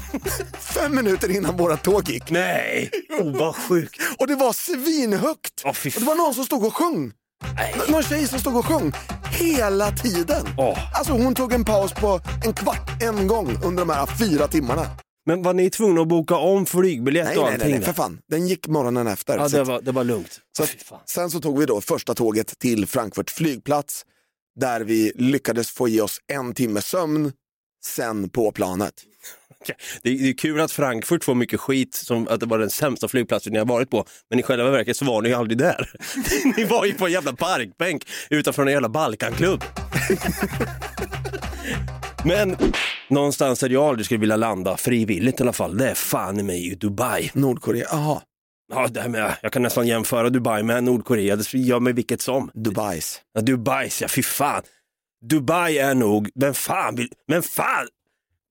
Fem 0.60 0.96
minuter 0.96 1.32
innan 1.36 1.58
våra 1.58 1.78
tåg 1.78 2.10
gick. 2.10 2.30
Nej, 2.32 2.92
oh, 3.20 3.38
vad 3.40 3.56
sjukt. 3.56 4.02
Och 4.20 4.28
det 4.28 4.36
var 4.36 4.54
svinhögt. 4.54 5.64
Fy 5.76 5.90
och 5.90 6.00
det 6.00 6.06
var 6.06 6.16
någon 6.16 6.34
som 6.34 6.46
stod 6.46 6.66
och 6.66 6.76
sjöng. 6.76 7.12
Nej. 7.56 7.76
Någon 7.90 8.04
tjej 8.04 8.28
som 8.28 8.40
stod 8.40 8.58
och 8.58 8.66
sjöng 8.66 8.92
hela 9.32 9.92
tiden. 9.92 10.46
Åh. 10.58 10.98
Alltså 10.98 11.14
hon 11.14 11.36
tog 11.36 11.54
en 11.54 11.66
paus 11.66 11.94
på 11.94 12.20
en 12.46 12.54
kvart 12.54 13.04
en 13.04 13.28
gång 13.28 13.58
under 13.64 13.86
de 13.86 13.90
här 13.90 14.06
fyra 14.06 14.48
timmarna. 14.48 14.86
Men 15.26 15.44
var 15.44 15.54
ni 15.54 15.70
tvungna 15.70 16.02
att 16.02 16.08
boka 16.08 16.36
om 16.36 16.66
flygbiljett 16.66 17.28
Nej, 17.28 17.38
och 17.38 17.44
nej, 17.44 17.54
allting? 17.54 17.70
nej, 17.70 17.80
nej, 17.80 17.86
för 17.86 17.94
fan. 17.94 18.20
Den 18.30 18.48
gick 18.48 18.68
morgonen 18.68 19.08
efter. 19.08 19.38
Ja, 19.38 19.48
det 19.48 19.64
var, 19.64 19.82
det 19.82 19.92
var 19.92 20.04
lugnt. 20.04 20.40
Så 20.58 20.66
fan. 20.66 21.00
sen 21.06 21.32
så 21.32 21.40
tog 21.40 21.60
vi 21.60 21.66
då 21.66 21.82
första 21.82 22.14
tåget 22.14 22.60
till 22.60 22.88
Frankfurt 22.88 23.30
flygplats 23.30 24.06
där 24.60 24.82
vi 24.82 25.12
lyckades 25.16 25.72
få 25.72 25.90
i 25.90 26.02
oss 26.02 26.18
en 26.34 26.54
timme 26.54 26.82
sömn 26.82 27.32
sen 27.86 28.30
på 28.30 28.52
planet. 28.52 28.94
Det 30.04 30.10
är, 30.10 30.18
det 30.18 30.30
är 30.30 30.34
kul 30.34 30.60
att 30.60 30.72
Frankfurt 30.72 31.24
får 31.24 31.36
mycket 31.36 31.60
skit 31.60 31.96
som 31.96 32.28
att 32.28 32.40
det 32.40 32.46
var 32.46 32.60
den 32.60 32.70
sämsta 32.70 33.08
flygplatsen 33.08 33.54
ni 33.54 33.60
har 33.60 33.66
varit 33.66 33.90
på, 33.90 34.06
men 34.30 34.40
i 34.40 34.44
själva 34.44 34.72
verket 34.72 34.98
så 34.98 35.06
var 35.06 35.22
ni 35.22 35.30
ju 35.30 35.36
aldrig 35.36 35.58
där. 35.58 35.90
ni 36.58 36.64
var 36.64 36.86
ju 36.86 36.94
på 36.94 37.06
en 37.06 37.12
jävla 37.12 37.34
parkbänk 37.34 38.08
utanför 38.30 38.66
en 38.66 38.72
jävla 38.72 38.90
Balkanklubb. 38.90 39.64
men 42.26 42.58
någonstans 43.10 43.60
där 43.60 43.70
jag 43.70 43.84
aldrig 43.84 44.06
skulle 44.06 44.20
vilja 44.20 44.36
landa 44.36 44.78
frivilligt 44.78 45.40
i 45.40 45.44
alla 45.44 45.54
fall, 45.54 45.78
det 45.78 45.90
är 45.90 45.96
fan 45.96 46.40
i 46.40 46.44
mig 46.44 46.72
i 46.72 46.76
Dubai. 46.76 47.32
Nordkorea, 47.34 47.88
jaha, 47.92 48.22
Ja, 48.74 48.88
det 48.88 49.02
här 49.02 49.10
med, 49.10 49.38
jag 49.42 49.52
kan 49.52 49.62
nästan 49.62 49.88
jämföra 49.88 50.30
Dubai 50.30 50.64
med 50.64 50.84
Nordkorea, 50.84 51.36
det 51.36 51.54
gör 51.54 51.80
mig 51.80 51.94
vilket 51.94 52.22
som. 52.22 52.52
Dubais. 52.54 53.22
Ja, 53.34 53.42
Dubai, 53.42 53.90
ja 54.02 54.08
fy 54.08 54.24
fan. 54.24 54.64
Dubai 55.26 55.78
är 55.78 55.96
nog, 55.96 56.30
vem 56.36 56.54
fan 56.54 56.96
vill, 56.96 57.10
men 57.28 57.44
fan, 57.44 57.88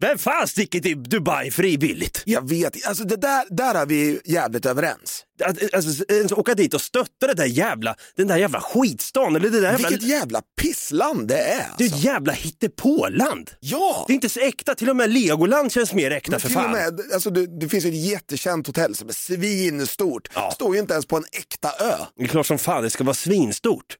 vem 0.01 0.19
fan 0.19 0.49
sticker 0.49 0.81
till 0.81 1.03
Dubai 1.03 1.51
frivilligt? 1.51 2.23
Jag 2.27 2.49
vet, 2.49 2.87
alltså 2.87 3.05
det 3.05 3.17
där, 3.17 3.45
där 3.51 3.75
är 3.75 3.87
vi 3.87 4.21
jävligt 4.25 4.67
överens. 4.67 5.23
Att, 5.45 5.75
alltså, 5.75 6.05
ens 6.13 6.33
åka 6.33 6.55
dit 6.55 6.75
och 6.75 6.81
stötta 6.81 7.27
det 7.27 7.35
där 7.35 7.45
jävla, 7.45 7.95
den 8.17 8.27
där 8.29 8.37
jävla 8.37 8.61
skitstan, 8.61 9.37
eller 9.37 9.51
det 9.51 9.61
där 9.61 9.71
jävla, 9.73 9.89
Vilket 9.89 10.09
jävla 10.09 10.43
pissland 10.61 11.29
det 11.29 11.39
är. 11.39 11.43
det 11.47 11.53
är 11.53 11.69
Alltså. 11.71 11.85
ett 11.85 12.05
jävla 12.05 12.33
hittepåland. 12.33 13.51
Ja! 13.61 14.05
Det 14.07 14.13
är 14.13 14.15
inte 14.15 14.29
så 14.29 14.41
äkta, 14.41 14.75
till 14.75 14.91
och 14.91 14.97
med 14.97 15.11
Legoland 15.11 15.73
känns 15.73 15.93
mer 15.93 16.11
äkta 16.11 16.31
Men 16.31 16.41
för 16.41 16.49
fan. 16.49 16.73
med, 16.73 17.01
alltså 17.15 17.31
det, 17.31 17.61
det 17.61 17.69
finns 17.69 17.85
ett 17.85 17.95
jättekänt 18.05 18.67
hotell 18.67 18.95
som 18.95 19.09
är 19.09 19.13
svinstort. 19.13 20.29
Ja. 20.35 20.51
Står 20.51 20.75
ju 20.75 20.81
inte 20.81 20.93
ens 20.93 21.07
på 21.07 21.17
en 21.17 21.25
äkta 21.33 21.69
ö. 21.69 21.95
Det 22.17 22.25
är 22.25 22.29
klart 22.29 22.47
som 22.47 22.59
fan 22.59 22.83
det 22.83 22.91
ska 22.91 23.05
vara 23.05 23.15
svinstort. 23.15 23.97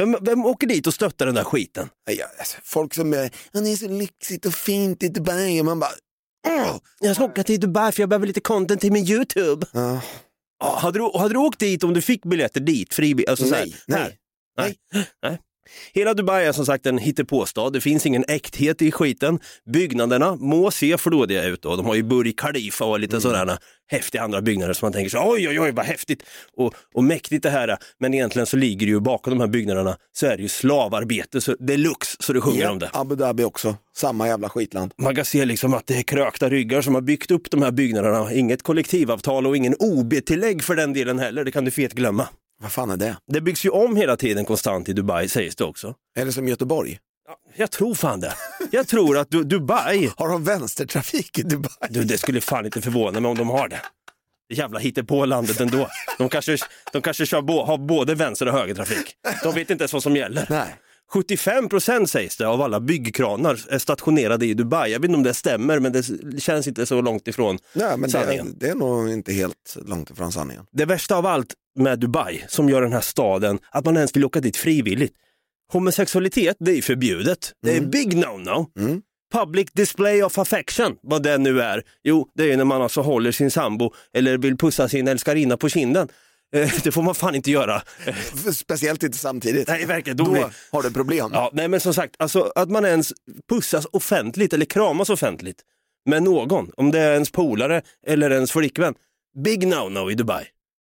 Vem, 0.00 0.16
vem 0.20 0.46
åker 0.46 0.66
dit 0.66 0.86
och 0.86 0.94
stöttar 0.94 1.26
den 1.26 1.34
där 1.34 1.44
skiten? 1.44 1.88
Ja, 2.10 2.26
alltså, 2.38 2.56
folk 2.62 2.94
som 2.94 3.12
är, 3.14 3.30
"Ja, 3.52 3.60
det 3.60 3.72
är 3.72 3.76
så 3.76 3.88
lyxigt 3.88 4.46
och 4.46 4.54
fint 4.54 5.02
i 5.02 5.08
Dubai 5.08 5.60
och 5.60 5.64
man 5.64 5.80
bara, 5.80 5.90
åh! 6.48 6.76
Jag 7.00 7.16
ska 7.16 7.24
åka 7.24 7.44
till 7.44 7.60
Dubai 7.60 7.92
för 7.92 8.02
jag 8.02 8.08
behöver 8.08 8.26
lite 8.26 8.40
content 8.40 8.80
till 8.80 8.92
min 8.92 9.04
YouTube. 9.04 9.66
Ja, 9.72 10.00
Ja, 10.62 10.78
hade, 10.78 10.98
du, 10.98 11.10
hade 11.18 11.34
du 11.34 11.38
åkt 11.38 11.58
dit 11.58 11.84
om 11.84 11.94
du 11.94 12.02
fick 12.02 12.22
biljetter 12.26 12.60
dit? 12.60 12.94
Frivilligt? 12.94 13.28
Alltså, 13.30 13.46
så 13.46 13.54
här, 13.54 13.66
nej, 13.86 14.18
nej. 14.56 14.76
Nej. 14.92 15.06
Nej. 15.22 15.38
Hela 15.92 16.14
Dubai 16.14 16.46
är 16.46 16.52
som 16.52 16.66
sagt 16.66 16.86
en 16.86 16.98
hittepåstad. 16.98 17.70
Det 17.70 17.80
finns 17.80 18.06
ingen 18.06 18.24
äkthet 18.28 18.82
i 18.82 18.92
skiten. 18.92 19.38
Byggnaderna 19.72 20.36
må 20.36 20.70
se 20.70 20.98
flådiga 20.98 21.44
ut. 21.44 21.62
Då. 21.62 21.76
De 21.76 21.86
har 21.86 21.94
ju 21.94 22.02
Burj 22.02 22.32
Khalifa 22.32 22.84
och 22.84 23.00
lite 23.00 23.20
sådana 23.20 23.58
häftiga 23.90 24.22
andra 24.22 24.42
byggnader 24.42 24.72
som 24.72 24.86
man 24.86 24.92
tänker 24.92 25.10
så 25.10 25.32
oj, 25.32 25.48
oj, 25.48 25.60
oj, 25.60 25.72
vad 25.72 25.84
häftigt 25.84 26.22
och, 26.56 26.74
och 26.94 27.04
mäktigt 27.04 27.42
det 27.42 27.50
här 27.50 27.68
är. 27.68 27.76
Men 27.98 28.14
egentligen 28.14 28.46
så 28.46 28.56
ligger 28.56 28.86
det 28.86 28.90
ju 28.90 29.00
bakom 29.00 29.30
de 29.30 29.40
här 29.40 29.48
byggnaderna 29.48 29.96
så 30.12 30.26
är 30.26 30.36
det 30.36 30.42
ju 30.42 30.48
slavarbete 30.48 31.40
så 31.40 31.56
deluxe 31.58 32.16
så 32.20 32.32
det 32.32 32.40
sjunger 32.40 32.70
om 32.70 32.78
det. 32.78 32.90
Abu 32.92 33.14
Dhabi 33.14 33.44
också, 33.44 33.76
samma 33.96 34.28
jävla 34.28 34.48
skitland. 34.48 34.92
Man 34.96 35.16
kan 35.16 35.24
se 35.24 35.44
liksom 35.44 35.74
att 35.74 35.86
det 35.86 35.96
är 35.96 36.02
krökta 36.02 36.48
ryggar 36.48 36.82
som 36.82 36.94
har 36.94 37.02
byggt 37.02 37.30
upp 37.30 37.50
de 37.50 37.62
här 37.62 37.70
byggnaderna. 37.70 38.32
Inget 38.32 38.62
kollektivavtal 38.62 39.46
och 39.46 39.56
ingen 39.56 39.74
OB-tillägg 39.78 40.64
för 40.64 40.76
den 40.76 40.92
delen 40.92 41.18
heller. 41.18 41.44
Det 41.44 41.50
kan 41.50 41.64
du 41.64 41.70
fet 41.70 41.92
glömma. 41.92 42.28
Vad 42.62 42.72
fan 42.72 42.90
är 42.90 42.96
det? 42.96 43.16
Det 43.26 43.40
byggs 43.40 43.64
ju 43.64 43.70
om 43.70 43.96
hela 43.96 44.16
tiden 44.16 44.44
konstant 44.44 44.88
i 44.88 44.92
Dubai 44.92 45.28
sägs 45.28 45.56
det 45.56 45.64
också. 45.64 45.94
Är 46.16 46.24
det 46.24 46.32
som 46.32 46.48
Göteborg? 46.48 46.98
Jag 47.56 47.70
tror 47.70 47.94
fan 47.94 48.20
det. 48.20 48.34
Jag 48.70 48.88
tror 48.88 49.18
att 49.18 49.30
du, 49.30 49.44
Dubai, 49.44 50.10
Har 50.16 50.28
de 50.28 50.44
vänstertrafik 50.44 51.38
i 51.38 51.42
Dubai? 51.42 51.70
du, 51.90 52.04
det 52.04 52.18
skulle 52.18 52.40
fan 52.40 52.64
inte 52.64 52.80
förvåna 52.82 53.20
mig 53.20 53.30
om 53.30 53.36
de 53.36 53.48
har 53.48 53.68
det. 53.68 53.80
Det 54.48 54.54
jävla 54.54 54.78
hittepå-landet 54.78 55.60
ändå. 55.60 55.88
De 56.18 56.28
kanske, 56.28 56.56
de 56.92 57.02
kanske 57.02 57.26
kör 57.26 57.42
bo, 57.42 57.64
har 57.64 57.78
både 57.78 58.14
vänster 58.14 58.46
och 58.46 58.52
högertrafik. 58.52 59.14
De 59.42 59.54
vet 59.54 59.70
inte 59.70 59.82
ens 59.82 59.92
vad 59.92 60.02
som 60.02 60.16
gäller. 60.16 60.46
Nej. 60.50 60.76
75 61.12 61.68
procent 61.68 62.10
sägs 62.10 62.36
det 62.36 62.48
av 62.48 62.62
alla 62.62 62.80
byggkranar 62.80 63.60
är 63.68 63.78
stationerade 63.78 64.46
i 64.46 64.54
Dubai. 64.54 64.92
Jag 64.92 65.00
vet 65.00 65.08
inte 65.08 65.16
om 65.16 65.22
det 65.22 65.34
stämmer 65.34 65.78
men 65.78 65.92
det 65.92 66.04
känns 66.40 66.68
inte 66.68 66.86
så 66.86 67.00
långt 67.00 67.28
ifrån 67.28 67.58
Nej, 67.72 67.90
men 67.90 68.02
det, 68.02 68.10
sanningen. 68.10 68.54
det 68.58 68.68
är 68.68 68.74
nog 68.74 69.10
inte 69.10 69.32
helt 69.32 69.76
långt 69.84 70.10
ifrån 70.10 70.32
sanningen. 70.32 70.64
Det 70.72 70.84
värsta 70.84 71.16
av 71.16 71.26
allt 71.26 71.54
med 71.78 71.98
Dubai 71.98 72.44
som 72.48 72.68
gör 72.68 72.82
den 72.82 72.92
här 72.92 73.00
staden 73.00 73.58
att 73.70 73.84
man 73.84 73.96
ens 73.96 74.16
vill 74.16 74.24
åka 74.24 74.40
dit 74.40 74.56
frivilligt. 74.56 75.14
Homosexualitet, 75.72 76.56
det 76.60 76.78
är 76.78 76.82
förbjudet. 76.82 77.52
Det 77.62 77.76
är 77.76 77.80
big 77.80 78.14
no-no. 78.14 78.66
Mm. 78.78 79.02
Public 79.32 79.68
display 79.72 80.22
of 80.22 80.38
affection, 80.38 80.96
vad 81.02 81.22
det 81.22 81.38
nu 81.38 81.60
är. 81.60 81.82
Jo, 82.02 82.28
det 82.34 82.52
är 82.52 82.56
när 82.56 82.64
man 82.64 82.82
alltså 82.82 83.00
håller 83.00 83.32
sin 83.32 83.50
sambo 83.50 83.92
eller 84.14 84.38
vill 84.38 84.56
pussa 84.56 84.88
sin 84.88 85.08
älskarinna 85.08 85.56
på 85.56 85.68
kinden. 85.68 86.08
Eh, 86.56 86.70
Det 86.84 86.92
får 86.92 87.02
man 87.02 87.14
fan 87.14 87.34
inte 87.34 87.50
göra. 87.50 87.82
Speciellt 88.54 89.02
inte 89.02 89.18
samtidigt. 89.18 89.68
Nej, 89.68 89.86
verkligen. 89.86 90.16
Då 90.16 90.24
Då 90.24 90.50
har 90.72 90.82
du 90.82 90.90
problem. 90.92 91.30
Ja, 91.32 91.50
nej 91.52 91.68
men 91.68 91.80
som 91.80 91.94
sagt, 91.94 92.14
alltså, 92.18 92.52
att 92.54 92.70
man 92.70 92.84
ens 92.84 93.12
pussas 93.48 93.86
offentligt 93.92 94.52
eller 94.52 94.64
kramas 94.66 95.10
offentligt 95.10 95.60
med 96.08 96.22
någon, 96.22 96.70
om 96.76 96.90
det 96.90 97.00
är 97.00 97.12
ens 97.12 97.30
polare 97.30 97.82
eller 98.06 98.30
ens 98.30 98.52
flickvän. 98.52 98.94
Big 99.44 99.64
no-no 99.66 100.10
i 100.10 100.14
Dubai. 100.14 100.44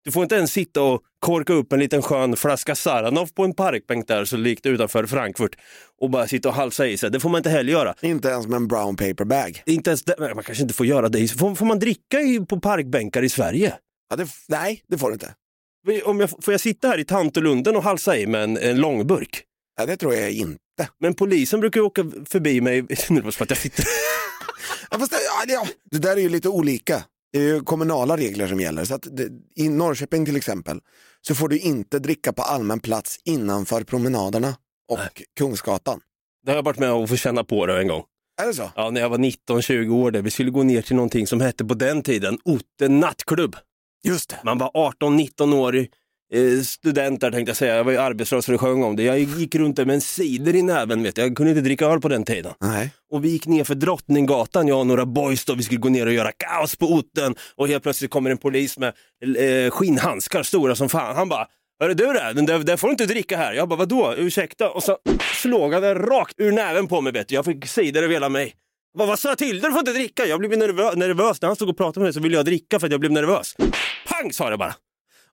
Du 0.03 0.11
får 0.11 0.23
inte 0.23 0.35
ens 0.35 0.51
sitta 0.51 0.81
och 0.81 1.01
korka 1.19 1.53
upp 1.53 1.73
en 1.73 1.79
liten 1.79 2.01
skön 2.01 2.35
flaska 2.35 2.75
Saranov 2.75 3.27
på 3.33 3.43
en 3.43 3.53
parkbänk 3.53 4.07
där 4.07 4.25
så 4.25 4.37
likt 4.37 4.65
utanför 4.65 5.05
Frankfurt 5.05 5.55
och 6.01 6.09
bara 6.09 6.27
sitta 6.27 6.49
och 6.49 6.55
halsa 6.55 6.87
i 6.87 6.97
sig. 6.97 7.11
Det 7.11 7.19
får 7.19 7.29
man 7.29 7.39
inte 7.39 7.49
heller 7.49 7.71
göra. 7.71 7.95
Inte 8.01 8.27
ens 8.27 8.47
med 8.47 8.55
en 8.57 8.67
brown 8.67 8.95
paper 8.95 9.25
bag. 9.25 9.63
Inte 9.65 9.89
ens 9.89 10.03
det, 10.03 10.15
man 10.35 10.43
kanske 10.43 10.61
inte 10.61 10.73
får 10.73 10.85
göra 10.85 11.09
det. 11.09 11.27
Får, 11.27 11.55
får 11.55 11.65
man 11.65 11.79
dricka 11.79 12.21
i, 12.21 12.39
på 12.49 12.59
parkbänkar 12.59 13.23
i 13.23 13.29
Sverige? 13.29 13.73
Ja, 14.09 14.15
det, 14.15 14.27
nej, 14.47 14.83
det 14.87 14.97
får 14.97 15.07
du 15.07 15.13
inte. 15.13 15.33
Om 16.03 16.19
jag, 16.19 16.29
får 16.29 16.53
jag 16.53 16.61
sitta 16.61 16.87
här 16.87 16.97
i 16.97 17.05
Tantolunden 17.05 17.75
och 17.75 17.83
halsa 17.83 18.17
i 18.17 18.27
med 18.27 18.43
en, 18.43 18.57
en 18.57 18.77
långburk? 18.77 19.43
Ja, 19.77 19.85
det 19.85 19.97
tror 19.97 20.13
jag 20.13 20.31
inte. 20.31 20.89
Men 20.99 21.13
polisen 21.13 21.59
brukar 21.59 21.79
ju 21.79 21.85
åka 21.85 22.05
förbi 22.25 22.61
mig, 22.61 22.81
nu 23.09 23.21
var 23.21 23.33
det 23.37 23.41
att 23.41 23.49
jag 23.49 23.57
sitter 23.57 23.85
Ja, 24.91 24.99
fast 24.99 25.11
det, 25.11 25.17
ja, 25.47 25.67
det, 25.91 25.97
där 25.97 26.17
är 26.17 26.21
ju 26.21 26.29
lite 26.29 26.49
olika. 26.49 27.03
Det 27.33 27.39
är 27.39 27.43
ju 27.43 27.61
kommunala 27.61 28.17
regler 28.17 28.47
som 28.47 28.59
gäller. 28.59 28.85
Så 28.85 28.97
det, 28.97 29.29
I 29.55 29.69
Norrköping 29.69 30.25
till 30.25 30.35
exempel 30.35 30.79
så 31.21 31.35
får 31.35 31.49
du 31.49 31.59
inte 31.59 31.99
dricka 31.99 32.33
på 32.33 32.41
allmän 32.41 32.79
plats 32.79 33.19
innanför 33.25 33.83
promenaderna 33.83 34.55
och 34.91 35.23
Kungsgatan. 35.37 35.99
Det 36.45 36.51
har 36.51 36.55
jag 36.55 36.63
varit 36.63 36.79
med 36.79 36.91
och 36.91 37.09
få 37.09 37.15
känna 37.15 37.43
på 37.43 37.65
det 37.65 37.79
en 37.79 37.87
gång. 37.87 38.03
Är 38.41 38.47
det 38.47 38.53
så? 38.53 38.71
Ja, 38.75 38.89
när 38.89 39.01
jag 39.01 39.09
var 39.09 39.17
19-20 39.17 39.89
år 39.89 40.11
där. 40.11 40.21
Vi 40.21 40.31
skulle 40.31 40.51
gå 40.51 40.63
ner 40.63 40.81
till 40.81 40.95
någonting 40.95 41.27
som 41.27 41.41
hette 41.41 41.65
på 41.65 41.73
den 41.73 42.03
tiden 42.03 42.37
Otte 42.45 42.87
nattklubb. 42.87 43.55
Just 44.03 44.29
det. 44.29 44.39
Man 44.43 44.57
var 44.57 44.71
18-19 45.01 45.55
år 45.55 45.75
eh, 45.77 46.61
student 46.63 47.21
där 47.21 47.31
tänkte 47.31 47.49
jag 47.49 47.57
säga, 47.57 47.75
jag 47.75 47.83
var 47.83 47.91
ju 47.91 47.97
arbetslös 47.97 48.47
och 48.47 48.51
det 48.51 48.57
sjöng 48.57 48.83
om 48.83 48.95
det. 48.95 49.03
Jag 49.03 49.19
gick 49.19 49.55
runt 49.55 49.75
där 49.75 49.85
med 49.85 49.95
en 49.95 50.01
cider 50.01 50.55
i 50.55 50.61
näven, 50.61 51.03
vet 51.03 51.17
jag 51.17 51.37
kunde 51.37 51.51
inte 51.51 51.61
dricka 51.61 51.85
öl 51.85 52.01
på 52.01 52.07
den 52.07 52.23
tiden. 52.23 52.53
Nej. 52.59 52.91
Och 53.11 53.25
vi 53.25 53.29
gick 53.29 53.47
ner 53.47 53.63
för 53.63 53.75
Drottninggatan, 53.75 54.67
jag 54.67 54.79
och 54.79 54.87
några 54.87 55.05
boys 55.05 55.45
då, 55.45 55.55
vi 55.55 55.63
skulle 55.63 55.79
gå 55.79 55.89
ner 55.89 56.05
och 56.05 56.13
göra 56.13 56.31
kaos 56.31 56.75
på 56.75 56.85
orten 56.85 57.35
och 57.55 57.67
helt 57.67 57.83
plötsligt 57.83 58.11
kommer 58.11 58.29
en 58.29 58.37
polis 58.37 58.77
med 58.77 58.93
eh, 59.37 59.71
skinnhandskar 59.71 60.43
stora 60.43 60.75
som 60.75 60.89
fan. 60.89 61.15
Han 61.15 61.29
bara, 61.29 61.47
Hörru 61.81 61.93
du 61.93 62.05
där, 62.05 62.33
den 62.33 62.45
där, 62.45 62.59
där 62.59 62.77
får 62.77 62.87
du 62.87 62.91
inte 62.91 63.05
dricka 63.05 63.37
här. 63.37 63.53
Jag 63.53 63.69
bara, 63.69 63.75
vadå, 63.75 64.13
ursäkta? 64.17 64.69
Och 64.69 64.83
så 64.83 64.97
slog 65.33 65.73
han 65.73 65.81
den 65.81 65.95
rakt 65.95 66.39
ur 66.39 66.51
näven 66.51 66.87
på 66.87 67.01
mig 67.01 67.13
vet 67.13 67.27
du. 67.27 67.35
Jag 67.35 67.45
fick 67.45 67.65
cider 67.65 68.03
över 68.03 68.13
hela 68.13 68.29
mig. 68.29 68.53
Jag 68.97 69.07
vad 69.07 69.19
sa 69.19 69.29
jag 69.29 69.37
till? 69.37 69.61
Du 69.61 69.71
får 69.71 69.79
inte 69.79 69.93
dricka. 69.93 70.25
Jag 70.25 70.39
blev 70.39 70.57
nervös, 70.57 70.95
nervös. 70.95 71.41
När 71.41 71.49
han 71.49 71.55
stod 71.55 71.69
och 71.69 71.77
pratade 71.77 71.99
med 71.99 72.05
mig 72.05 72.13
så 72.13 72.19
ville 72.19 72.35
jag 72.35 72.45
dricka 72.45 72.79
för 72.79 72.87
att 72.87 72.91
jag 72.91 72.99
blev 72.99 73.11
nervös. 73.11 73.55
Pang 74.07 74.33
sa 74.33 74.49
det 74.49 74.57
bara. 74.57 74.75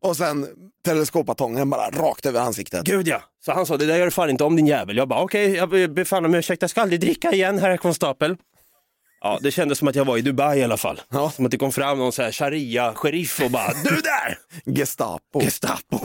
Och 0.01 0.17
sen 0.17 0.47
teleskopbatongen 0.85 1.71
bara 1.71 1.91
rakt 1.91 2.27
över 2.27 2.41
ansiktet. 2.41 2.85
Gud 2.85 3.09
ja. 3.09 3.23
Så 3.45 3.53
han 3.53 3.67
sa, 3.67 3.77
det 3.77 3.87
där 3.87 3.97
gör 3.97 4.05
du 4.05 4.11
fan 4.11 4.31
inte 4.31 4.45
om 4.45 4.57
din 4.57 4.67
jävel. 4.67 4.97
Jag 4.97 5.09
bara, 5.09 5.23
okej, 5.23 5.55
jag 5.55 5.69
ber 5.71 6.05
fan 6.05 6.25
om 6.25 6.35
ursäkt. 6.35 6.63
Jag 6.63 6.71
ska 6.71 6.83
aldrig 6.83 7.01
dricka 7.01 7.33
igen, 7.33 7.59
herr 7.59 7.77
konstapel. 7.77 8.37
Ja, 9.21 9.39
det 9.43 9.51
kändes 9.51 9.79
som 9.79 9.89
att 9.89 9.95
jag 9.95 10.05
var 10.05 10.19
i 10.19 10.23
Dubai 10.23 10.59
i 10.59 10.65
alla 10.65 10.77
fall. 10.77 11.01
Ja. 11.11 11.31
Som 11.31 11.45
att 11.45 11.51
det 11.51 11.59
kom 11.59 11.73
fram 11.73 11.99
någon 11.99 12.13
så 12.13 12.23
här 12.23 12.33
sharia-sheriff 12.33 13.45
och 13.45 13.51
bara, 13.51 13.73
du 13.85 14.01
där! 14.01 14.39
Gestapo. 14.77 15.41
Gestapo. 15.41 16.01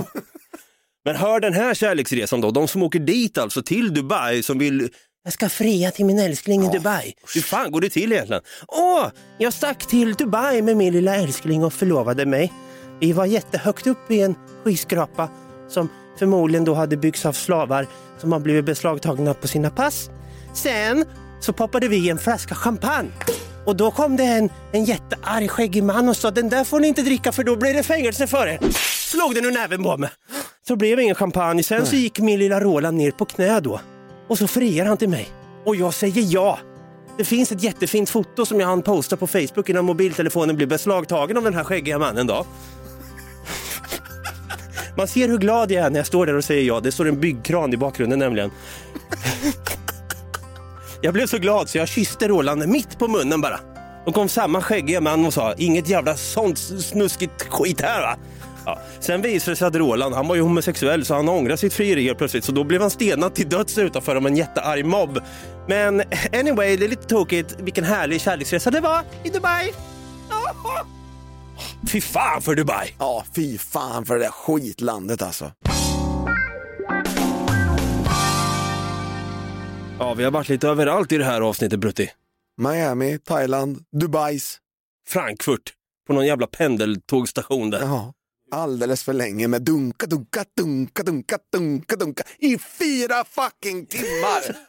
Men 1.05 1.15
hör 1.15 1.39
den 1.39 1.53
här 1.53 1.73
kärleksresan 1.73 2.41
då, 2.41 2.51
de 2.51 2.67
som 2.67 2.83
åker 2.83 2.99
dit 2.99 3.37
alltså 3.37 3.63
till 3.63 3.93
Dubai 3.93 4.43
som 4.43 4.59
vill 4.59 4.89
jag 5.23 5.33
ska 5.33 5.49
fria 5.49 5.91
till 5.91 6.05
min 6.05 6.19
älskling 6.19 6.63
i 6.63 6.69
Dubai. 6.69 7.13
Hur 7.33 7.41
fan 7.41 7.71
går 7.71 7.81
det 7.81 7.89
till 7.89 8.13
egentligen? 8.13 8.41
Åh, 8.67 9.07
jag 9.37 9.53
stack 9.53 9.87
till 9.87 10.13
Dubai 10.13 10.61
med 10.61 10.77
min 10.77 10.93
lilla 10.93 11.15
älskling 11.15 11.63
och 11.63 11.73
förlovade 11.73 12.25
mig. 12.25 12.53
Vi 12.99 13.13
var 13.13 13.25
jättehögt 13.25 13.87
upp 13.87 14.11
i 14.11 14.21
en 14.21 14.35
skyskrapa 14.63 15.29
som 15.69 15.89
förmodligen 16.19 16.65
då 16.65 16.73
hade 16.73 16.97
byggts 16.97 17.25
av 17.25 17.33
slavar 17.33 17.87
som 18.17 18.31
har 18.31 18.39
blivit 18.39 18.65
beslagtagna 18.65 19.33
på 19.33 19.47
sina 19.47 19.69
pass. 19.69 20.09
Sen 20.53 21.05
så 21.39 21.53
poppade 21.53 21.87
vi 21.87 21.97
i 21.97 22.09
en 22.09 22.17
flaska 22.17 22.55
champagne 22.55 23.11
och 23.65 23.75
då 23.75 23.91
kom 23.91 24.17
det 24.17 24.23
en, 24.23 24.49
en 24.71 24.85
jättearg 24.85 25.51
skäggig 25.51 25.83
man 25.83 26.09
och 26.09 26.17
sa 26.17 26.31
den 26.31 26.49
där 26.49 26.63
får 26.63 26.79
ni 26.79 26.87
inte 26.87 27.01
dricka 27.01 27.31
för 27.31 27.43
då 27.43 27.55
blir 27.55 27.73
det 27.73 27.83
fängelse 27.83 28.27
för 28.27 28.47
er. 28.47 28.59
Slog 29.11 29.35
den 29.35 29.45
ur 29.45 29.51
näven 29.51 29.83
på 29.83 29.97
mig. 29.97 30.09
Så 30.67 30.75
blev 30.75 30.97
det 30.97 31.03
ingen 31.03 31.15
champagne. 31.15 31.63
Sen 31.63 31.85
så 31.85 31.95
gick 31.95 32.19
min 32.19 32.39
lilla 32.39 32.59
Roland 32.59 32.97
ner 32.97 33.11
på 33.11 33.25
knä 33.25 33.59
då 33.59 33.81
och 34.31 34.37
så 34.37 34.47
friar 34.47 34.85
han 34.85 34.97
till 34.97 35.09
mig. 35.09 35.29
Och 35.65 35.75
jag 35.75 35.93
säger 35.93 36.23
ja. 36.27 36.59
Det 37.17 37.25
finns 37.25 37.51
ett 37.51 37.63
jättefint 37.63 38.09
foto 38.09 38.45
som 38.45 38.59
jag 38.59 38.67
hann 38.67 38.81
posta 38.81 39.17
på 39.17 39.27
Facebook 39.27 39.69
innan 39.69 39.85
mobiltelefonen 39.85 40.55
blev 40.55 40.69
beslagtagen 40.69 41.37
av 41.37 41.43
den 41.43 41.53
här 41.53 41.63
skäggiga 41.63 41.99
mannen 41.99 42.27
då. 42.27 42.45
Man 44.97 45.07
ser 45.07 45.27
hur 45.27 45.37
glad 45.37 45.71
jag 45.71 45.85
är 45.85 45.89
när 45.89 45.99
jag 45.99 46.07
står 46.07 46.25
där 46.25 46.35
och 46.35 46.43
säger 46.43 46.63
ja. 46.63 46.79
Det 46.79 46.91
står 46.91 47.07
en 47.07 47.19
byggkran 47.19 47.73
i 47.73 47.77
bakgrunden 47.77 48.19
nämligen. 48.19 48.51
Jag 51.01 51.13
blev 51.13 51.27
så 51.27 51.37
glad 51.37 51.69
så 51.69 51.77
jag 51.77 51.87
kysste 51.87 52.27
Roland 52.27 52.67
mitt 52.67 52.99
på 52.99 53.07
munnen 53.07 53.41
bara. 53.41 53.59
Då 54.05 54.11
kom 54.11 54.29
samma 54.29 54.61
skäggiga 54.61 55.01
man 55.01 55.25
och 55.25 55.33
sa, 55.33 55.53
inget 55.57 55.89
jävla 55.89 56.15
sånt 56.15 56.57
snuskigt 56.57 57.47
skit 57.49 57.81
här 57.81 58.01
va. 58.01 58.17
Ja. 58.65 58.79
Sen 58.99 59.21
visade 59.21 59.51
det 59.51 59.55
sig 59.55 59.67
att 59.67 59.75
Roland, 59.75 60.15
han 60.15 60.27
var 60.27 60.35
ju 60.35 60.41
homosexuell 60.41 61.05
så 61.05 61.13
han 61.15 61.29
ångrade 61.29 61.57
sitt 61.57 61.73
frieri 61.73 62.03
helt 62.03 62.17
plötsligt 62.17 62.43
så 62.43 62.51
då 62.51 62.63
blev 62.63 62.81
han 62.81 62.89
stenad 62.89 63.35
till 63.35 63.49
döds 63.49 63.77
utanför 63.77 64.15
av 64.15 64.27
en 64.27 64.37
jättearg 64.37 64.85
mobb. 64.85 65.19
Men 65.67 66.01
anyway, 66.33 66.75
det 66.75 66.85
är 66.85 66.89
lite 66.89 67.07
tokigt 67.07 67.55
vilken 67.59 67.83
härlig 67.83 68.21
kärleksresa 68.21 68.71
det 68.71 68.79
var 68.79 69.01
i 69.23 69.29
Dubai. 69.29 69.73
Fy 71.91 72.01
fan 72.01 72.41
för 72.41 72.55
Dubai! 72.55 72.95
Ja, 72.99 73.23
fy 73.35 73.57
fan 73.57 74.05
för 74.05 74.13
det 74.13 74.23
där 74.23 74.31
skitlandet 74.31 75.21
alltså. 75.21 75.51
Ja, 79.99 80.13
vi 80.13 80.23
har 80.23 80.31
varit 80.31 80.49
lite 80.49 80.67
överallt 80.67 81.11
i 81.11 81.17
det 81.17 81.25
här 81.25 81.41
avsnittet 81.41 81.79
Brutti. 81.79 82.11
Miami, 82.57 83.19
Thailand, 83.19 83.79
Dubais. 83.91 84.57
Frankfurt, 85.07 85.73
på 86.07 86.13
någon 86.13 86.25
jävla 86.25 86.47
pendeltågstation 86.47 87.69
där. 87.69 87.79
Ja. 87.81 88.13
Alldeles 88.51 89.03
för 89.03 89.13
länge 89.13 89.47
med 89.47 89.61
dunka, 89.61 90.05
dunka, 90.05 90.43
dunka, 90.57 91.03
dunka, 91.03 91.37
dunka, 91.51 91.95
dunka 91.95 92.23
i 92.39 92.57
fyra 92.57 93.25
fucking 93.25 93.85
timmar. 93.85 94.57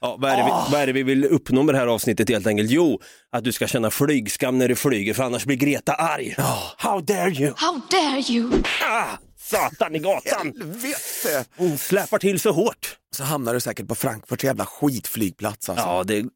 Ja, 0.00 0.16
vad, 0.20 0.30
är 0.30 0.36
det 0.36 0.42
vi, 0.42 0.50
vad 0.72 0.80
är 0.80 0.86
det 0.86 0.92
vi 0.92 1.02
vill 1.02 1.24
uppnå 1.24 1.62
med 1.62 1.74
det 1.74 1.78
här 1.78 1.86
avsnittet 1.86 2.28
helt 2.28 2.46
enkelt? 2.46 2.70
Jo, 2.70 3.00
att 3.32 3.44
du 3.44 3.52
ska 3.52 3.66
känna 3.66 3.90
flygskam 3.90 4.58
när 4.58 4.68
du 4.68 4.76
flyger 4.76 5.14
för 5.14 5.22
annars 5.22 5.44
blir 5.44 5.56
Greta 5.56 5.92
arg. 5.92 6.34
How 6.76 7.00
dare 7.00 7.30
you! 7.30 7.52
How 7.56 7.80
dare 7.90 8.32
you! 8.32 8.52
Ah, 8.90 9.18
satan 9.38 9.94
i 9.94 9.98
gatan! 9.98 10.52
Helvete! 10.58 11.44
Hon 11.56 11.78
släpar 11.78 12.18
till 12.18 12.40
så 12.40 12.52
hårt. 12.52 12.96
Så 13.16 13.24
hamnar 13.24 13.54
du 13.54 13.60
säkert 13.60 13.88
på 13.88 13.94
Frankfurts 13.94 14.44
jävla 14.44 14.66
skitflygplats 14.66 15.68
alltså. 15.68 15.84
Ja, 15.86 16.04
det, 16.04 16.18
äh, 16.18 16.26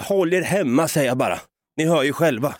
håll 0.00 0.34
er 0.34 0.42
hemma 0.42 0.88
säger 0.88 1.08
jag 1.08 1.16
bara. 1.16 1.40
Ni 1.76 1.84
hör 1.86 2.02
ju 2.02 2.12
själva. 2.12 2.54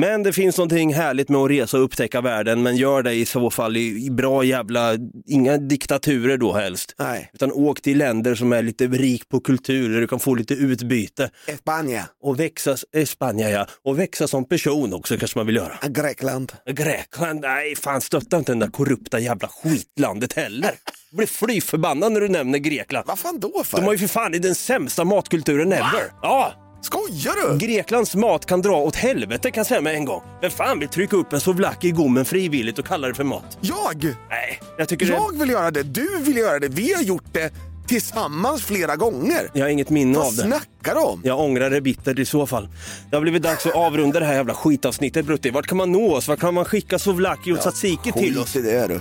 Men 0.00 0.22
det 0.22 0.32
finns 0.32 0.58
någonting 0.58 0.94
härligt 0.94 1.28
med 1.28 1.40
att 1.40 1.50
resa 1.50 1.76
och 1.76 1.84
upptäcka 1.84 2.20
världen, 2.20 2.62
men 2.62 2.76
gör 2.76 3.02
det 3.02 3.14
i 3.14 3.26
så 3.26 3.50
fall 3.50 3.76
i, 3.76 4.10
bra 4.10 4.44
jävla, 4.44 4.94
inga 5.26 5.56
diktaturer 5.56 6.36
då 6.36 6.52
helst. 6.52 6.94
Nej. 6.98 7.30
Utan 7.32 7.52
åk 7.52 7.80
till 7.80 7.98
länder 7.98 8.34
som 8.34 8.52
är 8.52 8.62
lite 8.62 8.86
rik 8.86 9.28
på 9.28 9.40
kultur, 9.40 9.88
där 9.88 10.00
du 10.00 10.06
kan 10.06 10.20
få 10.20 10.34
lite 10.34 10.54
utbyte. 10.54 11.30
Espanja, 11.46 12.04
Och 12.22 12.40
växa, 12.40 12.76
Spanien 13.06 13.50
ja, 13.50 13.66
och 13.84 13.98
växa 13.98 14.28
som 14.28 14.48
person 14.48 14.94
också 14.94 15.16
kanske 15.16 15.38
man 15.38 15.46
vill 15.46 15.56
göra. 15.56 15.78
Grekland. 15.88 16.52
Grekland, 16.70 17.40
nej 17.40 17.76
fan 17.76 18.00
stötta 18.00 18.36
inte 18.36 18.52
den 18.52 18.58
där 18.58 18.70
korrupta 18.70 19.18
jävla 19.18 19.48
skitlandet 19.48 20.32
heller. 20.32 20.70
Jag 21.10 21.16
blir 21.16 21.26
fly 21.26 21.60
förbannad 21.60 22.12
när 22.12 22.20
du 22.20 22.28
nämner 22.28 22.58
Grekland. 22.58 23.06
Vad 23.06 23.18
fan 23.18 23.40
då 23.40 23.64
för? 23.64 23.78
De 23.78 23.84
har 23.84 23.92
ju 23.92 23.98
för 23.98 24.06
fan 24.08 24.32
den 24.32 24.54
sämsta 24.54 25.04
matkulturen 25.04 25.72
ever. 25.72 26.12
Ja, 26.22 26.67
Skojar 26.82 27.52
du? 27.52 27.66
Greklands 27.66 28.14
mat 28.14 28.46
kan 28.46 28.62
dra 28.62 28.76
åt 28.76 28.96
helvete 28.96 29.50
kan 29.50 29.60
jag 29.60 29.66
säga 29.66 29.80
med 29.80 29.94
en 29.94 30.04
gång. 30.04 30.22
Vem 30.40 30.50
fan 30.50 30.78
vill 30.80 30.88
trycka 30.88 31.16
upp 31.16 31.32
en 31.32 31.40
souvlaki 31.40 31.88
i 31.88 31.90
gommen 31.90 32.24
frivilligt 32.24 32.78
och 32.78 32.86
kalla 32.86 33.08
det 33.08 33.14
för 33.14 33.24
mat? 33.24 33.58
Jag? 33.60 34.04
Nej, 34.30 34.60
jag 34.78 34.88
tycker 34.88 35.06
det... 35.06 35.12
Jag 35.12 35.38
vill 35.38 35.50
göra 35.50 35.70
det, 35.70 35.82
du 35.82 36.08
vill 36.20 36.36
göra 36.36 36.58
det, 36.58 36.68
vi 36.68 36.92
har 36.92 37.02
gjort 37.02 37.24
det 37.32 37.52
tillsammans 37.86 38.62
flera 38.64 38.96
gånger. 38.96 39.50
Jag 39.52 39.64
har 39.64 39.68
inget 39.68 39.90
minne 39.90 40.18
av 40.18 40.24
Vad 40.24 40.36
det. 40.36 40.42
snackar 40.42 40.94
du 40.94 41.00
om? 41.00 41.20
Jag 41.24 41.40
ångrar 41.40 41.70
det 41.70 41.80
bittert 41.80 42.18
i 42.18 42.24
så 42.24 42.46
fall. 42.46 42.68
Det 43.10 43.16
har 43.16 43.20
blivit 43.20 43.42
dags 43.42 43.66
att 43.66 43.74
avrunda 43.74 44.20
det 44.20 44.26
här 44.26 44.34
jävla 44.34 44.54
skitavsnittet 44.54 45.26
Brutti. 45.26 45.50
Vart 45.50 45.66
kan 45.66 45.78
man 45.78 45.92
nå 45.92 46.14
oss? 46.14 46.28
Vart 46.28 46.40
kan 46.40 46.54
man 46.54 46.64
skicka 46.64 46.98
souvlaki 46.98 47.52
och 47.52 47.60
tzatziki 47.60 48.12
till 48.12 48.38
oss? 48.38 48.52
Skit 48.52 48.64
i 48.64 48.68
det 48.70 48.86
du. 48.86 49.00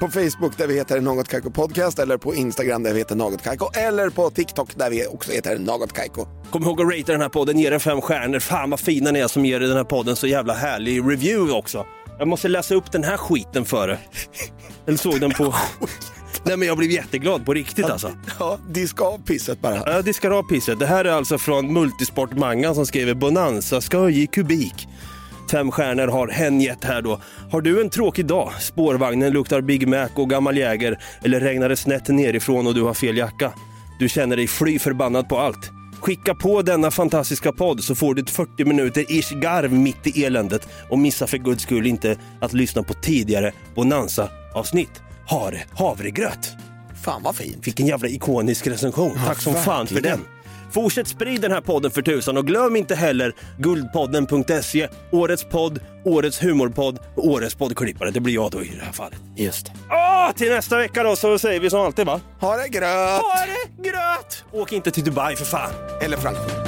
På 0.00 0.08
Facebook 0.08 0.58
där 0.58 0.66
vi 0.66 0.74
heter 0.74 1.00
Något 1.00 1.28
Kaiko 1.28 1.50
Podcast 1.50 1.98
eller 1.98 2.16
på 2.16 2.34
Instagram 2.34 2.82
där 2.82 2.92
vi 2.92 2.98
heter 2.98 3.16
Något 3.16 3.42
Kaiko 3.42 3.70
eller 3.74 4.10
på 4.10 4.30
TikTok 4.30 4.76
där 4.76 4.90
vi 4.90 5.06
också 5.06 5.32
heter 5.32 5.58
Något 5.58 5.92
Kaiko. 5.92 6.26
Kom 6.50 6.62
ihåg 6.62 6.80
att 6.80 6.86
ratea 6.86 7.04
den 7.06 7.20
här 7.20 7.28
podden, 7.28 7.58
ge 7.58 7.70
den 7.70 7.80
fem 7.80 8.00
stjärnor. 8.00 8.38
Fan 8.38 8.70
vad 8.70 8.80
fina 8.80 9.10
ni 9.10 9.18
är 9.18 9.28
som 9.28 9.44
ger 9.44 9.60
den 9.60 9.76
här 9.76 9.84
podden 9.84 10.16
så 10.16 10.26
jävla 10.26 10.54
härlig 10.54 11.00
review 11.00 11.52
också. 11.58 11.86
Jag 12.18 12.28
måste 12.28 12.48
läsa 12.48 12.74
upp 12.74 12.92
den 12.92 13.04
här 13.04 13.16
skiten 13.16 13.64
före. 13.64 13.98
Eller 14.86 14.98
såg 14.98 15.20
den 15.20 15.30
på... 15.30 15.54
Nej 16.42 16.56
men 16.56 16.68
jag 16.68 16.78
blev 16.78 16.90
jätteglad 16.90 17.46
på 17.46 17.54
riktigt 17.54 17.84
alltså. 17.84 18.12
Ja, 18.38 18.58
diska 18.68 19.04
av 19.04 19.18
pisset 19.18 19.60
bara. 19.60 19.82
Ja, 19.86 20.02
diskar 20.02 20.30
av 20.30 20.42
pisset. 20.42 20.78
Det 20.78 20.86
här 20.86 21.04
är 21.04 21.12
alltså 21.12 21.38
från 21.38 21.72
Multisport 21.72 22.32
Mangan 22.36 22.74
som 22.74 22.86
skriver 22.86 23.14
Bonanza 23.14 23.80
skoj 23.80 24.22
i 24.22 24.26
kubik. 24.26 24.88
Fem 25.50 25.70
stjärnor 25.70 26.06
har 26.06 26.28
hen 26.28 26.60
gett 26.60 26.84
här 26.84 27.02
då. 27.02 27.20
Har 27.50 27.60
du 27.60 27.80
en 27.80 27.90
tråkig 27.90 28.26
dag, 28.26 28.52
spårvagnen 28.60 29.32
luktar 29.32 29.60
Big 29.60 29.88
Mac 29.88 30.08
och 30.14 30.30
gammal 30.30 30.56
jäger 30.56 30.98
eller 31.24 31.40
regnar 31.40 31.68
det 31.68 31.76
snett 31.76 32.08
nerifrån 32.08 32.66
och 32.66 32.74
du 32.74 32.82
har 32.82 32.94
fel 32.94 33.16
jacka? 33.16 33.52
Du 33.98 34.08
känner 34.08 34.36
dig 34.36 34.46
fly 34.46 34.78
förbannad 34.78 35.28
på 35.28 35.38
allt. 35.38 35.70
Skicka 36.00 36.34
på 36.34 36.62
denna 36.62 36.90
fantastiska 36.90 37.52
podd 37.52 37.84
så 37.84 37.94
får 37.94 38.14
du 38.14 38.22
ett 38.22 38.30
40 38.30 38.64
minuter 38.64 39.04
ish 39.08 39.32
garv 39.32 39.72
mitt 39.72 40.06
i 40.06 40.24
eländet 40.24 40.68
och 40.90 40.98
missa 40.98 41.26
för 41.26 41.38
guds 41.38 41.62
skull 41.62 41.86
inte 41.86 42.16
att 42.40 42.52
lyssna 42.52 42.82
på 42.82 42.94
tidigare 42.94 43.52
Bonanza-avsnitt. 43.74 45.02
Har 45.26 45.64
havregröt. 45.72 46.52
Fan 47.04 47.22
vad 47.22 47.36
fint. 47.36 47.66
Vilken 47.66 47.86
jävla 47.86 48.08
ikonisk 48.08 48.66
recension. 48.66 49.18
Tack 49.26 49.40
som 49.40 49.54
fan 49.54 49.86
för 49.86 50.00
den. 50.00 50.20
Fortsätt 50.72 51.08
sprid 51.08 51.40
den 51.40 51.52
här 51.52 51.60
podden 51.60 51.90
för 51.90 52.02
tusan 52.02 52.36
och 52.36 52.46
glöm 52.46 52.76
inte 52.76 52.94
heller 52.94 53.34
guldpodden.se, 53.58 54.88
årets 55.12 55.44
podd, 55.44 55.80
årets 56.04 56.42
humorpodd 56.42 56.98
och 57.14 57.26
årets 57.26 57.54
poddklippare. 57.54 58.10
Det 58.10 58.20
blir 58.20 58.34
jag 58.34 58.50
då 58.50 58.62
i 58.62 58.72
det 58.78 58.84
här 58.84 58.92
fallet. 58.92 59.18
Just 59.36 59.66
det. 59.66 59.72
Åh, 59.90 60.32
till 60.32 60.50
nästa 60.50 60.76
vecka 60.78 61.02
då 61.02 61.16
så 61.16 61.38
säger 61.38 61.60
vi 61.60 61.70
som 61.70 61.80
alltid 61.80 62.06
va? 62.06 62.20
Ha 62.40 62.56
det 62.56 62.68
gröt! 62.68 63.22
Ha 63.22 63.34
det 63.46 63.88
gröt! 63.88 64.44
Åk 64.52 64.72
inte 64.72 64.90
till 64.90 65.04
Dubai 65.04 65.36
för 65.36 65.44
fan. 65.44 65.70
Eller 66.02 66.16
Frankfurt. 66.16 66.67